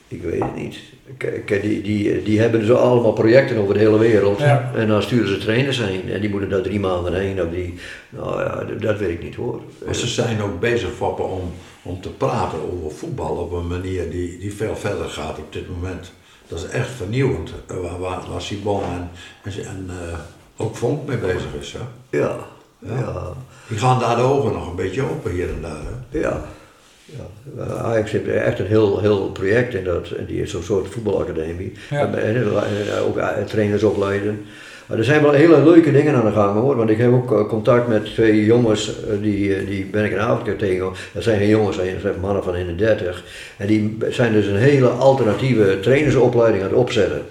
[0.09, 0.78] Ik weet het niet.
[1.16, 4.38] Kijk, die, die, die hebben dus allemaal projecten over de hele wereld.
[4.38, 4.70] Ja.
[4.74, 6.11] En dan sturen ze trainers heen.
[6.11, 7.42] En die moeten daar drie maanden heen.
[7.42, 7.74] Of die,
[8.09, 9.61] nou ja, dat, weet ik niet hoor.
[9.84, 14.11] Maar ze zijn ook bezig Foppe, om, om te praten over voetbal op een manier
[14.11, 16.12] die, die veel verder gaat op dit moment.
[16.48, 19.11] Dat is echt vernieuwend, eh, waar, waar, waar Sibon en,
[19.42, 20.18] en, en eh,
[20.57, 21.72] ook Vonk mee bezig is.
[21.72, 22.18] Hè?
[22.18, 22.36] Ja,
[22.78, 22.98] Ja.
[22.98, 23.32] ja,
[23.68, 25.82] Die gaan daar de ogen nog een beetje open hier en daar.
[26.11, 26.18] Hè?
[26.18, 26.44] ja.
[27.56, 27.64] Ja.
[27.64, 30.10] Ajax heeft echt een heel, heel project in dat.
[30.10, 31.72] En die is zo'n soort voetbalacademie.
[31.90, 32.00] Ja.
[32.00, 34.44] En, en, en ook eh, trainers opleiden.
[34.86, 36.76] Maar er zijn wel hele leuke dingen aan de gang hoor.
[36.76, 40.18] Want ik heb ook eh, contact met twee jongens, eh, die, die ben ik in
[40.18, 40.92] Afrika tegen.
[41.12, 43.24] Dat zijn geen jongens, dat zijn mannen van in de 30.
[43.56, 47.22] En die zijn dus een hele alternatieve trainersopleiding aan het opzetten.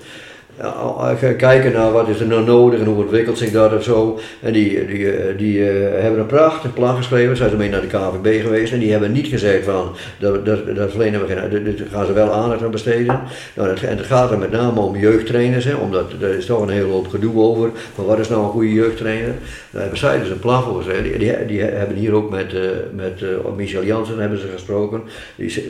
[0.62, 3.74] Ja, al- ga kijken naar wat is er nou nodig en hoe ontwikkelt zich dat
[3.74, 4.20] of zo.
[4.40, 7.82] En die, die, eh, die eh, hebben een prachtig plan geschreven, zijn ze mee naar
[7.82, 11.64] de KVB geweest en die hebben niet gezegd van, dat, dat, dat verlenen we geen,
[11.64, 13.20] daar gaan ze wel aandacht aan besteden.
[13.56, 16.62] Nou, het, en het gaat er met name om jeugdtrainers, hè, omdat er is toch
[16.62, 19.34] een hele hoop gedoe over, van wat is nou een goede jeugdtrainer.
[19.72, 21.04] Daar hebben zij dus een plan voor gezegd.
[21.04, 22.62] Die, die, hebben hier ook met, eh,
[22.96, 23.24] met
[23.56, 25.02] Michel Jansen hebben ze gesproken.
[25.36, 25.64] Die ze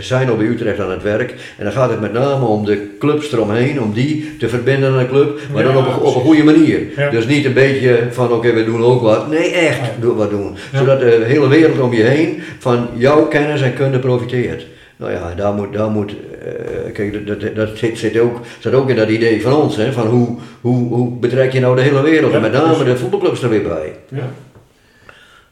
[0.00, 1.34] zijn al bij Utrecht aan het werk.
[1.58, 4.98] En dan gaat het met name om de clubs eromheen, om die te verbinden aan
[4.98, 6.80] de club, maar Ja, dan op, een- op een goede manier.
[6.96, 7.10] Ja.
[7.10, 9.30] Dus niet een beetje van oké, we doen ook wat.
[9.30, 10.54] Nee, echt doe wat doen.
[10.74, 14.66] Zodat de hele wereld om je heen van jouw kennis en kunde profiteert.
[14.96, 16.10] Nou ja, daar moet, daar moet
[16.44, 19.76] eh, kijk, dat, dat, dat zit, zit, ook, zit ook in dat idee van ons,
[19.76, 22.96] hè, van hoe, hoe, hoe betrek je nou de hele wereld, en met name de
[22.96, 23.92] voetbalclubs er weer bij.
[24.08, 24.28] ja.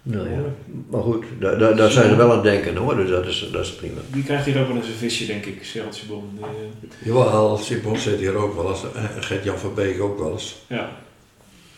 [0.06, 0.38] Nou ja,
[0.90, 3.48] maar goed, daar, daar, daar zijn ze wel aan het denken hoor, dus dat is,
[3.52, 4.00] dat is prima.
[4.12, 6.30] Die krijgt hier ook wel eens een visje, denk ik, Gerald Sibon.
[6.34, 8.82] Die, eh, Jawel, Sibon zit hier ook wel eens.
[8.94, 10.56] En Gert-Jan van Beek ook wel eens.
[10.66, 10.90] ja.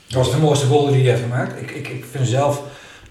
[0.07, 1.61] Dat was de mooiste goal die hij heeft gemaakt.
[1.61, 2.63] Ik, ik, ik vind zelf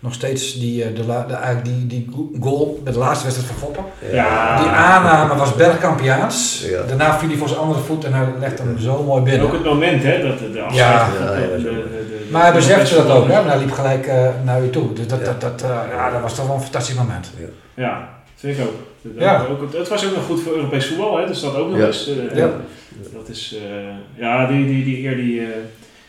[0.05, 2.09] nog steeds die, eh, de, la- de, eigenlijk die, die
[2.41, 3.83] goal bij de laatste wedstrijd van Foppen.
[4.11, 4.57] Ja.
[4.61, 6.65] Die aanname was bergkampiaans.
[6.69, 6.81] Ja.
[6.87, 9.45] Daarna viel hij voor zijn andere voet en hij legde hem zo mooi En binnen.
[9.47, 11.07] ook het moment, hè, dat de, Ja.
[11.09, 13.33] de- de- Maar hij besefte dat ook, hè?
[13.33, 14.93] maar hij liep gelijk eh, naar u toe.
[14.93, 15.25] Dus dat, Ja.
[15.25, 17.31] dat, dat, eh, ja, dat was toch wel een fantastisch moment.
[17.73, 18.73] Ja, vind ik ook.
[19.01, 19.45] Dat- Ja.
[19.49, 19.73] ook.
[19.73, 21.85] Het was ook nog goed voor Europees voetbal, hè, dus dat ook nog Ja.
[21.85, 22.09] eens.
[22.33, 22.49] Ja.
[23.13, 25.47] Dat is, eh, ja, die, die, die eer die, eh,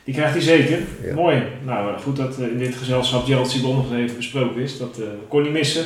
[0.07, 0.79] die krijgt hij zeker.
[1.05, 1.15] Ja.
[1.15, 1.43] Mooi.
[1.65, 4.79] Nou, goed dat eh, in dit gezelschap Gerald Sibon nog even besproken is.
[4.79, 5.85] Dat eh, kon niet missen.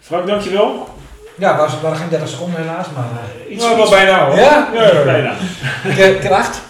[0.00, 0.88] Frank, dankjewel.
[1.38, 3.08] Ja, het was- waren geen 30 seconden helaas, maar...
[3.46, 4.36] eh, Iets, Nou, wel iets- bijna hoor.
[4.36, 4.70] Ja?
[4.74, 5.04] Ja, ja, ja.
[5.04, 5.34] bijna.
[5.94, 6.60] keer, keer acht.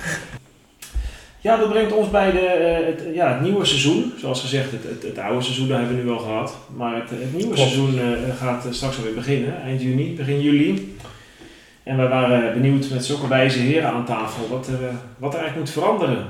[1.40, 4.12] Ja, dat brengt ons bij de, eh, het, ja, het nieuwe seizoen.
[4.20, 6.56] Zoals gezegd, het, het, het oude seizoen dat hebben we nu al gehad.
[6.76, 7.58] Maar het, het nieuwe Klopt.
[7.70, 10.96] seizoen eh, gaat straks alweer beginnen, eind juni, begin juli.
[11.88, 15.40] En wij waren benieuwd met zulke wijze heren aan tafel wat er, eh, wat er
[15.40, 16.26] eigenlijk moet veranderen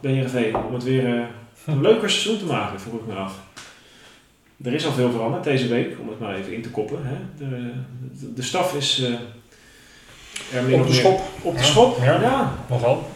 [0.00, 0.56] bij Heerenveen.
[0.56, 1.22] Om het weer eh,
[1.66, 3.34] een leuker seizoen te maken, vroeg ik me af.
[4.64, 6.98] Er is al veel veranderd deze week, om het maar even in te koppen.
[7.02, 7.14] Hè.
[7.38, 7.72] De,
[8.20, 10.94] de, de staf is, eh, Op de meer?
[10.94, 11.20] schop.
[11.42, 11.64] Op de Ja.
[11.66, 11.98] schop?
[12.02, 12.20] Ja.
[12.20, 12.54] ja.
[12.68, 13.10] Nogal.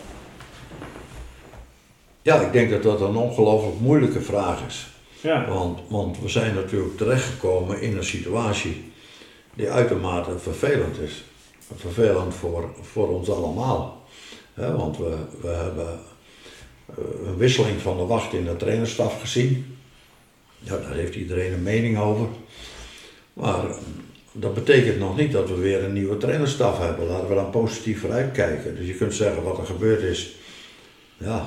[2.22, 4.86] Ja, ik denk dat dat een ongelooflijk moeilijke vraag is.
[5.20, 5.48] Ja.
[5.48, 8.92] Want, want we zijn natuurlijk terechtgekomen in een situatie
[9.54, 11.24] die uitermate vervelend is.
[11.76, 14.02] Vervelend voor, voor ons allemaal.
[14.54, 16.00] Want we, we hebben
[16.86, 19.76] eh, een wisseling van de wacht in de trainerstaf gezien.
[20.58, 22.26] Ja, daar heeft iedereen een mening over.
[23.32, 23.76] Maar eh,
[24.32, 27.06] dat betekent nog niet dat we weer een nieuwe trainerstaf hebben.
[27.06, 28.76] Laten we dan positief vooruitkijken.
[28.76, 30.34] Dus je kunt zeggen wat er gebeurd is.
[31.16, 31.46] Ja,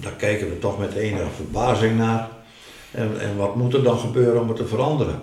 [0.00, 2.28] daar kijken we toch met enige verbazing naar.
[2.90, 5.22] En, en wat moet er dan gebeuren om het te veranderen?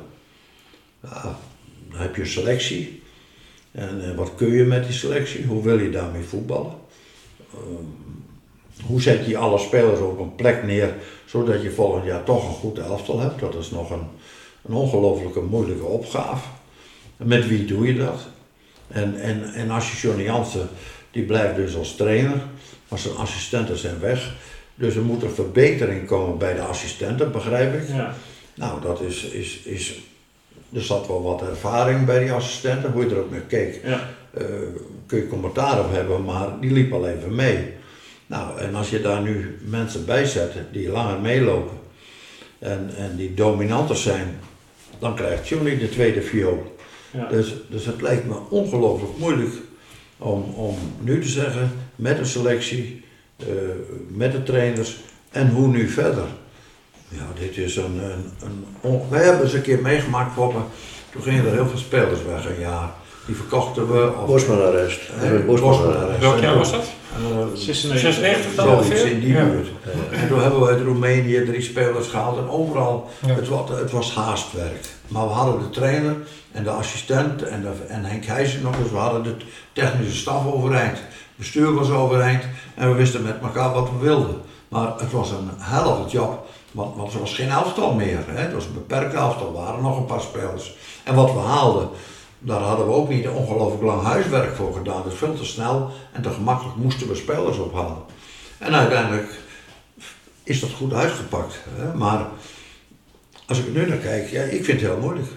[1.04, 1.40] Ja,
[1.92, 3.02] dan heb je selectie.
[3.72, 5.46] En, eh, wat kun je met die selectie?
[5.46, 6.74] Hoe wil je daarmee voetballen?
[7.54, 7.84] Ehm,
[8.86, 10.94] hoe zet je alle spelers op een plek neer
[11.26, 13.40] zodat je volgend jaar toch een goed elftal hebt?
[13.40, 14.08] Dat is nog een,
[14.66, 16.48] een ongelooflijke moeilijke opgave.
[17.18, 18.28] En met wie doe je dat?
[18.88, 20.70] En, en, en als je Johnny Jansen,
[21.12, 22.42] die blijft dus als trainer,
[22.88, 24.36] maar zijn assistenten zijn weg.
[24.76, 27.88] Dus er moet een verbetering komen bij de assistenten, begrijp ik.
[27.88, 28.16] Ja.
[28.54, 30.00] Nou, dat is, is, is,
[30.74, 33.82] er zat wel wat ervaring bij die assistenten, hoe je er ook naar keek.
[33.84, 34.10] Ja.
[34.34, 34.46] eh,
[35.06, 37.74] kun je commentaar op hebben, maar die liep al even mee.
[38.28, 41.78] Nou, en als je daar nu mensen bij zet die langer meelopen
[42.60, 44.40] en, en die dominanter zijn,
[45.00, 46.76] dan krijgt Johnny de tweede viool.
[47.12, 47.28] Ja.
[47.28, 49.54] Dus, dus het lijkt me ongelooflijk moeilijk
[50.18, 53.06] om, om nu te zeggen, met een selectie,
[53.38, 53.46] eh,
[54.08, 54.98] met de trainers
[55.32, 56.26] en hoe nu verder.
[57.10, 58.00] Ja, dit is een.
[58.04, 60.64] een, een on- Wij hebben eens een keer meegemaakt, Poppen.
[61.12, 62.90] Toen gingen er heel veel spelers weg een jaar.
[63.26, 64.12] Die verkochten we.
[64.22, 65.00] Of, Bosman-arrest.
[65.46, 66.20] Bosman-arrest.
[66.20, 66.84] Welk jaar was dat?
[67.16, 68.00] Eh, 96.
[68.00, 69.12] 96 dan ongeveer?
[69.12, 69.44] in die Ja.
[69.46, 69.68] buurt.
[70.12, 73.34] En toen hebben we uit Roemenië drie spelers gehaald en overal, Ja.
[73.34, 74.80] het, was, het was haastwerk.
[75.08, 76.16] Maar we hadden de trainer
[76.52, 79.36] en de assistent en, de, en Henk Heijzen nog eens, we hadden de
[79.74, 80.98] technische staf overeind.
[80.98, 82.44] Het bestuur was overeind
[82.76, 84.36] en we wisten met elkaar wat we wilden.
[84.70, 88.20] Maar het was een helft job, want, want er was geen elftal meer.
[88.28, 88.42] Hè?
[88.42, 90.76] Het was een beperkt elftal, er waren nog een paar spelers.
[91.04, 91.90] En wat we haalden,
[92.40, 95.04] daar hadden we ook niet ongelooflijk lang huiswerk voor gedaan.
[95.04, 97.98] Dus veel te snel en te gemakkelijk moesten we spelers ophalen.
[98.58, 99.40] En uiteindelijk
[100.44, 101.64] is dat goed uitgepakt.
[101.70, 101.94] Hè?
[101.94, 102.26] Maar
[103.48, 105.28] als ik er nu naar kijk, ja, ik vind het heel moeilijk.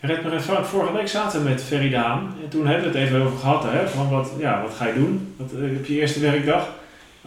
[0.00, 3.22] Red maar vorige week zaten we met Ferry Daan en toen hebben we het even
[3.22, 3.62] over gehad.
[3.62, 5.34] Hè, van wat, ja, wat ga je doen?
[5.36, 6.68] Wat, eh, op je eerste werkdag.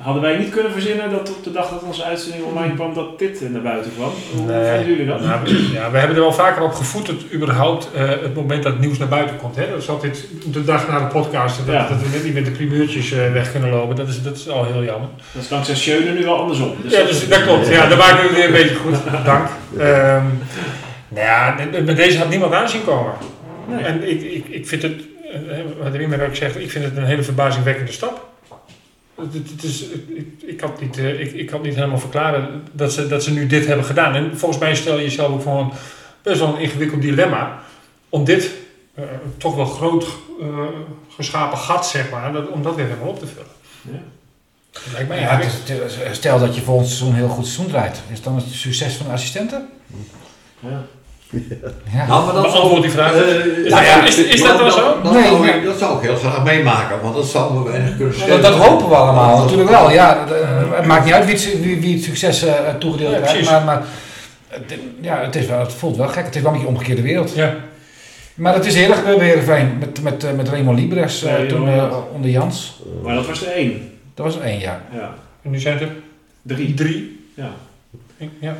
[0.01, 3.19] Hadden wij niet kunnen verzinnen dat op de dag dat onze uitzending online kwam, dat
[3.19, 4.11] dit eh, naar buiten kwam?
[4.35, 4.67] Hoe Nee.
[4.69, 5.21] vinden jullie dat?
[5.21, 8.63] Nou, we- ja, we hebben er wel vaker op gevoed, het, überhaupt, eh, het moment
[8.63, 9.55] dat het nieuws naar buiten komt.
[9.55, 9.69] Hè?
[9.69, 11.87] Dat is altijd de dag na de podcast, dat, Ja.
[11.87, 13.95] dat we net niet met de primeurtjes eh, weg kunnen lopen.
[13.95, 15.09] Dat is, dat is al heel jammer.
[15.31, 16.75] Dat is dankzij Schöne nu wel andersom.
[16.81, 17.67] Dus ja, dat dus, is- dat klopt.
[17.67, 18.95] Ja, daar maken we weer een beetje goed.
[19.25, 19.47] Dank.
[19.77, 20.23] Ehm
[21.09, 21.55] nou ja,
[21.85, 23.11] met- deze had niemand aanzien komen.
[23.67, 23.83] Nee.
[23.83, 24.93] En ik, ik, ik vind het,
[25.83, 28.31] wat Riemer ook zegt, ik vind het een hele verbazingwekkende stap.
[29.15, 32.63] Het, is, ik, ik, kan het niet, eh, ik, ik kan het niet helemaal verklaren
[32.71, 34.15] dat ze, dat ze nu dit hebben gedaan.
[34.15, 35.71] En volgens mij stel je jezelf ook voor een
[36.21, 37.59] best wel een ingewikkeld dilemma
[38.09, 38.51] om dit
[38.93, 39.03] eh,
[39.37, 40.05] toch wel groot
[40.41, 40.47] eh,
[41.15, 43.51] geschapen gat, zeg maar, dat, om dat weer helemaal op te vullen.
[43.81, 44.01] Ja.
[44.71, 48.01] Dat lijkt mij Ja, is- stel dat je volgend seizoen een heel goed seizoen draait.
[48.11, 49.69] Is dan het succes van de assistenten?
[50.59, 50.85] Ja.
[51.93, 52.07] Ja.
[52.07, 53.13] Nou, maar Beantwoord die vraag.
[53.13, 55.01] eh, Is nou dat- ja, is- is dat wel zo?
[55.03, 57.89] Dat, Nee, zou, ik, dat zou ik heel graag meemaken, want dat zou me weinig
[57.89, 58.41] kunnen Dat, schelen.
[58.41, 59.91] dat hopen we allemaal, natuurlijk wel.
[59.91, 63.13] Ja, dat, eh, het maakt niet uit wie het, wie, wie het succes eh, toegedeeld
[63.13, 63.81] Ja, krijgt, maar, maar
[64.47, 66.25] het, ja, het, is wel, het voelt wel gek.
[66.25, 67.33] Het is wel een beetje omgekeerde wereld.
[67.35, 67.53] Ja.
[68.35, 71.89] Maar het is eerder gebeurd bij Heerenveen met, met, met Raymond Libres Ja, toen ja.
[72.13, 72.79] onder Jans.
[73.03, 73.91] Maar dat was de één.
[74.13, 74.81] Dat was één jaar.
[74.93, 75.13] Ja.
[75.41, 75.95] En nu zijn het er
[76.41, 76.73] Drie.
[76.73, 77.27] drie.
[77.35, 77.49] Ja.
[78.39, 78.55] Ja.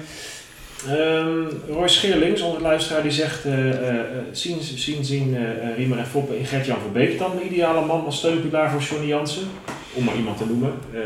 [0.88, 5.38] Ehm Roy Scheerlings, onze luisteraar, die zegt: eh, eh, eh, zien, zien, zien
[5.76, 9.48] Riemer en Foppen in Gert-Jan Verbeek dan de ideale man als steunpilaar voor Johnny Jansen?
[9.94, 10.74] Om maar iemand te noemen.
[10.94, 11.02] Eh,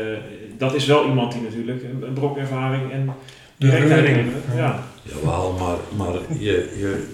[0.58, 3.14] dat is wel iemand die natuurlijk een, een brok ervaring en
[3.56, 4.28] directheid heeft.
[4.56, 4.84] Ja.
[5.02, 7.06] Jawel, maar, maar je, je,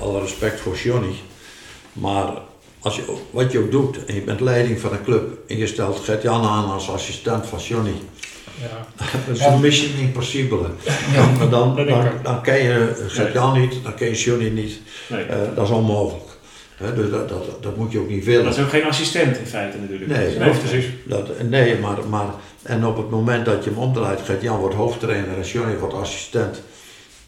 [0.00, 1.14] alle respect voor Johnny.
[1.92, 2.32] Maar
[2.80, 5.66] als je, wat je ook doet, en je bent leiding van een club en je
[5.66, 7.94] stelt Gert-Jan aan als assistent van Johnny,
[8.60, 9.04] Ja.
[9.26, 10.66] dat is een mission impossible.
[11.14, 11.30] Ja.
[11.38, 11.76] Maar dan,
[12.22, 14.80] dan, ken je Gert-Jan niet, dan ken je Johnny niet.
[15.08, 15.24] Nee.
[15.24, 16.24] Eh, dat is onmogelijk.
[16.76, 18.44] Hè, dus dat, dat, dat moet je ook niet willen.
[18.44, 20.10] Dat is ook geen assistent in feite natuurlijk.
[20.10, 20.86] Nee, Dat is Nee, precies.
[21.04, 22.26] Dat, nee, maar, maar
[22.62, 25.94] en op het moment dat je hem omdraait, gaat Jan wordt hoofdtrainer en Johnny wordt
[25.94, 26.62] assistent,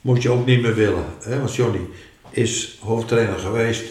[0.01, 1.05] moet je ook niet meer willen.
[1.23, 1.39] Hè?
[1.39, 1.81] Want Johnny
[2.31, 3.85] is hoofdtrainer geweest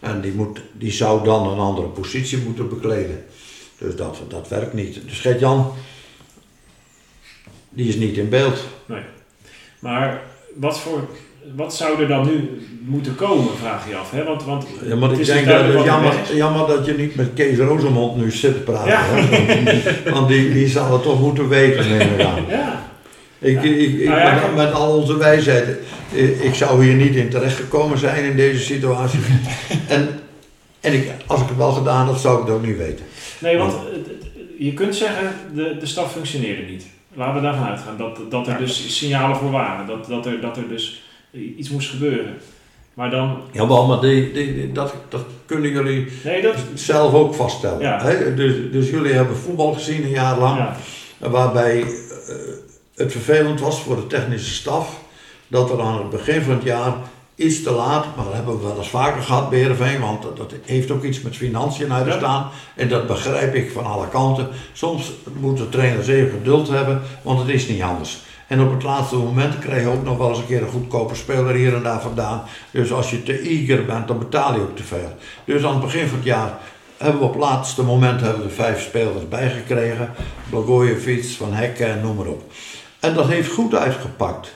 [0.00, 3.24] en die, moet, die zou dan een andere positie moeten bekleden.
[3.78, 5.00] Dus dat, dat werkt niet.
[5.06, 5.72] Dus Gert-Jan,
[7.74, 8.64] die is niet in beeld.
[9.78, 10.20] Maar
[10.54, 11.08] wat, voor,
[11.54, 14.10] wat zou er dan nu moeten komen, vraag je af.
[14.10, 14.24] Hè?
[14.24, 17.14] Want, want Ja, maar het ik is denk dat het jammer, jammer dat je niet
[17.14, 18.90] met Kees Rozemond nu zit te praten.
[18.90, 19.00] Ja.
[19.04, 20.10] hè.
[20.12, 22.44] Want die, die zal het toch moeten weten, neem ik aan.
[22.48, 22.82] Ja,
[23.38, 25.78] Ik, ik, ik, Nou ja, met, met al onze wijsheid,
[26.14, 29.20] eh, ik zou hier niet in terechtgekomen zijn in deze situatie.
[29.88, 30.08] en
[30.84, 33.04] en ik, als ik het wel gedaan had, zou ik het ook niet weten.
[33.38, 33.74] nee, want
[34.58, 36.86] je kunt zeggen, de, de staf functioneerde niet.
[37.14, 39.86] Laten we daarvan uitgaan dat, dat er dus signalen voor waren.
[39.86, 41.02] Dat, dat, er, dat er dus
[41.56, 42.34] iets moest gebeuren.
[42.94, 47.34] Maar dan, Jawel, maar die, die, die- dat, dat kunnen jullie nee, dat, zelf ook
[47.34, 47.80] vaststellen.
[47.80, 48.02] Ja.
[48.02, 48.34] Hè?
[48.34, 50.58] Dus, dus jullie hebben voetbal gezien een jaar lang.
[50.58, 50.76] ja,
[51.30, 51.86] Waarbij eh,
[52.94, 55.00] het vervelend was voor de technische staf
[55.48, 56.94] dat er aan het begin van het jaar
[57.34, 60.52] iets te laat, maar dat hebben we wel eens vaker gehad bij Heerenveen, want dat,
[60.64, 62.50] heeft ook iets met financiën uit te staan.
[62.76, 64.48] En dat begrijp ik van alle kanten.
[64.72, 68.18] Soms moeten trainers even geduld hebben, want het is niet anders.
[68.46, 71.14] En op het laatste moment krijg je ook nog wel eens een keer een goedkope
[71.14, 72.42] speler hier en daar vandaan.
[72.70, 75.16] Dus als je te eager bent, dan betaal je ook te veel.
[75.44, 76.58] Dus aan het begin van het jaar
[76.96, 80.10] hebben we op het laatste moment hebben we vijf spelers bijgekregen.
[80.50, 82.52] Blagojevic, Van Hekken en noem maar op.
[83.00, 84.54] En dat heeft goed uitgepakt.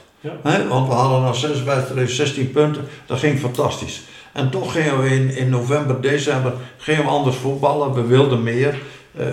[0.69, 2.85] Want we hadden na zes wedstrijden 16 punten.
[3.07, 4.03] Dat ging fantastisch.
[4.33, 7.95] En toch gingen we in, november, december gingen we anders voetballen.
[7.95, 8.79] We wilden meer.
[9.17, 9.27] eh,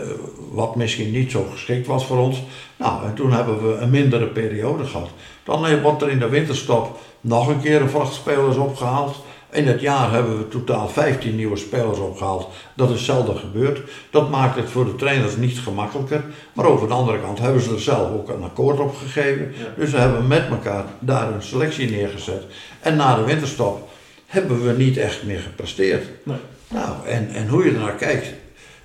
[0.52, 2.44] wat misschien niet zo geschikt was voor ons.
[2.78, 5.10] Nou, en toen hebben we een mindere periode gehad.
[5.44, 9.25] Dan eh, wordt er in de winterstop nog een keer een vracht spelers opgehaald.
[9.56, 12.54] In het jaar hebben we totaal 15 nieuwe spelers opgehaald.
[12.74, 13.82] Dat is zelden gebeurd.
[14.10, 16.24] Dat maakt het voor de trainers niet gemakkelijker.
[16.54, 19.54] Maar over de andere kant hebben ze er zelf ook een akkoord op gegeven.
[19.58, 19.66] Ja.
[19.78, 22.44] Dus we hebben met elkaar daar een selectie neergezet.
[22.80, 23.90] En na de winterstop
[24.26, 26.08] hebben we niet echt meer gepresteerd.
[26.24, 26.38] Nee.
[26.68, 28.34] Nou, en, en hoe je er naar kijkt,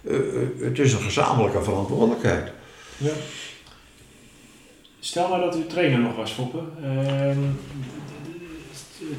[0.06, 0.22] eh, eh,
[0.60, 2.51] het is een gezamenlijke verantwoordelijkheid.
[2.97, 3.12] ja.
[5.02, 6.59] Stel nou dat u trainer nog was, Foppe.
[6.82, 7.38] Ehm,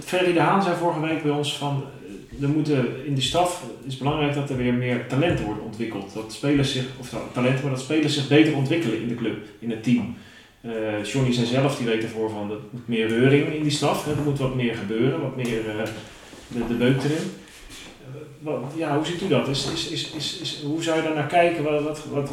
[0.05, 1.83] Ferry de Haan zei vorige week bij ons van...
[2.37, 5.63] eh, Er moeten in de staf, het is belangrijk dat er weer meer talenten worden
[5.63, 6.13] ontwikkeld.
[6.13, 9.37] Dat spelers zich, of nou, talenten, maar dat spelers zich beter ontwikkelen in de club,
[9.59, 10.15] in het team.
[10.61, 14.05] Eh Johnny zei zelf, die weet ervoor van, er moet meer reuring in die staf.
[14.05, 14.11] Hè.
[14.11, 15.83] Er moet wat meer gebeuren, wat meer eh,
[16.47, 17.17] de, de beuk erin.
[17.17, 19.47] Eh, wat- ja, hoe ziet u dat?
[19.47, 21.63] Is, is, is, is, hoe zou je daar naar kijken?
[21.63, 22.31] Wat, wat, wat-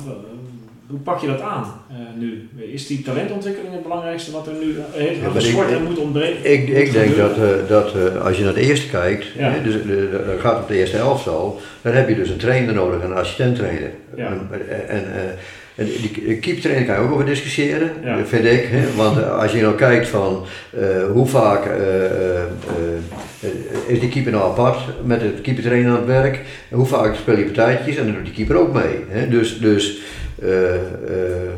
[0.88, 2.48] hoe pak je dat aan eh, nu?
[2.72, 4.84] Is die talentontwikkeling het belangrijkste wat er nu Ja,
[5.22, 6.52] maar de ik- sport moet ontbreken?
[6.52, 9.50] Ik, ik denk dat, eh, dat eh, als je naar het eerste kijkt, Ja.
[9.50, 9.74] hè, dus,
[10.26, 13.14] dan gaat het op de eerste elftal, dan heb je dus een trainer nodig, een
[13.14, 13.90] assistent-trainer.
[14.16, 14.26] Ja.
[14.26, 14.48] En,
[14.88, 15.20] en, eh,
[15.74, 18.24] en die keeptrainer kan je ook over discussiëren, Ja.
[18.24, 18.64] vind ik.
[18.70, 18.94] Hè?
[18.96, 20.44] Want eh, als je nou kijkt van
[20.78, 22.42] eh, hoe vaak eh, eh,
[23.40, 23.48] eh,
[23.86, 26.40] is die keeper nou apart met de keepertrainer aan het werk,
[26.70, 29.04] hoe vaak speel je partijtjes en dan doet die keeper ook mee.
[29.08, 29.28] Hè?
[29.28, 29.98] Dus, dus
[30.40, 31.54] é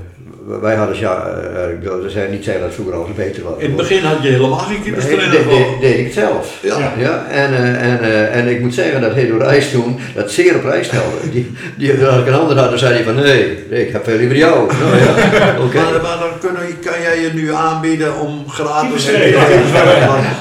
[0.61, 1.23] wij hadden, ja,
[1.55, 3.53] eh, ik wil zeggen, niet zeggen dat vroeger al beter was.
[3.59, 5.53] In het begin had je helemaal geen Nee, keeperstrainer deed, voor.
[5.53, 6.59] deed, deed ik het zelf.
[6.63, 6.79] Ja.
[6.79, 6.93] Ja.
[6.99, 10.55] Ja, en, eh, en, eh, en ik moet zeggen dat Hedo Reis toen dat zeer
[10.55, 11.17] op prijs stelde.
[11.33, 14.05] Die, die, als ik een ander had, dan zei hij van nee, nee, ik heb
[14.05, 14.69] veel liever jou.
[14.81, 15.77] Nou ja, oké.
[15.77, 19.05] Maar, maar dan kunnen, kan jij je nu aanbieden om gratis...
[19.05, 19.49] Keeperstrainer.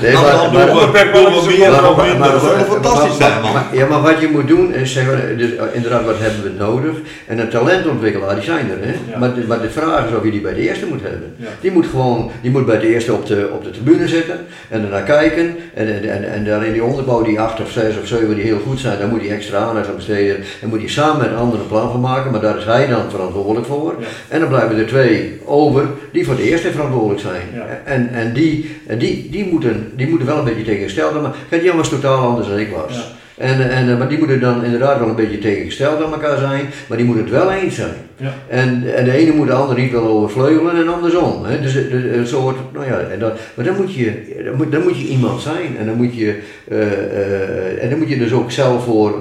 [0.01, 2.19] Nee, Dan- maar- dan maar- doen we- we meer Maar- of maar- minder.
[2.19, 3.53] maar- Dat zou maar- fantastisch maar- zijn, man.
[3.53, 6.51] maar- Ja, maar wat je moet doen is zeggen, dus, eh, inderdaad, wat hebben we
[6.63, 6.95] nodig?
[7.27, 8.87] En een talentontwikkelaar, die zijn er.
[8.87, 8.93] Hè?
[9.11, 9.17] Ja.
[9.19, 11.33] Maar, de, maar de vraag is of je die bij de eerste moet hebben.
[11.35, 11.47] Ja.
[11.61, 14.39] Die moet gewoon, die moet bij de eerste op de, op de tribune zitten
[14.69, 15.55] en ernaar kijken.
[15.73, 18.43] En, en, en, en daar in die onderbouw, die acht of zes of zeven die
[18.43, 20.37] heel goed zijn, daar moet hij extra aandacht aan besteden.
[20.61, 23.09] En moet hij samen met anderen een plan van maken, maar daar is hij dan
[23.09, 23.95] verantwoordelijk voor.
[23.99, 24.05] Ja.
[24.27, 27.41] En dan blijven er twee over die voor de eerste verantwoordelijk zijn.
[27.53, 27.65] Ja.
[27.83, 31.63] En, en, die, en die, die, moeten, die moeten wel een beetje tegengesteld maar Kijk,
[31.63, 33.17] Jan was totaal anders dan ik was.
[33.39, 36.65] En, en, eh, maar die moeten dan inderdaad wel een beetje tegengesteld aan elkaar zijn,
[36.87, 37.93] maar die moeten het wel eens zijn.
[38.17, 38.33] Ja.
[38.47, 41.45] En, en de ene moet de ander niet wel overvleugelen en andersom.
[41.45, 41.61] Hè?
[41.61, 44.71] Dus eh, de- een soort, nou ja, en dat, maar dan moet, je, dan, moet,
[44.71, 46.39] dan moet je iemand zijn en dan moet je,
[46.69, 49.15] eh, en dan moet je dus ook zelf voor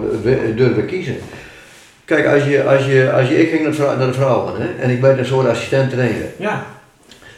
[0.57, 1.17] durven kiezen.
[2.05, 5.01] Kijk, als je, als je, als je, ik ging naar, de vrouwen hè, en ik
[5.01, 6.27] werd een soort assistent trainer.
[6.37, 6.67] Ja,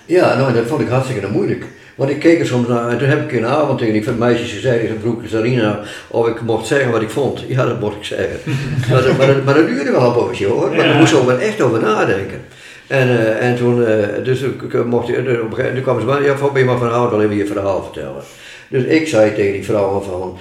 [0.06, 1.64] Ja, nou, dat vond ik hartstikke moeilijk.
[2.00, 4.52] Want ik keek er soms naar en toen heb ik een avond tegen die meisjes
[4.52, 7.44] gezegd, ik vroeg Sarina of ik mocht zeggen wat ik vond.
[7.48, 8.36] Ja, dat mocht ik zeggen.
[8.90, 10.84] maar, dat, maar, dat, maar dat duurde wel een poosje hoor, maar Ja.
[10.84, 12.40] daar moest over, echt over nadenken.
[12.86, 16.06] En, eh, en toen, eh, dus ik, mocht, ik- op een gegeven moment kwam ze
[16.06, 18.22] bij, ja, je mag vanavond wel even je verhaal vertellen.
[18.68, 20.36] Dus ik zei tegen die vrouwen van,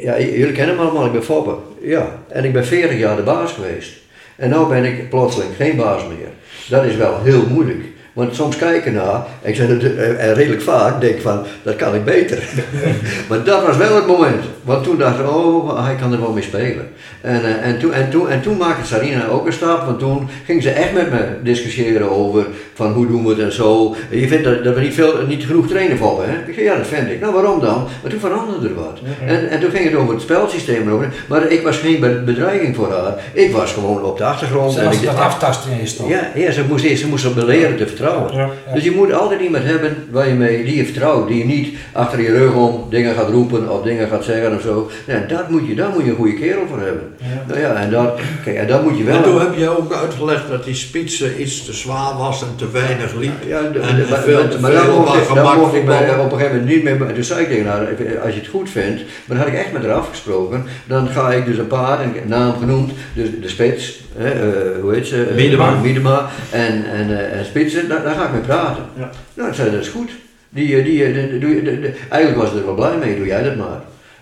[0.00, 1.54] ja, jullie kennen me allemaal, ik ben Foppe.
[1.82, 3.90] Ja, en ik ben 40 jaar de baas geweest.
[4.36, 6.28] En nu ben ik plotseling geen baas meer.
[6.68, 7.84] Dat is wel heel moeilijk.
[8.12, 11.76] Want soms kijken naar, ik zeg het eh, en redelijk vaak, denk ik van, dat
[11.76, 12.42] kan ik beter.
[13.28, 14.44] maar dat was wel het moment.
[14.64, 16.88] Want toen dacht ik, oh, hij kan er wel mee spelen.
[17.20, 20.28] En, eh, en, toen, en, toen, en toen maakte Sarina ook een stap, want toen
[20.44, 22.46] ging ze echt met me discussiëren over
[22.80, 23.94] van hoe doen we het en zo.
[24.10, 26.34] Je vindt dat, dat we niet, veel, niet genoeg trainen vallen, hè?
[26.48, 27.20] Ik zei, ja, dat vind ik.
[27.20, 27.86] Nou, waarom dan?
[28.02, 28.98] Maar toen veranderde er wat.
[29.26, 30.82] En, en toen ging het over het spelsysteem.
[30.82, 33.14] en over- Maar ik was geen be- bedreiging voor haar.
[33.32, 34.76] Ik was gewoon op de achtergrond.
[34.76, 37.36] en Zelfs ik- dat aftasten in je ja, ja, ze moest eerst ze moest op
[37.36, 38.34] leren te vertrouwen.
[38.34, 38.48] Ja.
[38.74, 41.76] Dus je moet altijd iemand hebben waar je mee, die je vertrouwt, die je niet
[41.92, 44.90] achter je rug om dingen gaat roepen of dingen gaat zeggen of zo.
[45.06, 47.12] Ja, dat moet je, daar moet je een goede kerel voor hebben.
[47.48, 49.16] Nou ja, en dat, kijk, en dat moet je wel.
[49.16, 52.69] En toen heb je ook uitgelegd dat die spitsen iets te zwaar was en te
[52.72, 53.32] weinig liep.
[53.46, 56.38] Ja, de- en, de- en veel maar, maar veel daar mocht ik, mocht op een
[56.38, 57.06] gegeven moment niet meer.
[57.08, 57.86] En toen zei ik tegen haar,
[58.24, 61.32] als je het goed vindt, maar dan had ik echt met haar afgesproken, dan ga
[61.32, 65.32] ik dus een paar, een naam genoemd, dus de spits, hè, eh, hoe heet ze?
[65.34, 65.70] Miedema.
[65.82, 68.82] Miedema en, en, eh, en spitsen, daar, daar ga ik mee praten.
[68.98, 69.10] Ja.
[69.34, 70.10] Nou, ik zei, dat is goed.
[70.48, 73.42] Die, eh, die, eh, de- de- eigenlijk was ik er wel blij mee, doe jij
[73.42, 73.80] dat maar.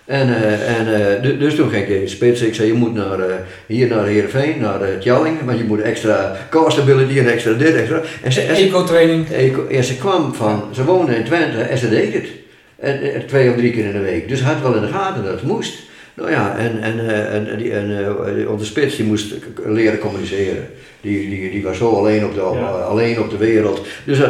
[0.09, 2.95] En, eh, en, eh, du- dus toen ging ik tegen spits, ik zei je moet
[2.95, 3.35] naar, eh,
[3.67, 7.75] hier naar Heerenveen, naar uh, Tjalling, want je moet extra core stability en extra dit,
[7.75, 8.01] extra.
[8.23, 9.27] En ze, en Eco-training.
[9.69, 12.27] ja, ze kwam van, ze woonde in Twente en ze deed het.
[12.79, 14.29] En, en twee of drie keer in de week.
[14.29, 15.79] Dus ze had wel in de gaten dat het moest.
[16.19, 18.05] Nou ja, en, en, eh, en, en, die, en
[18.39, 19.35] eh, onze spits die moest
[19.67, 20.67] leren communiceren.
[21.01, 22.67] Die, die, die was zo alleen op de, Ja.
[22.67, 23.87] alleen op de wereld.
[24.05, 24.29] Dus, eh,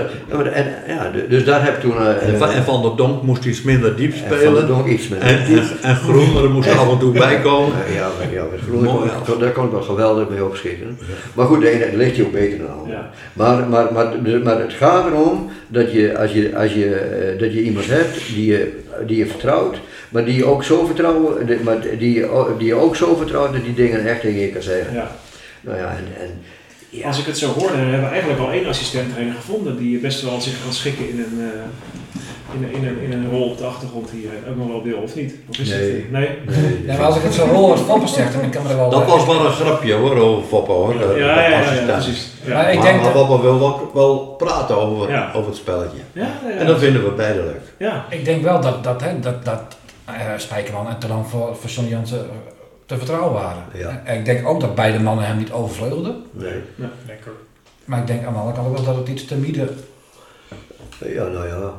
[0.52, 1.97] en, ja, dus daar heb ik toen...
[1.97, 4.66] eh, En Van, en Van der Donk moest iets minder diep en Van der spelen.
[4.66, 7.77] Donk iets met En, en, en Groener moest er af en toe bij komen.
[7.94, 10.98] Ja, ja, ja met Groningen Mooi, kon, kon- daar kon ik wel geweldig mee opschieten.
[11.35, 12.93] Maar goed, de ene ligt je ook beter dan de ander.
[12.97, 13.10] Ja.
[13.32, 17.52] Maar, maar, maar, maar het gaat erom dat je, als je, als je, eh, dat
[17.52, 18.73] je iemand hebt die je,
[19.06, 19.77] die je vertrouwt,
[20.09, 21.97] maar die je ook zo vertrouwen, die- maar die
[22.59, 24.94] die je ook zo vertrouwt dat die dingen echt tegen je kan zeggen.
[24.94, 25.10] Ja.
[25.60, 26.40] Nou ja, en, en
[26.90, 27.06] ja.
[27.06, 29.98] Als ik het zo hoor, dan hebben we eigenlijk al één assistent trainer gevonden die
[29.98, 31.60] best wel zich kan schikken in een, eh,
[32.55, 34.97] in een, in een, in een rol op de achtergrond hier ook nog wel wil,
[34.98, 35.35] of niet?
[35.51, 35.80] Of is Nee.
[35.80, 36.28] het, nee?
[36.47, 38.76] Nee, Ja, maar als ik het zo hoor wat Foppen zegt, dan kan ik er
[38.76, 38.90] wel...
[38.90, 40.94] Dat was wel een grapje hoor, over Foppe hoor.
[40.94, 42.28] Ja, de ja, ja, ja, precies.
[42.44, 42.55] Ja.
[42.55, 45.30] Maar ik maar denk maar dat- wil wel, wel praten over, Ja.
[45.35, 45.98] over het spelletje.
[46.12, 46.55] Ja, ja, ja.
[46.56, 47.60] En dat vinden we beide leuk.
[47.78, 49.77] Ja, Ik denk wel dat, dat, hè, dat, dat eh,
[50.36, 52.36] Spijkerman en Telan voor, voor Sonny Jansen eh,
[52.86, 53.62] te vertrouwen waren.
[53.74, 54.02] Ja.
[54.05, 56.24] En ik denk ook dat beide mannen hem niet overvleugelden.
[56.30, 56.62] nee.
[57.06, 57.40] Denk ik ook.
[57.85, 59.78] Maar ik denk aan de andere kant ook wel dat het iets te midden
[60.98, 61.72] Ja, nou ja.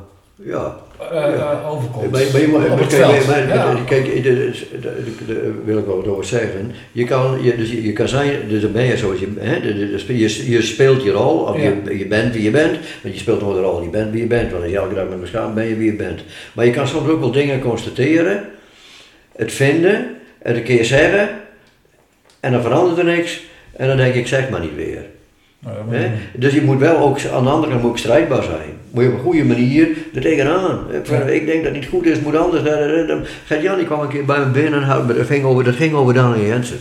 [0.44, 0.76] Ja.
[1.12, 2.10] eh, overkomt.
[2.10, 3.26] Maar, maar je moet, kijk, veld.
[3.26, 3.82] maar- maar- Ja.
[3.86, 4.50] kijk, de- de-
[4.80, 6.72] de- de- wil ik wel wat over zeggen.
[6.92, 9.60] Je kan, je, dus je, je kan zijn, dus dan ben je zoals je, hè,
[9.60, 11.62] de- de- de- je, je speelt je rol, of Ja.
[11.84, 14.20] je, je bent wie je bent, want je speelt nooit een rol, je bent wie
[14.20, 16.20] je bent, want als je elke dag met me gaat, ben je wie je bent.
[16.52, 18.44] Maar je kan soms ook wel dingen constateren,
[19.36, 21.28] het vinden, het een keer zeggen,
[22.40, 23.42] en dan verandert er niks,
[23.76, 25.04] en dan denk ik, zeg maar niet weer.
[25.64, 25.74] Nou,
[26.34, 28.68] Dus je moet wel ook, aan de andere kant moet ik strijdbaar zijn.
[28.90, 30.78] Moet je op een goede manier er tegenaan.
[30.92, 31.18] Ik, Ja.
[31.20, 32.62] ik denk dat het niet goed is, moet anders.
[33.46, 35.74] Gert Jan die kwam een keer bij me binnen en had- dat ging over, dat
[35.74, 36.78] ging over Daniel Jensen.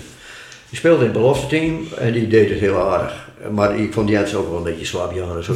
[0.69, 3.27] Die speelde in het belofte team en die deed het heel aardig.
[3.51, 5.53] Maar ik vond Jensen ook wel een beetje slapjaan en zo.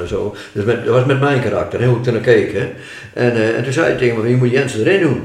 [0.00, 0.34] En zo.
[0.52, 2.52] Dus met, dat was met mijn karakter, heel goed naar keek.
[2.52, 2.68] Hè.
[3.12, 5.22] En, eh, en toen zei hij tegen me, je moet Jensen erin doen.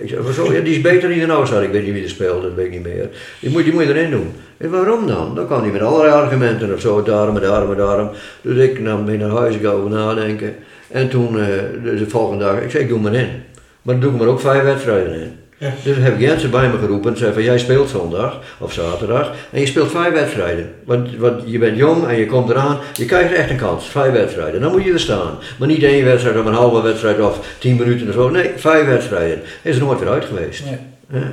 [0.00, 2.46] Ik zei, zo, ja, die is beter dan zei Ik weet niet wie er speelde,
[2.46, 3.08] dat weet ik niet meer.
[3.40, 4.32] Die moet, die moet je erin doen.
[4.58, 5.34] Zei, waarom dan?
[5.34, 8.10] Dan kan hij met allerlei argumenten of zo, daarom en daarom en daarom.
[8.42, 10.54] Dus ik nam mee naar huis, ik ga over nadenken.
[10.88, 11.46] En toen, eh,
[11.82, 13.28] de, de volgende dag, ik zei, ik doe hem erin.
[13.82, 15.32] Maar dan doe ik er ook vijf wedstrijden in.
[15.58, 15.72] Ja.
[15.84, 19.32] Dus heb ik Jensen bij me geroepen en zei van jij speelt zondag of zaterdag
[19.50, 20.74] en je speelt vijf wedstrijden.
[20.84, 24.12] Want, want je bent jong en je komt eraan, je krijgt echt een kans, vijf
[24.12, 24.60] wedstrijden.
[24.60, 25.38] Dan moet je er staan.
[25.58, 28.28] Maar niet één wedstrijd of een halve wedstrijd of tien minuten of zo.
[28.28, 29.40] Nee, vijf wedstrijden.
[29.62, 30.64] Hij is er nooit weer uit geweest.
[30.64, 30.78] Nee.
[31.12, 31.26] Hè?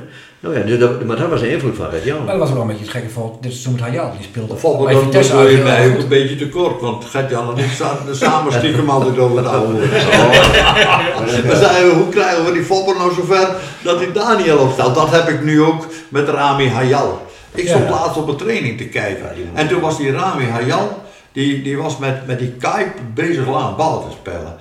[0.46, 2.26] Nou ja, dus dat, maar dat was de invloed van Gert Maar Jan.
[2.26, 4.10] dat was wel een beetje het gekke voor dit seizoen met Hayal.
[4.12, 4.54] Die speelde
[4.84, 6.02] bij dat Vitesse je uit heel mij ook goed.
[6.02, 9.90] een beetje tekort, want Gert-Jan en ik zaten samen stiekem altijd over het oude woord.
[11.50, 13.48] We zeiden, hoe krijgen we die Foppe nou zover
[13.82, 14.94] dat hij Daniel opstelt?
[14.94, 17.26] Dat heb ik nu ook met Rami Hayal.
[17.54, 17.90] Ik stond Ja.
[17.90, 19.30] laatst op een training te kijken.
[19.54, 21.02] En toen was die Rami Hayal,
[21.32, 24.56] die, die was met, met die Kuip bezig aan ballen te spelen.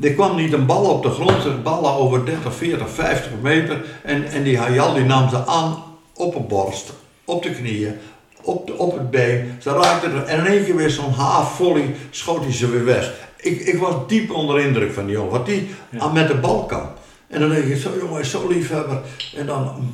[0.00, 3.84] Er kwam niet een bal op de grond, er ballen over 30, 40, 50 meter.
[4.02, 5.82] En, en die Hayal die nam ze aan
[6.14, 6.92] op een borst,
[7.24, 7.94] op de knieën,
[8.42, 9.56] op, de, op het been.
[9.60, 12.84] Ze raakte er en in één keer weer zo'n half volley schoot hij ze weer
[12.84, 13.12] weg.
[13.36, 15.68] Ik, ik was diep onder indruk van die jongen, wat die
[15.98, 16.88] aan met de bal kan.
[17.28, 19.00] En dan denk je, zo jongen, is zo liefhebber.
[19.36, 19.92] En dan,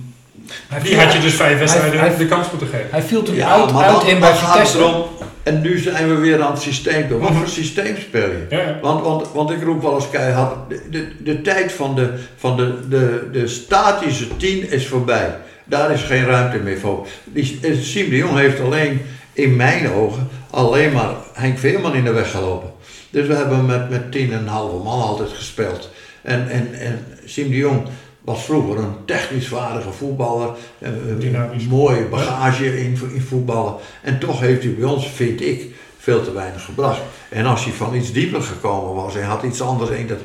[0.69, 2.87] Hij Die viel- had je dus vijf wedstrijden hij- de kans moeten geven.
[2.91, 4.79] Hij viel toen ja, uit, maar uit dan, in bij dan gaat het Vitesse.
[4.79, 5.05] erom.
[5.43, 7.09] En nu zijn we weer aan het systeem.
[7.09, 7.19] toe.
[7.19, 8.47] Wat voor systeem speel je?
[8.51, 8.79] Ja, ja.
[8.83, 12.57] Want, want, want ik roep wel eens keihard, de, de, de tijd van, de, van
[12.57, 15.37] de, de, de statische tien is voorbij.
[15.65, 17.07] Daar is geen ruimte meer voor.
[17.25, 19.01] Die, eh, Siem de Jong heeft alleen,
[19.33, 22.71] in mijn ogen, alleen maar Henk Veerman in de weg gelopen.
[23.11, 25.91] Dus we hebben met, met tien en een halve man altijd gespeeld.
[26.23, 27.83] En, en, en Siem de Jong
[28.27, 30.51] was vroeger een technisch vaardige voetballer.
[30.79, 31.67] eh, Dynamisch.
[31.67, 33.75] mooie bagage in, in voetballen.
[34.03, 37.01] En toch heeft hij bij ons, vind ik, veel te weinig gebracht.
[37.29, 40.19] En als hij van iets dieper gekomen was en had iets anders in dat.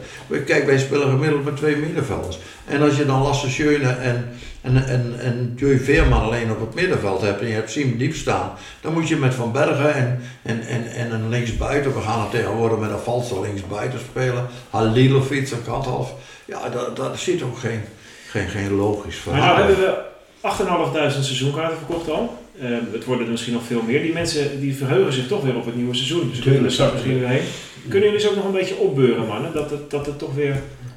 [0.45, 2.39] Kijk, wij spelen gemiddeld met twee middenvelders.
[2.65, 4.29] En als je dan Lasse Schöne en,
[4.61, 8.15] en, en, en Joey Veerman alleen op het middenveld hebt en je hebt Siem diep
[8.15, 8.51] staan,
[8.81, 12.29] dan moet je met Van Bergen en, en, en, en een linksbuiten, we gaan er
[12.29, 16.13] tegenwoordig met een valse linksbuiten spelen, Halilovic een kant af.
[16.51, 17.81] Ja, daar, daar zit ook geen,
[18.29, 19.55] geen, geen logisch Maar verhaal.
[19.57, 22.37] nou hebben we 8.500 seizoenkaarten verkocht al.
[22.59, 24.01] Eh, het worden er misschien nog veel meer.
[24.01, 26.29] Die mensen die verheugen zich toch weer op het nieuwe seizoen.
[26.29, 27.41] Dus kunnen er straks misschien weer heen.
[27.89, 29.53] Kunnen jullie ze ook nog een beetje opbeuren, mannen?
[29.53, 30.51] Dat het, dat het toch weer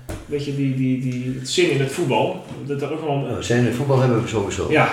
[0.08, 2.44] een beetje die, die, die het zin in het voetbal.
[2.66, 4.66] Dat er ook wel een, Nou, zijn in het voetbal hebben we sowieso.
[4.70, 4.88] ja,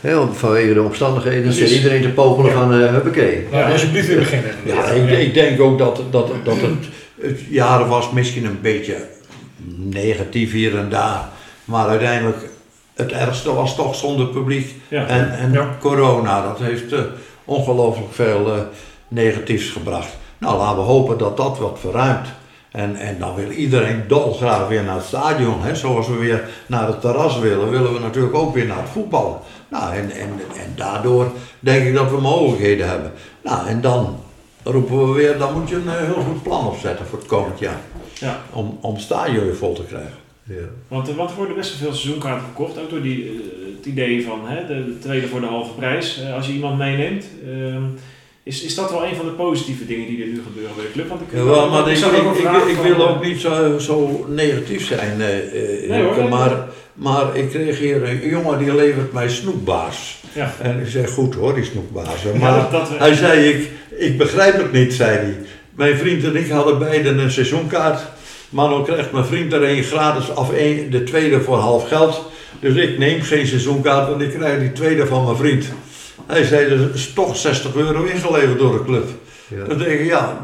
[0.00, 1.68] want vanwege de omstandigheden Precies.
[1.68, 2.58] zit iedereen te popelen Ja.
[2.60, 3.42] van uh, huppakee.
[3.50, 4.54] Laten we alsjeblieft weer beginnen.
[4.64, 6.84] Ja, ik, ik denk ook dat, dat, dat het,
[7.20, 8.96] het jaren was misschien een beetje
[9.76, 11.28] negatief hier en daar.
[11.64, 12.50] Maar uiteindelijk,
[12.94, 14.74] het ergste was toch zonder publiek.
[14.88, 15.06] ja.
[15.06, 15.76] En, en Ja.
[15.80, 17.00] corona, dat heeft eh,
[17.44, 18.60] ongelooflijk veel eh,
[19.08, 20.16] negatiefs gebracht.
[20.38, 22.26] Nou, laten we hopen dat dat wat verruimt.
[22.70, 25.62] En, en dan wil iedereen dolgraag weer naar het stadion.
[25.62, 25.74] Hè?
[25.74, 29.42] Zoals we weer naar het terras willen, willen we natuurlijk ook weer naar het voetbal.
[29.68, 33.12] Nou, en, en, en daardoor denk ik dat we mogelijkheden hebben.
[33.42, 34.16] Nou, en dan
[34.62, 37.58] roepen we weer, dan moet je een eh, heel goed plan opzetten voor het komend
[37.58, 37.80] jaar.
[38.22, 38.42] Ja.
[38.52, 40.20] Om, om stadion vol te krijgen.
[40.42, 40.54] Ja.
[40.88, 42.78] Want, er- er worden best wel veel seizoenkaarten verkocht.
[42.78, 43.30] Ook door die, eh,
[43.76, 46.20] het idee van hè, de, de tweede voor de halve prijs.
[46.22, 47.24] eh, als je iemand meeneemt.
[47.46, 47.82] Ehm,
[48.44, 50.90] is, is dat wel een van de positieve dingen die er nu gebeuren bij de
[50.92, 51.08] club?
[51.08, 51.96] Want ik, Jawel, maar ik,
[52.68, 56.28] ik, wil eh, ook niet zo, zo negatief zijn, eh, eh, Nee, hoor, Hilke, nee,
[56.28, 60.20] maar, maar ik kreeg hier een jongen die levert mij snoepbaars.
[60.34, 60.54] Ja.
[60.62, 62.22] En ik zei, goed hoor, die snoepbaars.
[62.22, 65.36] Ja, Maar dat, dat, eh, hij zei, ik, ik begrijp het niet, zei hij.
[65.74, 68.00] Mijn vriend en ik hadden beiden een seizoenkaart.
[68.50, 72.22] Maar dan krijgt mijn vriend er een gratis, of een, de tweede voor half geld.
[72.60, 75.64] Dus ik neem geen seizoenkaart, want ik krijg die tweede van mijn vriend.
[76.26, 79.08] Hij zei, er is toch 60 euro ingeleverd door de club.
[79.48, 79.64] Ja.
[79.64, 80.40] Dan denk ik, ja,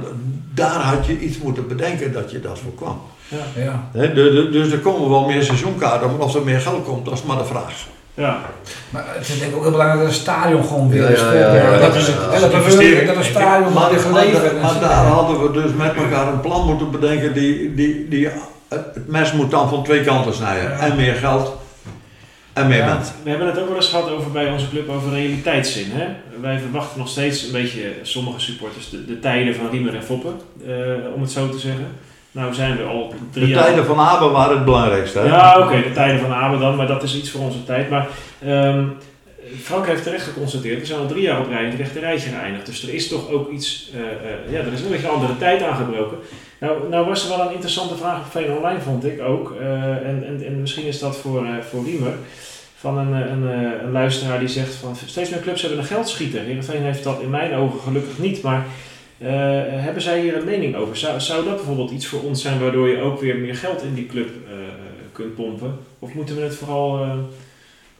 [0.55, 3.01] daar had je iets moeten bedenken dat je dat voorkwam.
[3.57, 3.89] Ja.
[3.93, 7.05] Hè, de- de- dus er komen wel meer seizoenkaarten, maar of er meer geld komt,
[7.05, 7.87] dat is maar de vraag.
[8.19, 8.41] Ja.
[8.91, 11.21] Maar het is denk ik ook heel belangrijk dat het stadion gewoon weer Ja, is.
[11.21, 12.13] ja, ja, ja, dat is ja.
[12.33, 13.01] en dat, Investering.
[13.01, 14.63] we, dat een stadion Maar, maar, geleverd.
[14.63, 18.35] maar daar hadden we dus met elkaar een plan moeten bedenken, die, die, die, het
[18.95, 20.71] het mes moet dan van twee kanten snijden.
[20.71, 20.79] Ja.
[20.79, 21.57] En meer geld,
[22.53, 22.95] en meer Ja.
[22.95, 23.15] mensen.
[23.23, 25.87] We hebben het ook wel eens gehad over bij onze club over realiteitszin.
[25.91, 26.07] Hè?
[26.41, 30.41] Wij verwachten nog steeds een beetje, sommige supporters, de, de tijden van Riemer en Foppen,
[30.67, 30.73] eh,
[31.15, 31.87] om het zo te zeggen.
[32.31, 33.65] Nou zijn we al drie De jaar...
[33.65, 35.19] tijden van Aben waren het belangrijkste.
[35.19, 35.25] Hè?
[35.25, 37.91] Ja, oké, de tijden van Abe dan, maar dat is iets voor onze tijd.
[37.91, 38.09] Maar
[38.45, 38.85] ehm,
[39.63, 42.31] Frank heeft terecht geconstateerd, we zijn al drie jaar op rij in het rechte rijtje
[42.31, 42.67] geëindigd.
[42.67, 45.63] Dus er is toch ook iets, eh, eh, ja, er is een beetje andere tijd
[45.63, 46.19] aangebroken.
[46.61, 49.57] Nou, nou was er wel een interessante vraag op Veen Online, vond ik ook.
[49.61, 52.15] Eh, en, en, en misschien is dat voor, voor Riemer.
[52.77, 53.43] Van een, een,
[53.85, 56.41] een luisteraar die zegt van steeds meer clubs hebben een geldschieter.
[56.41, 58.65] Heerenveen heeft dat in mijn ogen gelukkig niet, maar
[59.19, 59.29] eh,
[59.83, 60.97] hebben zij hier een mening over?
[60.97, 63.95] Zou, zou dat bijvoorbeeld iets voor ons zijn waardoor je ook weer meer geld in
[63.95, 64.59] die club eh, eh,
[65.13, 65.79] kunt pompen?
[65.99, 67.07] Of moeten we het vooral...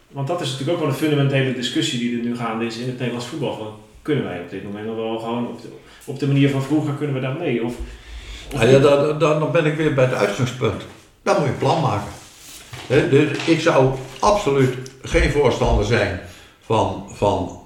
[0.09, 2.87] want dat is natuurlijk ook wel een fundamentele discussie die er nu gaande is in
[2.87, 3.57] het Nederlands voetbal.
[3.57, 5.69] Van, kunnen wij op dit moment nog wel gewoon op de,
[6.05, 7.65] op de manier van vroeger kunnen we daar mee?
[7.65, 7.75] Of,
[8.53, 10.83] of Nou ja, dan, dan, dan ben ik weer bij het uitgangspunt.
[11.23, 12.13] Dan moet je een plan maken.
[12.89, 16.21] Dus ik zou absoluut geen voorstander zijn
[16.61, 17.58] van, van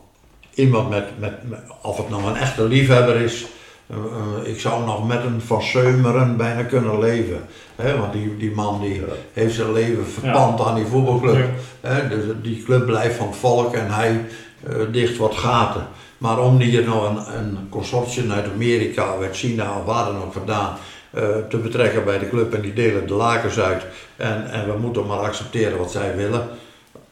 [0.54, 3.44] iemand met, met, met- of het nou een echte liefhebber is.
[3.86, 7.44] eh, eh, ik zou nog met een Van Seumeren bijna kunnen leven.
[7.76, 9.02] Hè, want die, die man die
[9.32, 11.36] heeft zijn leven verpand aan die voetbalclub.
[11.80, 11.88] Ja.
[11.88, 14.24] Hè, dus die club blijft van het volk en hij
[14.68, 15.86] eh, dicht wat gaten.
[16.18, 20.22] Maar om hier nog een, een consortium uit Amerika, of uit China of waar dan
[20.22, 20.76] ook vandaan
[21.10, 24.78] eh, te betrekken bij de club en die delen de lakens uit en, en we
[24.78, 26.48] moeten maar accepteren wat zij willen,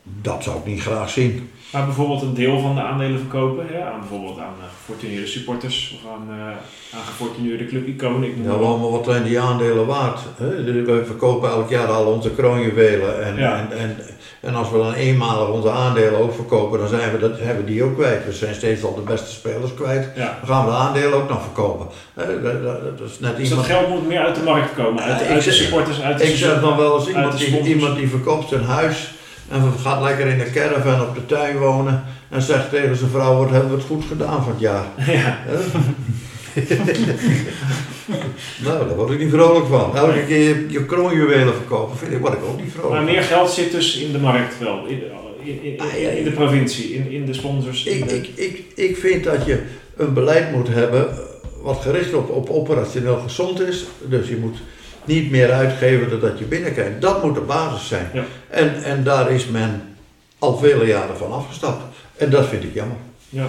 [0.02, 1.50] dat zou ik niet graag zien.
[1.72, 5.94] Maar bijvoorbeeld een deel van de aandelen verkopen, hè, aan bijvoorbeeld aan eh, gefortuneerde supporters
[6.04, 6.44] of aan, eh
[6.98, 8.42] aan gefortuneerde clubiconen.
[8.42, 9.04] Ja, maar wel, wat.
[9.04, 10.20] zijn die aandelen waard?
[10.36, 10.62] Hè?
[10.84, 13.58] We verkopen elk jaar al onze kroonjuwelen en, Ja.
[13.70, 13.96] en, en,
[14.40, 17.70] en als we dan eenmalig onze aandelen ook verkopen, dan zijn we dat, hebben we
[17.70, 18.24] die ook kwijt.
[18.24, 20.08] We zijn steeds al de beste spelers kwijt.
[20.16, 20.38] Ja.
[20.46, 21.86] Dan gaan we de aandelen ook nog verkopen.
[22.14, 23.66] Hè, Dat, dat- dat is net Dus dat iemand.
[23.66, 26.60] geld moet meer uit de markt komen, uit, de zeg- supporters, uit de Ik zeg
[26.60, 29.10] dan wel eens iemand die, iemand die verkoopt zijn huis
[29.50, 33.36] en gaat lekker in de caravan op de tuin wonen en zegt tegen zijn vrouw,
[33.36, 34.84] wat hebben we het goed gedaan van het jaar.
[35.06, 35.38] Ja,
[38.64, 39.96] nou, daar word ik niet vrolijk van.
[39.96, 43.22] Elke keer je, je kroonjuwelen verkopen, vind ik, word ik ook niet vrolijk maar meer
[43.22, 45.00] geld zit dus in de markt wel, in,
[45.44, 47.84] in, in, Ah, in, de provincie, in, in de sponsors.
[47.84, 49.62] Ik, de- ik, ik, ik vind dat je
[49.96, 51.08] een beleid moet hebben
[51.62, 53.84] wat gericht op, op operationeel gezond is.
[54.08, 54.58] Dus je moet
[55.10, 57.00] niet meer uitgeven dan dat je binnenkrijgt.
[57.00, 58.06] Dat moet de basis zijn.
[58.12, 58.24] Ja.
[58.48, 59.82] En, en daar is men
[60.38, 61.82] al vele jaren van afgestapt.
[62.16, 62.96] En dat vind ik jammer.
[63.28, 63.46] Ja.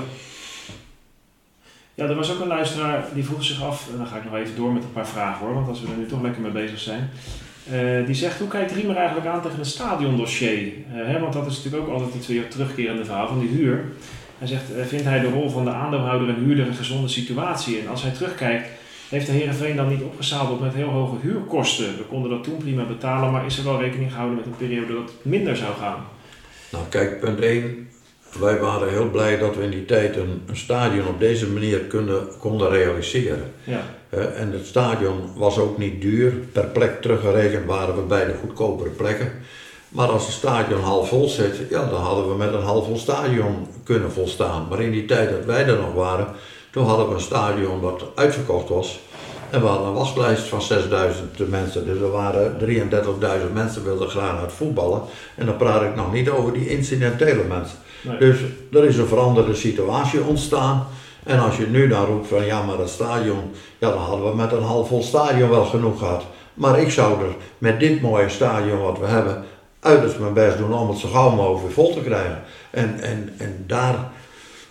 [1.94, 4.36] Ja, er was ook een luisteraar die vroeg zich af, en dan ga ik nog
[4.36, 6.52] even door met een paar vragen hoor, want als we er nu toch lekker mee
[6.52, 7.10] bezig zijn.
[7.72, 10.74] Eh, die zegt, hoe kijkt Riemer eigenlijk aan tegen een stadiondossier?
[10.94, 13.84] Eh, hè, want dat is natuurlijk ook altijd het weer terugkerende verhaal van die huur.
[14.38, 17.80] Hij zegt, eh, vindt hij de rol van de aandeelhouder en huurder een gezonde situatie?
[17.80, 18.68] En als hij terugkijkt,
[19.12, 21.98] heeft de Heerenveen dan niet opgezadeld met heel hoge huurkosten?
[21.98, 24.94] We konden dat toen prima betalen, maar is er wel rekening gehouden met een periode
[24.94, 26.06] dat het minder zou gaan?
[26.72, 27.90] Nou kijk, punt 1.
[28.40, 31.80] Wij waren heel blij dat we in die tijd een, een stadion op deze manier
[31.80, 33.54] konden, konden realiseren.
[33.64, 33.82] Ja,
[34.36, 36.32] en het stadion was ook niet duur.
[36.32, 39.32] Per plek teruggerekend waren we bij de goedkopere plekken.
[39.90, 42.98] Maar als het stadion half vol zit, ja, dan hadden we met een half vol
[42.98, 44.68] stadion kunnen volstaan.
[44.70, 46.28] Maar in die tijd dat wij er nog waren,
[46.72, 49.00] toen hadden we een stadion wat uitverkocht was.
[49.50, 51.86] En we hadden een wachtlijst van 6000 mensen.
[51.86, 55.02] Dus er waren 33.000 mensen wilden graag naar het voetballen.
[55.36, 57.78] En dan praat ik nog niet over die incidentele mensen.
[58.02, 58.18] nee.
[58.18, 58.40] Dus
[58.72, 60.88] er is een veranderde situatie ontstaan.
[61.24, 64.36] En als je nu dan roept van ja, maar dat stadion, ja, dan hadden we
[64.36, 66.24] met een half vol stadion wel genoeg gehad.
[66.54, 69.44] Maar ik zou er met dit mooie stadion wat we hebben,
[69.80, 72.44] uiterst mijn best doen om het zo gauw mogelijk vol te krijgen.
[72.70, 74.12] En, en, en daar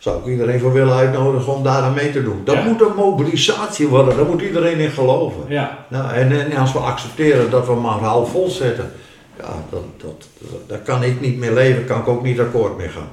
[0.01, 2.40] zou ik iedereen voor willen uitnodigen om daar aan mee te doen.
[2.44, 2.62] Dat Ja.
[2.64, 5.40] moet een mobilisatie worden, daar moet iedereen in geloven.
[5.48, 8.93] ja, Nou, en, en als we accepteren dat we maar half vol zetten,
[9.39, 12.77] ja, dat, dat, dat, daar kan ik niet meer leven, kan ik ook niet akkoord
[12.77, 13.09] mee gaan.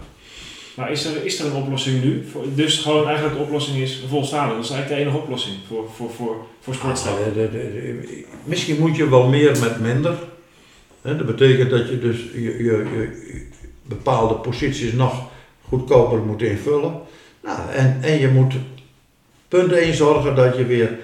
[0.76, 2.26] maar is er, is er een oplossing nu?
[2.56, 4.56] Dus gewoon eigenlijk de oplossing is een vol stadion.
[4.56, 7.14] Dat is eigenlijk de enige oplossing voor, voor, voor, voor sportstad.
[7.14, 7.44] Ah,
[8.44, 10.14] misschien moet je wel meer met minder.
[11.02, 13.10] Dat betekent dat je dus je, je, je
[13.84, 15.14] bepaalde posities nog
[15.70, 16.94] goedkoper moet invullen.
[17.44, 18.54] Nou, en, en je moet
[19.48, 20.98] punt 1 zorgen dat je weer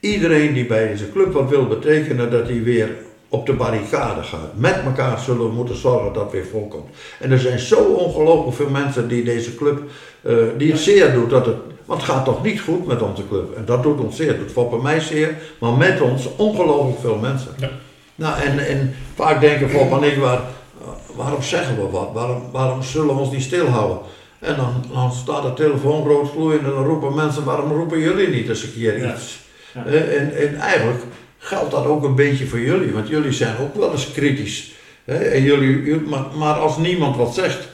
[0.00, 2.88] iedereen die bij deze club wat wil betekenen, dat die weer
[3.28, 4.54] op de barricade gaat.
[4.54, 6.88] Met elkaar zullen we moeten zorgen dat het weer volkomt.
[7.18, 9.82] En er zijn zo ongelooflijk veel mensen die deze club,
[10.22, 11.30] eh, die het zeer doet.
[11.30, 13.56] Dat het, want het gaat toch niet goed met onze club.
[13.56, 14.38] En dat doet ons zeer.
[14.38, 15.36] Doet Foppe mij zeer.
[15.58, 17.50] Maar met ons ongelooflijk veel mensen.
[17.58, 17.70] Ja.
[18.14, 20.40] Nou, en, en vaak denken en ik, waar,
[21.22, 22.10] waarom zeggen we wat?
[22.12, 23.98] Waarom, waarom zullen we ons niet stilhouden?
[24.38, 28.28] En dan, dan staat de telefoon rood gloeiend en dan roepen mensen, waarom roepen jullie
[28.28, 29.38] niet eens een keer iets?
[29.74, 29.84] Ja.
[29.84, 31.02] En, en eigenlijk
[31.38, 34.72] geldt dat ook een beetje voor jullie, want jullie zijn ook wel eens kritisch.
[35.04, 37.68] En jullie, jullie- maar, maar als niemand wat zegt,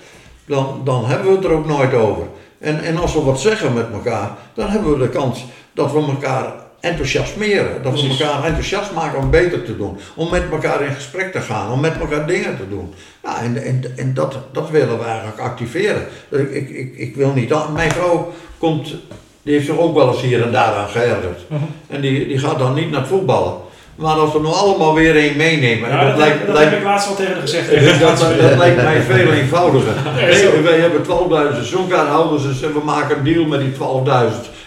[0.47, 2.23] dan, dan hebben we het er ook nooit over.
[2.59, 5.99] En, en als we wat zeggen met elkaar, dan hebben we de kans dat we
[5.99, 6.53] elkaar
[6.87, 7.83] enthousiasmeren.
[7.83, 8.19] Dat Precies.
[8.19, 9.99] we elkaar enthousiast maken om beter te doen.
[10.15, 12.95] Om met elkaar in gesprek te gaan, om met elkaar dingen te doen.
[13.23, 16.07] Ja, en en, en dat, dat willen we eigenlijk activeren.
[16.29, 18.95] Dus Ik, ik, ik, ik wil niet, mijn vrouw komt,
[19.43, 21.41] die heeft zich ook wel eens hier en daar aan geërgerd.
[21.87, 23.55] En die, die gaat dan niet naar het voetballen.
[23.97, 26.71] Maar als we nu allemaal weer één meenemen, Ja, en dat, dat, lijkt, dat lijkt,
[26.71, 28.01] heb ik laatst al tegen haar gezegd.
[28.01, 29.93] dat, lijkt mij veel eenvoudiger.
[30.17, 31.09] Nee, wij hebben 12.000
[31.53, 33.77] seizoenkaarthouders dus we maken een deal met die 12.000.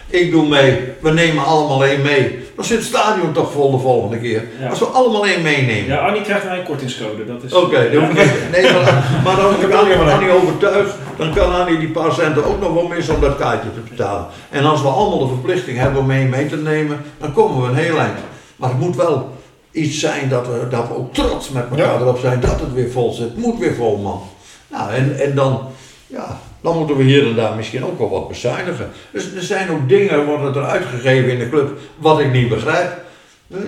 [0.09, 2.39] Ik doe mee, we nemen allemaal één mee.
[2.55, 4.43] Dan zit het stadion toch vol de volgende keer.
[4.59, 4.69] Ja.
[4.69, 5.85] Als we allemaal één meenemen.
[5.85, 7.25] Ja, Annie krijgt mij een kortingscode.
[7.25, 11.33] Dat is, Oké, hoef ik- nee, maar, maar dan Ik kan helemaal Annie overtuigd, dan
[11.33, 14.25] kan Annie die paar centen ook nog wel missen om dat kaartje te betalen.
[14.49, 17.67] En als we allemaal de verplichting hebben om één mee te nemen, dan komen we
[17.67, 18.17] een heel eind.
[18.55, 19.29] Maar het moet wel
[19.71, 21.99] iets zijn dat we, dat we ook trots met elkaar Ja.
[21.99, 23.25] erop zijn dat het weer vol zit.
[23.29, 24.21] Het moet weer vol, man.
[24.67, 25.61] Nou, en, en dan,
[26.07, 28.89] ja, dan moeten we hier en daar misschien ook wel wat bezuinigen.
[29.11, 33.07] Dus er zijn ook dingen worden er uitgegeven in de club wat ik niet begrijp.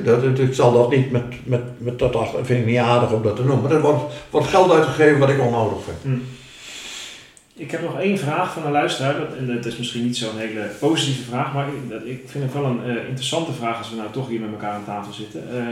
[0.03, 3.35] Dat, ik zal dat niet met, met, met dat vind ik niet aardig om dat
[3.35, 3.71] te noemen.
[3.71, 5.97] Er wordt, wordt geld uitgegeven wat ik onnodig vind.
[6.01, 6.19] Hm.
[7.61, 9.15] Ik heb nog één vraag van een luisteraar.
[9.39, 11.67] Dat, is misschien niet zo'n hele positieve vraag, maar
[12.03, 14.73] ik, vind het wel een eh, interessante vraag als we nou toch hier met elkaar
[14.73, 15.43] aan tafel zitten.
[15.57, 15.65] Eh,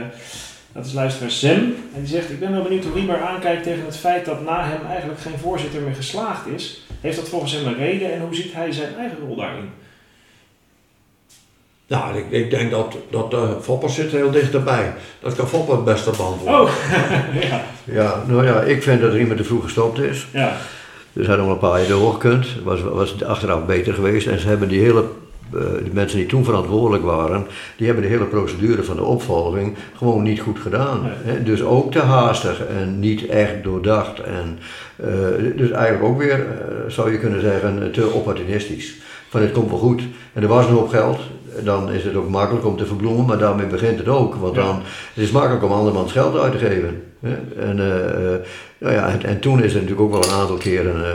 [0.72, 1.74] dat is luisteraar Sem.
[1.94, 4.64] En die zegt, ik ben wel benieuwd hoe Riemer aankijkt tegen het feit dat na
[4.64, 6.82] hem eigenlijk geen voorzitter meer geslaagd is.
[7.00, 9.70] Heeft dat volgens hem een reden en hoe ziet hij zijn eigen rol daarin?
[11.86, 14.94] Nou, ik, ik denk dat, dat uh, Fopper zit heel dichterbij.
[15.20, 16.60] Dat kan Fopper het beste beantwoorden.
[16.60, 16.70] Oh,
[17.50, 20.26] ja, Ja, nou ja, ik vind dat Riemer te vroeg gestopt is.
[20.32, 20.56] ja,
[21.12, 22.46] Dus hij nog een paar jaar doorgekund.
[22.62, 24.26] Was, was achteraf beter geweest.
[24.26, 25.04] En ze hebben die hele,
[25.50, 27.46] de mensen die toen verantwoordelijk waren,
[27.76, 31.02] die hebben de hele procedure van de opvolging gewoon niet goed gedaan.
[31.02, 31.34] Nee.
[31.34, 31.42] Hè?
[31.42, 34.20] Dus ook te haastig en niet echt doordacht.
[34.20, 34.58] En,
[34.96, 38.94] eh, dus eigenlijk ook weer, eh, zou je kunnen zeggen, te opportunistisch.
[39.28, 40.02] Van het komt wel goed.
[40.32, 41.18] En er was een hoop geld.
[41.64, 44.34] Dan is het ook makkelijk om te verbloemen, maar daarmee begint het ook.
[44.34, 44.62] Want Ja.
[44.62, 44.76] dan
[45.14, 47.02] het is makkelijk om andermans geld uit te geven.
[47.20, 47.34] Hè?
[47.60, 48.40] En, eh, eh,
[48.78, 51.10] nou ja, en, en toen is er natuurlijk ook wel een aantal keren, eh,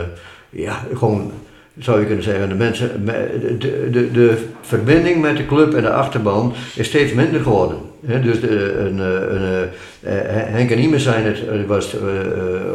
[0.50, 1.32] ja, gewoon
[1.78, 5.82] zou je kunnen zeggen, de, mensen, me- de, de, de verbinding met de club en
[5.82, 7.76] de achterban is steeds minder geworden.
[8.06, 9.68] Hè, dus de, een, eh, een,
[10.00, 10.12] eh,
[10.52, 12.00] Henk en Imes zijn het, was eh,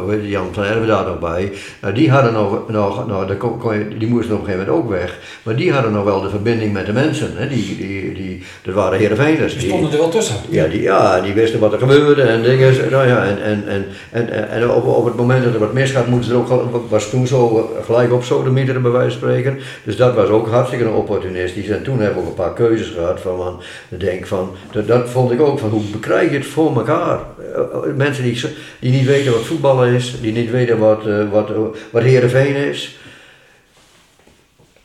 [0.00, 1.52] hoe heet het, Jan van Erven daar nog bij.
[1.80, 4.84] Nou, die hadden nog, nog nou, kon, kon je, die moesten op een gegeven moment
[4.84, 5.18] ook weg.
[5.42, 7.48] Maar die hadden nog wel de verbinding met de mensen.
[7.48, 9.58] Die, die, die, dat waren Heerenveeners.
[9.58, 10.36] Die stonden er wel tussen.
[10.48, 12.90] Ja, die, ja, die wisten wat er gebeurde en dingen.
[12.90, 16.06] Nou ja, en, en, en, en, en op, op het moment dat er wat misgaat,
[16.06, 19.58] moeten ze er ook, was toen zo gelijk op sodemieteren bij wijze van spreken.
[19.84, 21.68] Dus dat was ook hartstikke opportunistisch.
[21.68, 25.10] En toen hebben we ook een paar keuzes gehad van, van denk van, dat, dat
[25.12, 27.18] vond ik ook, van hoe bekrijg je het voor elkaar?
[27.54, 28.44] Eh, Mensen die,
[28.78, 31.56] die niet weten wat voetballen is, die niet weten wat, eh, wat, eh,
[31.90, 32.98] wat Heerenveen is.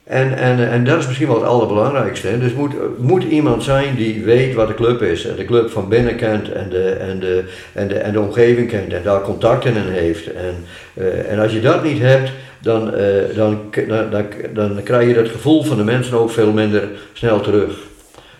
[0.03, 2.39] En, en, en dat is misschien wel het allerbelangrijkste.
[2.39, 5.25] Dus moet, moet iemand zijn die weet wat de club is.
[5.25, 7.43] En de club van binnen kent en de, en de,
[7.73, 8.93] en de, en de omgeving kent.
[8.93, 10.31] En daar contacten in heeft.
[10.33, 10.55] En,
[11.27, 12.31] en als je dat niet hebt,
[12.61, 12.91] dan,
[13.35, 17.41] dan, dan, dan, dan krijg je dat gevoel van de mensen ook veel minder snel
[17.41, 17.86] terug.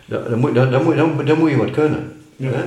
[0.08, 2.14] Dan, moet, dan, dan, moet, dan, moet je wat kunnen.
[2.36, 2.50] Ja.
[2.50, 2.64] Hè?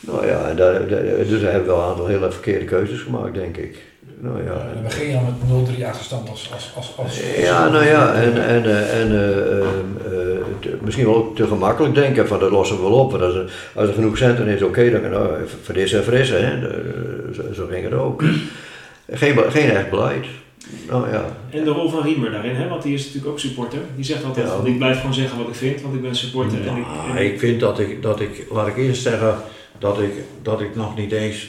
[0.00, 3.34] Nou ja, en daar, dus daar hebben we wel een aantal hele verkeerde keuzes gemaakt,
[3.34, 3.78] denk ik.
[4.20, 6.50] Nou ja, Ja, dan begin je dan met 0-3 achterstand als...
[6.54, 9.66] als, als, als ja, nou ja, en, en, eh, en eh, eh,
[10.64, 13.10] eh, misschien wel ook te gemakkelijk denken van dat lossen we wel op.
[13.10, 16.46] Want als er, als er genoeg centen is, oké, dan nou, frissen en frissen.
[16.46, 16.60] Hè.
[17.34, 18.22] Zo, zo ging het ook.
[19.10, 20.26] Geen, geen echt beleid.
[20.88, 22.68] Nou ja, En de rol van Riemer daarin, hè?
[22.68, 23.78] want die is natuurlijk ook supporter.
[23.96, 24.68] Die zegt altijd, Ja.
[24.68, 26.66] ik blijf gewoon zeggen wat ik vind, want ik ben supporter.
[26.66, 29.34] en ik, Nou, en ik vind dat ik, dat ik, laat ik eerst zeggen,
[29.78, 30.12] dat ik,
[30.42, 31.48] dat ik nog niet eens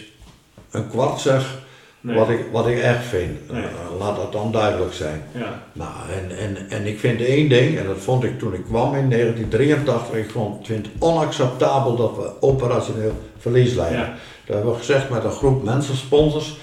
[0.71, 1.59] een kwart zeg
[2.01, 2.15] nee.
[2.15, 3.51] wat, ik, wat ik echt vind.
[3.51, 3.61] Nee.
[3.63, 3.69] Eh,
[3.99, 5.23] laat dat dan duidelijk zijn.
[5.37, 8.63] Ja, Nou, en, en, en ik vind één ding, en dat vond ik toen ik
[8.63, 13.99] kwam in 1983, ik vond, vind het onacceptabel dat we operationeel verlies leiden.
[13.99, 14.13] ja,
[14.45, 16.57] Dat hebben we gezegd met een groep mensen, sponsors,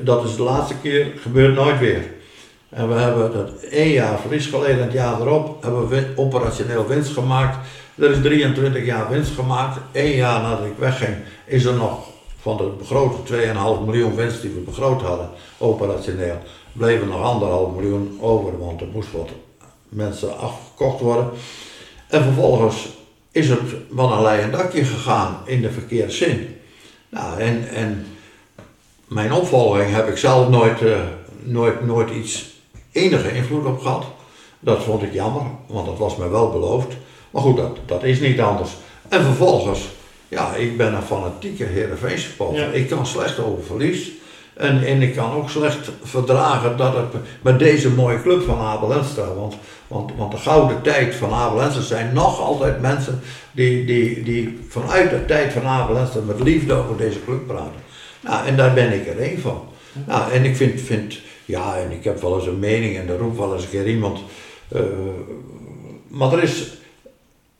[0.00, 2.02] dat is de laatste keer, gebeurt nooit weer.
[2.68, 7.12] En we hebben dat één jaar verlies geleden, het jaar erop hebben we operationeel winst
[7.12, 7.56] gemaakt.
[7.94, 9.78] Er is 23 jaar winst gemaakt.
[9.92, 12.10] Eén jaar nadat ik wegging, is er nog
[12.40, 16.38] van de begrote 2,5 miljoen winst die we begroot hadden, operationeel,
[16.72, 19.28] bleven nog anderhalf miljoen over, want er moest wat
[19.88, 21.30] mensen afgekocht worden.
[22.08, 22.88] En vervolgens
[23.30, 23.60] is het
[23.94, 26.56] van een leien dakje gegaan in de verkeerde zin.
[27.08, 28.06] Nou, en, en
[29.12, 31.00] mijn opvolging heb ik zelf nooit, eh,
[31.42, 32.50] nooit, nooit iets
[32.92, 34.04] enige invloed op gehad.
[34.60, 36.96] Dat vond ik jammer, want dat was mij wel beloofd.
[37.30, 38.70] Maar goed, dat, dat is niet anders.
[39.08, 39.88] En vervolgens,
[40.28, 42.60] ja, ik ben een fanatieke Heerenveen supporter.
[42.60, 42.72] Ja.
[42.72, 44.10] Ik kan slecht over verlies.
[44.54, 48.92] En, en ik kan ook slecht verdragen dat het met deze mooie club van Abel
[48.92, 49.54] Enstra, want,
[49.88, 53.20] want, want de gouden tijd van Abel Enstra zijn nog altijd mensen
[53.52, 57.81] die, die, die vanuit de tijd van Abel Enstra met liefde over deze club praten.
[58.22, 59.64] Nou, en daar ben ik er één van.
[60.06, 63.16] Nou, en ik vind, vind, ja, en ik heb wel eens een mening en er
[63.18, 64.20] roept wel eens een keer iemand.
[64.68, 64.80] eh,
[66.08, 66.72] maar er is,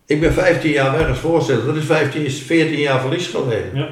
[0.07, 3.71] ik ben 15 jaar weg als voorzitter, er is 15, is 14 jaar verlies geleden.
[3.75, 3.89] ja.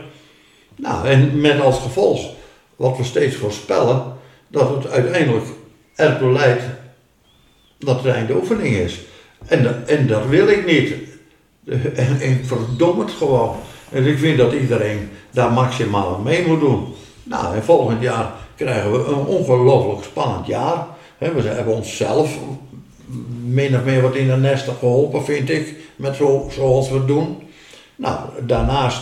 [0.76, 2.30] Nou, en met als gevolg,
[2.76, 4.02] wat we steeds voorspellen,
[4.48, 5.44] dat het uiteindelijk
[5.94, 6.62] ertoe leidt
[7.78, 9.00] dat het einde oefening is.
[9.46, 10.92] En, dat- en dat wil ik niet.
[11.94, 13.56] En, en verdom het gewoon.
[13.92, 16.94] En ik vind dat iedereen daar maximaal aan mee moet doen.
[17.22, 20.86] Nou, en volgend jaar krijgen we een ongelooflijk spannend jaar.
[21.18, 22.38] We hebben onszelf
[23.44, 27.06] min of meer wat in de nesten geholpen, vind ik, met zo, zoals we het
[27.06, 27.42] doen.
[27.96, 29.00] Nou, daarnaast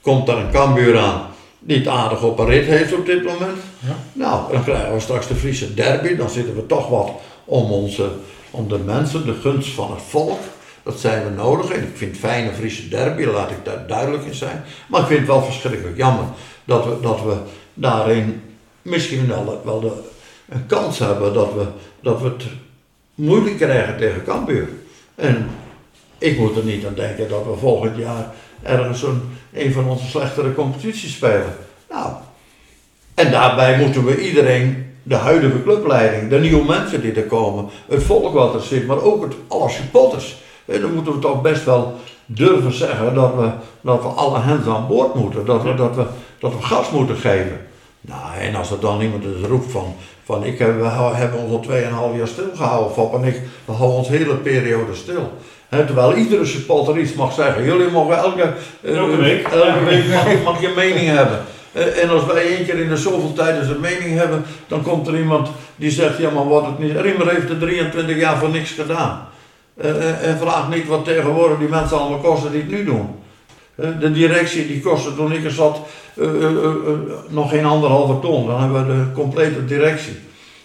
[0.00, 1.26] komt er een Cambuur aan
[1.58, 3.58] die het aardig op een rit heeft op dit moment.
[3.78, 3.96] Ja.
[4.12, 6.16] Nou, dan krijgen we straks de Friese derby.
[6.16, 7.10] Dan zitten we toch wat
[7.44, 8.10] om, onze,
[8.50, 10.38] om de mensen, de gunst van het volk.
[10.86, 11.70] Dat zijn we nodig.
[11.70, 14.64] En ik vind fijne Friese derby, laat ik daar duidelijk in zijn.
[14.88, 16.24] Maar ik vind het wel verschrikkelijk jammer
[16.64, 17.36] dat we, dat we
[17.74, 18.42] daarin
[18.82, 19.92] misschien wel, wel de,
[20.48, 21.66] een kans hebben dat we,
[22.02, 22.44] dat we het
[23.14, 24.68] moeilijk krijgen tegen Cambuur.
[25.14, 25.48] En
[26.18, 29.20] ik moet er niet aan denken dat we volgend jaar ergens een,
[29.52, 31.56] een van onze slechtere competities spelen.
[31.90, 32.12] Nou,
[33.14, 38.02] en daarbij moeten we iedereen, de huidige clubleiding, de nieuwe mensen die er komen, het
[38.02, 40.44] volk wat er zit, maar ook het, alle supporters.
[40.66, 43.48] En dan moeten we toch best wel durven zeggen dat we,
[43.80, 46.04] dat we alle hens aan boord moeten, dat we, dat we,
[46.38, 47.60] dat we gas moeten geven.
[48.00, 49.94] Nou, en als er dan iemand eens roept van,
[50.24, 51.74] van ik heb, we hebben ons al
[52.12, 55.32] 2,5 jaar stilgehouden, Fab en ik, we houden ons hele periode stil.
[55.68, 57.64] Terwijl iedere supporter iets mag zeggen.
[57.64, 58.52] Jullie mogen elke,
[58.82, 59.46] eh, Elke week.
[59.46, 61.40] elke week mag, mag je mening hebben.
[61.72, 64.82] Eh, en als wij één keer in de zoveel tijd eens een mening hebben, dan
[64.82, 66.96] komt er iemand die zegt, ja maar wordt het niet.
[66.96, 69.28] Riemer heeft er 23 jaar voor niks gedaan.
[69.76, 73.08] Eh, eh, en vraag niet wat tegenwoordig die mensen allemaal kosten die het nu doen.
[73.74, 75.80] Eh, de directie die kostte toen ik er zat
[77.28, 78.46] nog geen anderhalve ton.
[78.46, 80.18] Dan hebben we de complete directie.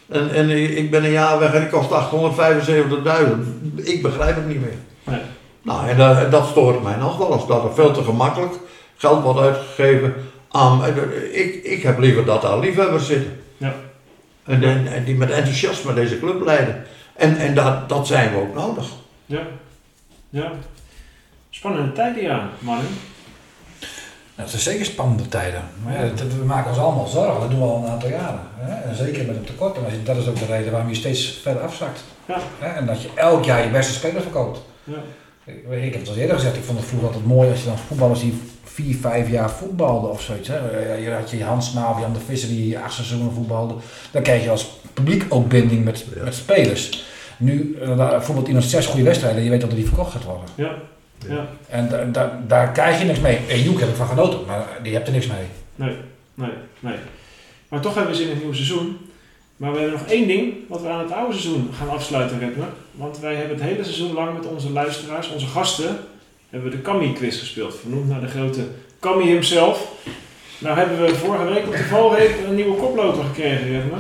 [0.10, 3.84] En, en ik ben een jaar weg en die kost 875.000.
[3.84, 4.78] Ik begrijp het niet meer.
[5.04, 5.20] Nee.
[5.62, 7.48] Nou, en dat, dat stoort mij nog wel eens.
[7.48, 8.54] Dat er veel te gemakkelijk
[8.98, 10.14] geld wordt uitgegeven
[10.50, 10.82] aan...
[11.32, 13.40] Ik, ik heb liever dat daar liefhebbers zitten.
[13.58, 13.76] Ja.
[14.46, 16.84] En, en, en die met enthousiasme deze club leiden.
[17.22, 18.86] En, en dat, dat zijn we ook nodig.
[19.26, 19.40] Ja.
[20.30, 20.52] Ja.
[21.50, 22.86] Spannende tijden, ja, mannen.
[24.36, 25.62] Ja, het is zeker spannende tijden.
[25.84, 28.40] Maar ja, dat- we maken ons allemaal zorgen, dat doen we al een aantal jaren.
[28.56, 28.90] Hè?
[28.90, 29.76] En zeker met het tekort.
[29.78, 32.00] En dat is ook de reden waarom je steeds verder afzakt.
[32.26, 32.38] Ja.
[32.60, 32.68] Hè?
[32.68, 34.60] En dat je elk jaar je beste speler verkoopt.
[34.84, 34.98] Ja.
[35.44, 37.66] Ik, ik heb het al eerder gezegd, ik vond het vroeger altijd mooi als je
[37.66, 40.48] dan voetballers die vier, vijf jaar voetbalden of zoiets.
[40.48, 40.58] Hè.
[40.96, 43.74] Je had je Hansma of Jan de Visser die acht seizoenen voetbalde.
[44.12, 46.24] Dan kreeg je als publiek ook binding met, Ja.
[46.24, 47.04] met spelers.
[47.42, 50.24] Nu, eh, bijvoorbeeld iemand zes goede wedstrijden, en je weet dat er die verkocht gaat
[50.24, 50.44] worden.
[50.56, 50.72] Ja.
[51.30, 51.48] Ja.
[51.70, 53.40] En da- da- daar krijg je niks mee.
[53.50, 55.46] En Joek heb ik van genoten, maar die hebt er niks mee.
[55.76, 55.96] Nee,
[56.34, 56.50] nee,
[56.80, 56.96] nee.
[57.70, 58.98] Maar toch hebben we zin in het nieuwe seizoen.
[59.58, 62.68] Maar we hebben nog één ding wat we aan het oude seizoen gaan afsluiten, Redmer.
[62.92, 65.98] Want wij hebben het hele seizoen lang met onze luisteraars, onze gasten,
[66.50, 67.76] hebben we de Kami-quiz gespeeld.
[67.82, 68.62] Vernoemd naar de grote
[69.00, 69.92] Kami himself.
[70.58, 74.00] Nou hebben we vorige week op de valreep een nieuwe koploper gekregen, Redmer.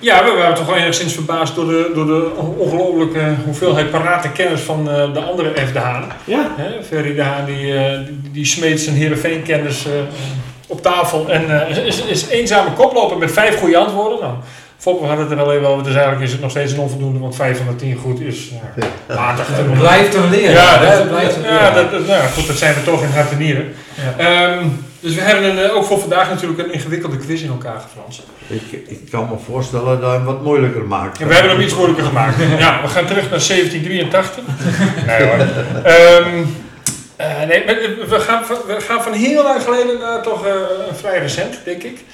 [0.00, 4.60] Ja, we waren toch wel enigszins verbaasd door de, door de ongelooflijke hoeveelheid parate kennis
[4.60, 5.72] van eh, de andere F.
[5.72, 6.04] De Haan.
[6.24, 9.92] Ja, Hè, Ferry De Haan die, eh, die, die smeet zijn Heerenveen-kennis eh,
[10.66, 14.18] op tafel en eh, is, is eenzame koploper met vijf goede antwoorden.
[14.20, 14.32] Nou,
[14.78, 17.36] Foppe had het er alleen wel, dus eigenlijk is het nog steeds een onvoldoende, want
[17.36, 18.48] vijf van de tien goed is
[19.08, 19.46] ja, matig.
[19.50, 20.50] Het blijft een leren.
[20.52, 21.74] Ja, hè, dat, het blijft een ja, leren.
[21.74, 23.74] dat, dat- nou ja, goed, dat zijn we toch in hart en nieren.
[24.18, 24.24] Ja.
[24.24, 24.66] Ehm,
[25.00, 28.22] dus we hebben een, eh, ook voor vandaag natuurlijk een ingewikkelde quiz in elkaar gefranst.
[28.46, 31.20] Ik, ik kan me voorstellen dat je hem wat moeilijker maakt.
[31.20, 32.36] En we hebben hem iets moeilijker gemaakt.
[32.58, 34.44] Ja, we gaan terug naar 1783.
[35.06, 35.38] Nee hoor.
[35.82, 36.44] Ehm,
[37.16, 37.64] eh, nee,
[38.08, 40.52] we gaan, van- we gaan van heel lang geleden naar toch eh,
[40.92, 42.04] vrij recent, denk ik.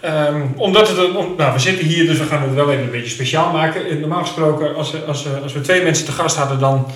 [0.00, 2.90] Ehm, omdat het om- nou, we zitten hier, dus we gaan het wel even een
[2.90, 3.86] beetje speciaal maken.
[3.90, 6.86] En Normaal gesproken, als, als, als we twee mensen te gast hadden, dan,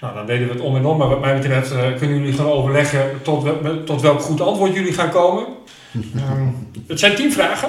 [0.00, 0.98] nou, dan deden we het om en om.
[0.98, 4.74] Maar wat mij betreft eh, kunnen jullie gewoon overleggen tot, wel- tot welk goed antwoord
[4.74, 5.44] jullie gaan komen.
[6.16, 6.46] Ehm,
[6.86, 7.68] het zijn tien vragen.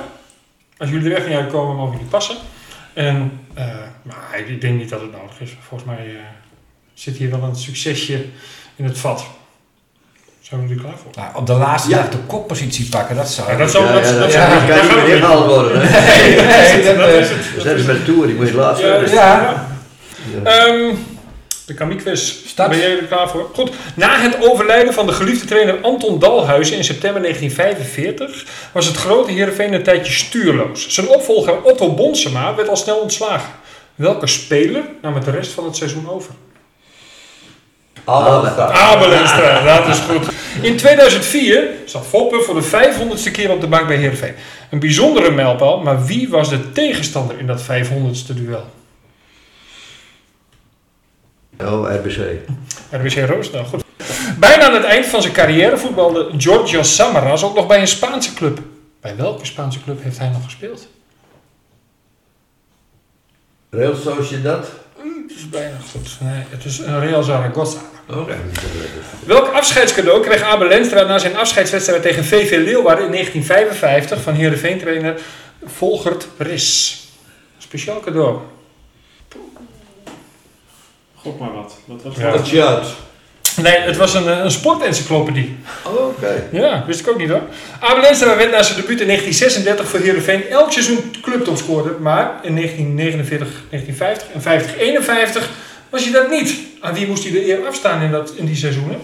[0.77, 2.35] Als jullie er echt niet uitkomen, mogen jullie passen.
[2.93, 3.65] En, eh,
[4.01, 5.55] maar ik denk niet dat het nodig is.
[5.67, 6.21] Volgens mij eh,
[6.93, 8.25] zit hier wel een succesje
[8.75, 9.25] in het vat.
[10.41, 11.11] Zijn we er klaar voor?
[11.15, 11.95] Nou, op de laatste Ja.
[11.97, 13.51] dag de koppositie pakken, dat zou...
[13.51, 15.03] Ja, dat zou- Ja, dat- ja, dat dat zou- kan daar niet gaan we meer
[15.05, 15.13] niet.
[15.15, 15.77] ingehaald worden.
[15.77, 17.63] Nee, nee, dat, Dat eh, is het.
[17.63, 19.01] Dat met de tour, ik moet het laatst Ja.
[19.05, 19.65] Ja.
[20.43, 20.95] Ehm,
[21.67, 22.35] de Kamiekquiz.
[22.45, 22.69] Start.
[22.69, 23.49] Ben jij er klaar voor?
[23.53, 23.71] Goed.
[23.95, 29.31] Na het overlijden van de geliefde trainer Anton Dalhuizen in september 1945 was het grote
[29.31, 30.87] Heerenveen een tijdje stuurloos.
[30.89, 33.49] Zijn opvolger Otto Bonsema werd al snel ontslagen.
[33.95, 36.33] Welke speler nam het de rest van het seizoen over?
[38.05, 38.45] Abel.
[38.57, 40.27] Abel Enstra, dat is goed.
[40.61, 44.35] In 2004 zat Foppe voor de 500ste keer op de bank bij Heerenveen.
[44.71, 48.65] Een bijzondere mijlpaal, maar wie was de tegenstander in dat 500ste duel?
[51.59, 52.39] Oh, RBC.
[52.91, 53.83] RBC Roosendaal, goed.
[54.39, 58.33] Bijna aan het eind van zijn carrière voetbalde Giorgio Samaras ook nog bij een Spaanse
[58.33, 58.59] club.
[59.01, 60.87] Bij welke Spaanse club heeft hij nog gespeeld?
[63.69, 64.67] Real Sociedad?
[65.27, 66.17] Het is bijna goed.
[66.19, 67.79] Nee, het is een Real Zaragoza.
[68.09, 68.35] Oké.
[69.25, 75.19] Welk afscheidscadeau kreeg Abel Lenstra na zijn afscheidswedstrijd tegen VV Leeuwarden in 1955 van Heerenveen-trainer
[75.65, 76.97] Volgert Ris?
[77.57, 78.39] Speciaal cadeau.
[81.27, 81.77] Gok maar wat.
[81.85, 82.31] Wat was Ja.
[82.31, 82.87] Het shirt.
[83.61, 85.55] Nee, het was een, eh, een sportencyclopedie.
[85.85, 86.47] Oh, Oké.
[86.51, 87.41] Ja, wist ik ook niet hoor.
[87.79, 91.95] Abel Lenstra werd na zijn debuut in 1936 voor Heerenveen elk seizoen clubtopscorer.
[91.99, 95.49] Maar in 1949, 1950 en 50, 51
[95.89, 96.53] was hij dat niet.
[96.81, 98.99] Aan wie moest hij de eer afstaan in, dat, in die seizoenen?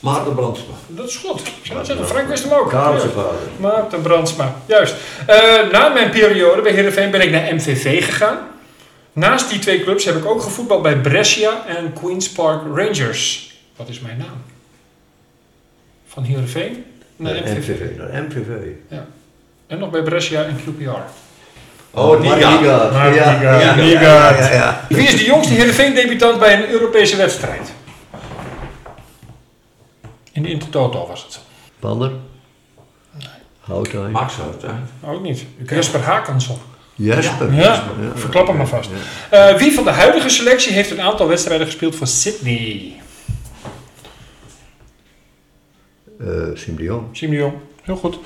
[0.00, 0.74] Maarten Brandsma.
[0.86, 1.40] Dat is goed.
[1.40, 2.70] Ik zeggen, Frank wist hem ook.
[2.70, 3.08] Vader.
[3.56, 4.94] Maarten Brandsma, juist.
[5.26, 5.36] Eh,
[5.72, 8.38] na mijn periode bij Heerenveen ben ik naar MVV gegaan.
[9.12, 13.52] Naast die twee clubs heb ik ook gevoetbald bij Brescia en Queen's Park Rangers.
[13.76, 14.42] Wat is mijn naam?
[16.06, 16.84] Van Heerenveen
[17.16, 17.68] naar MVV.
[17.68, 17.96] MVV.
[17.96, 18.66] Naar MVV.
[19.66, 20.90] En nog bij Brescia en QPR.
[21.90, 22.36] Oh, ja.
[22.36, 24.86] Ja, ja, ja, ja, ja, ja.
[24.88, 27.72] Wie is de jongste Heerenveen-debutant bij een Europese wedstrijd?
[30.32, 31.40] In de Intertoto was het.
[31.78, 32.12] Pander.
[33.60, 34.10] Houtijn.
[34.10, 35.08] Max uit, hè?
[35.10, 35.44] Ook niet.
[35.66, 36.58] Jesper Hakansson.
[37.02, 37.52] Jesper.
[37.54, 37.84] Ja,
[38.14, 38.90] verklap hem maar vast.
[39.30, 42.92] Eh, wie van de huidige selectie heeft een aantal wedstrijden gespeeld voor Sydney?
[46.20, 47.02] Eh, Siem de Jong.
[47.12, 47.54] Siem de Jong.
[47.82, 48.18] Heel goed.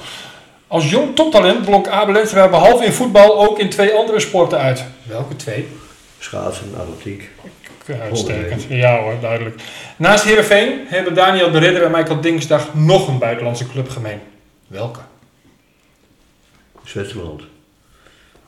[0.66, 4.84] Als jong toptalent blonk Abel Lenstra behalve in voetbal ook in twee andere sporten uit.
[5.02, 5.68] Welke twee?
[6.18, 7.30] Schaatsen, atletiek.
[8.02, 8.64] Uitstekend.
[8.68, 9.60] Ja hoor, duidelijk.
[9.96, 14.20] Naast Heerenveen hebben Daniel de Ridder en Michael Dingsdag nog een buitenlandse club gemeen.
[14.66, 15.00] Welke?
[16.84, 17.42] Zwitserland.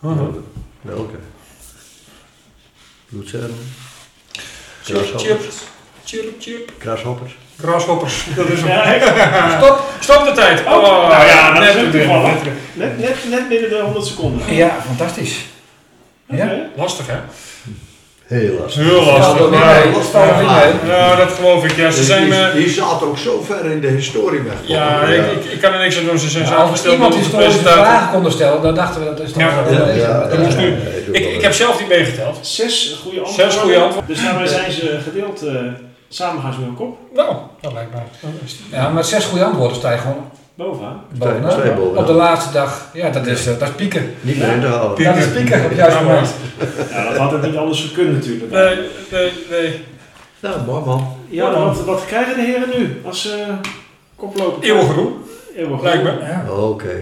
[0.00, 1.16] Welke?
[3.08, 3.54] Bloedcellen?
[4.82, 5.56] Chip, Grashoppers?
[6.04, 6.72] chip, chip.
[6.78, 7.36] Grashoppers?
[7.58, 9.00] Grasshoppers, dat is hem.
[9.60, 10.60] Stop, stop de tijd.
[10.60, 12.42] Oh, nou ja, dat net is toevallig.
[12.74, 14.54] net net, net, binnen de 100 seconden.
[14.54, 15.44] Ja, fantastisch.
[16.26, 16.44] Ja?
[16.44, 16.70] Oké.
[16.76, 17.18] Lastig hè?
[18.28, 18.82] Heel lastig.
[18.84, 19.38] Heel lastig.
[19.38, 19.92] Ja, mee.
[19.92, 20.90] Dat mee.
[20.96, 21.76] ja, dat geloof ik.
[21.76, 22.24] Ja, ze Dus zijn...
[22.24, 24.54] die, eh, die zat ook zo ver in de historie weg.
[24.62, 26.18] Ja, ik, ik, ik kan er niks aan doen.
[26.18, 29.32] Ze zijn Ja, afgesteld iemand onze historische vragen konden stellen, dan dachten we dat is
[29.32, 29.48] toch Ja.
[29.70, 30.66] Ja, ja, Maar dat moest nu.
[30.70, 30.76] ja,
[31.12, 32.38] ik Ik, heb zelf niet meegeteld.
[32.40, 33.50] Zes goede antwoorden.
[33.52, 34.14] Zes goede antwoorden.
[34.14, 35.42] Dus daarmee zijn ze gedeeld.
[35.46, 35.54] eh,
[36.08, 36.98] samen gaan ze weer een kop.
[37.14, 38.02] Nou, dat lijkt mij.
[38.70, 41.00] Ja, met zes goede antwoorden sta je gewoon Bovenaan.
[41.12, 41.96] je bovenaan.
[41.96, 42.88] Op de laatste dag.
[42.92, 44.14] Ja, dat is, eh, dat is pieken.
[44.20, 44.94] Niet meer in te halen.
[44.94, 45.14] Pieken.
[45.14, 46.34] Dat is pieken op het juiste Ja, moment.
[46.90, 48.50] Ja, dat had het niet anders gekund natuurlijk.
[48.52, 48.76] Nee,
[49.10, 49.84] nee, nee.
[50.40, 51.16] Nou, mooi man.
[51.28, 53.54] Ja, wat, wat krijgen de heren nu als eh
[54.16, 54.68] koploper?
[54.68, 55.22] Eeuwig roem,
[55.56, 56.10] Eeuwig lijkt me.
[56.20, 56.44] Ja.
[56.52, 56.94] Oké.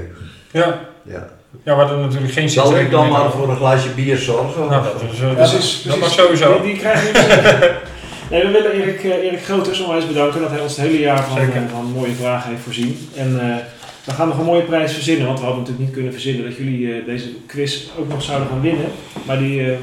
[0.51, 0.79] Ja.
[1.03, 1.29] Ja.
[1.65, 4.69] Ja, we hadden natuurlijk geen Zal ik dan maar voor een glaasje bier zorgen?
[4.69, 4.99] Nou, dat is...
[4.99, 5.83] Precies, dat, precies.
[5.83, 6.53] dat mag sowieso.
[6.53, 7.75] Die, die krijgen we
[8.31, 11.25] Nee, we willen Erik, eh, Erik Groters onwijs bedanken dat hij ons het hele jaar
[11.25, 13.09] van, eh, van mooie vragen heeft voorzien.
[13.17, 13.57] En eh,
[14.05, 16.57] we gaan nog een mooie prijs verzinnen, want we hadden natuurlijk niet kunnen verzinnen dat
[16.57, 18.87] jullie eh, deze quiz ook nog zouden gaan winnen.
[19.27, 19.79] Maar die, eh,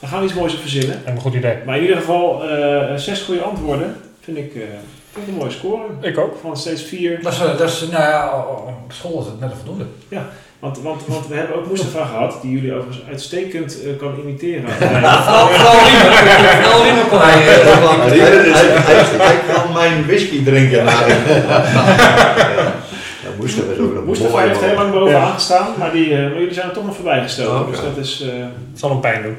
[0.00, 1.02] daar gaan we iets moois op verzinnen.
[1.06, 1.56] Een goed idee.
[1.66, 4.60] Maar in ieder geval, eh, zes goede antwoorden vind ik, eh,
[5.12, 5.82] vind ik een mooie score.
[6.00, 6.38] Ik ook.
[6.40, 7.22] Van steeds vier.
[7.22, 8.44] Dat is, dat is, nou ja,
[8.84, 9.84] op school is het net een voldoende.
[10.58, 14.70] Want, want, want we hebben ook Mustafa gehad, die jullie overigens uitstekend eh, kan imiteren.
[14.70, 15.48] Vooral
[16.84, 17.48] Riemen kon hij.
[17.48, 20.84] eh, Hij, hij, kan mijn whisky drinken.
[20.84, 21.64] Ja,
[23.38, 26.54] moesten we ook nog Mustafa heeft heel lang bovenaan gestaan, maar, die, eh, maar jullie
[26.54, 27.60] zijn er toch nog voorbij gestoken.
[27.60, 27.70] Oké.
[27.70, 28.28] Dus dat is, eh,
[28.70, 29.36] Het zal hem pijn doen.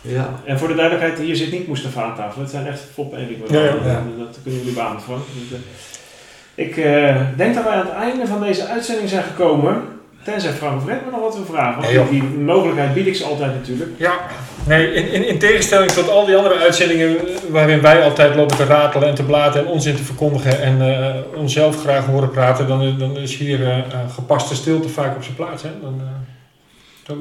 [0.00, 0.28] ja.
[0.44, 2.40] en voor de duidelijkheid, hier zit niet Mustafa aan tafel.
[2.40, 3.38] Het zijn echt Fop en Erik.
[3.50, 3.66] Ja, ja.
[3.66, 4.02] Ja.
[4.18, 5.22] Dat kunnen jullie beamen van.
[5.48, 5.58] Dus,
[6.54, 9.82] ik eh, denk dat wij aan het einde van deze uitzending zijn gekomen.
[10.24, 11.82] Tenzij Frank Vred me nog wat wil vragen.
[11.82, 13.90] Want Nee, die mogelijkheid bied ik ze altijd natuurlijk.
[13.96, 14.12] Ja,
[14.66, 18.56] nee, in, in, in tegenstelling tot al die andere uitzendingen eh, waarin wij altijd lopen
[18.56, 22.68] te ratelen en te blaten en onzin te verkondigen en eh, onszelf graag horen praten,
[22.68, 23.84] dan, is- dan is hier eh, eh,
[24.14, 25.62] gepaste stilte vaak op zijn plaats.
[25.62, 25.68] Hè?
[25.82, 26.06] Dan, eh,
[27.06, 27.18] dan,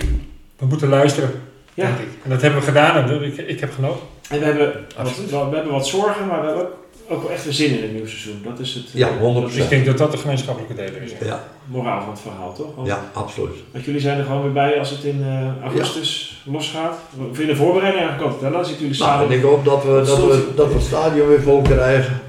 [0.58, 1.30] we moeten luisteren,
[1.74, 1.86] Ja.
[1.86, 2.08] denk ik.
[2.24, 4.02] En dat hebben we gedaan en ik, ik heb genoten.
[4.30, 6.68] En we hebben, wat, we hebben wat zorgen, maar we hebben
[7.10, 8.42] ook, ook wel echt weer zin in het nieuwe seizoen.
[8.44, 9.22] Dat is het eh, Ja, 100%.
[9.22, 11.12] dat is Ik denk dat dat de gemeenschappelijke deler is.
[11.22, 12.76] Ja, moraal van het verhaal, toch?
[12.76, 13.56] Want, ja, absoluut.
[13.72, 16.98] want jullie zijn er gewoon weer bij als het in eh, augustus losgaat.
[17.32, 18.42] Of in de voorbereiding eigenlijk ook.
[18.42, 19.28] Daarna zitten jullie Nou, samen.
[19.32, 22.22] en ik hoop dat we, dat, we, dat we het stadion weer vol krijgen.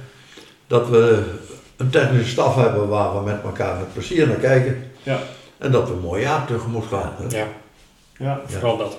[0.67, 1.23] Dat we
[1.77, 4.85] een technische staf hebben waar we met elkaar met plezier naar kijken.
[5.03, 5.19] Ja.
[5.59, 7.13] En dat we een mooi jaar tegemoet gaan.
[7.19, 7.39] hè.
[7.39, 7.47] Ja,
[8.19, 8.97] ja, vooral dat.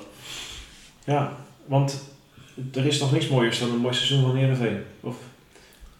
[1.04, 1.32] ja,
[1.66, 2.04] want
[2.74, 4.84] er is nog niks mooiers dan een mooi seizoen van Heerenveen.
[5.02, 5.16] Of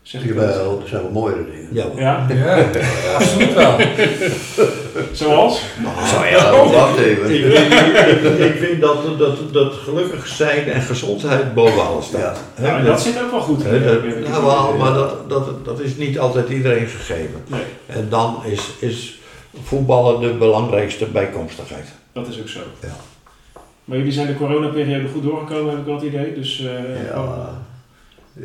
[0.02, 0.26] zeg?
[0.26, 1.68] Jawel, er zijn wel mooiere dingen.
[1.72, 1.86] Ja.
[1.96, 2.66] Ja, Ja,
[3.18, 3.78] absoluut wel.
[5.12, 5.62] zoals?
[5.84, 7.34] Nou ja, wacht even.
[7.34, 12.40] Ik, ik, ik vind dat, dat, dat gelukkig zijn en gezondheid boven alles staat.
[12.56, 13.62] En dat zit ook wel goed.
[13.62, 17.44] ja, het wel, maar dat, dat, dat is niet altijd iedereen gegeven.
[17.48, 19.20] Nee, En dan is, is
[19.64, 21.86] voetballen de belangrijkste bijkomstigheid.
[22.14, 22.60] dat is ook zo.
[22.82, 22.96] Ja.
[23.86, 26.34] Maar jullie zijn de coronaperiode goed doorgekomen, heb ik wel het idee.
[26.34, 26.72] Dus eh,
[27.14, 27.50] gewoon Ja.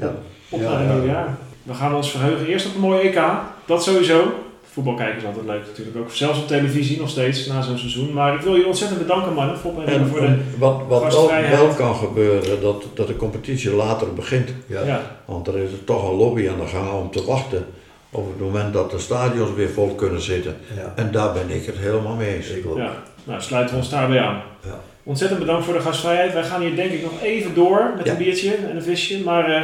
[0.00, 0.12] Ja.
[0.48, 0.94] op Ja, naar een ja.
[0.94, 1.36] nieuw jaar.
[1.66, 3.20] We gaan ons verheugen eerst op een mooie EK.
[3.64, 4.32] Dat sowieso.
[4.72, 6.10] Voetbal kijken is altijd leuk natuurlijk ook.
[6.10, 8.12] Zelfs op televisie nog steeds na zo'n seizoen.
[8.12, 9.58] Maar ik wil jullie ontzettend bedanken mannen.
[9.58, 10.38] Fop en voor de...
[10.58, 11.12] wat, wat
[11.50, 14.48] wel, kan gebeuren, dat, dat de competitie later begint.
[14.66, 14.82] Ja.
[14.82, 17.66] Ja, Want er is toch een lobby aan de gang om te wachten
[18.10, 20.56] op het moment dat de stadions weer vol kunnen zitten.
[20.76, 20.92] Ja.
[20.96, 22.46] En daar ben ik het helemaal mee eens.
[22.76, 22.92] Ja.
[23.24, 24.42] Nou, sluiten we ons daarbij aan.
[24.64, 24.80] Ja.
[25.02, 26.32] Ontzettend bedankt voor de gastvrijheid.
[26.32, 28.12] Wij gaan hier denk ik nog even door met Ja.
[28.12, 29.22] een biertje en een visje.
[29.24, 29.62] Maar eh,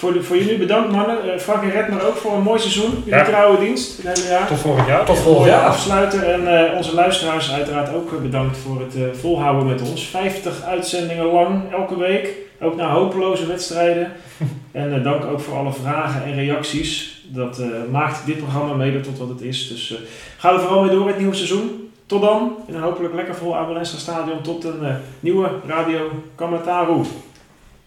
[0.00, 1.32] voor, de, voor jullie bedankt mannen.
[1.32, 2.90] Eh, Frank en Redmer ook voor een mooi seizoen.
[2.90, 3.24] Jullie Ja.
[3.24, 4.46] trouwe dienst het hele jaar.
[4.46, 5.04] Tot volgend jaar.
[5.04, 5.60] Tot volgend jaar.
[5.66, 10.06] afsluiter en eh, onze luisteraars uiteraard ook eh, bedankt voor het eh, volhouden met ons.
[10.06, 12.28] 50 uitzendingen lang, elke week.
[12.62, 14.12] Ook na hopeloze wedstrijden.
[14.72, 17.22] en eh, dank ook voor alle vragen en reacties.
[17.28, 19.68] Dat eh, maakt dit programma mede tot wat het is.
[19.68, 19.98] Dus eh,
[20.38, 21.90] ga er vooral mee door in het nieuwe seizoen.
[22.06, 24.40] Tot dan, in een hopelijk lekker vol Abelensa Stadion.
[24.42, 26.00] Tot een eh, nieuwe Radio
[26.34, 27.02] Kamataru.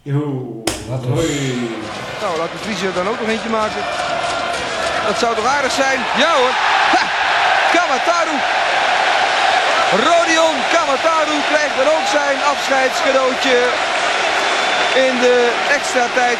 [0.06, 0.64] Joe.
[0.90, 1.32] Wat Hoi.
[2.22, 3.82] Nou, laat de Vries er dan ook nog eentje maken.
[5.08, 6.00] Dat zou toch aardig zijn?
[6.24, 6.54] Ja hoor.
[6.96, 7.04] Ha!
[7.76, 8.36] Kamataru.
[10.08, 13.58] Rodion Kamataru krijgt dan ook zijn afscheidscadeautje
[15.08, 15.38] in de
[15.78, 16.40] extra tijd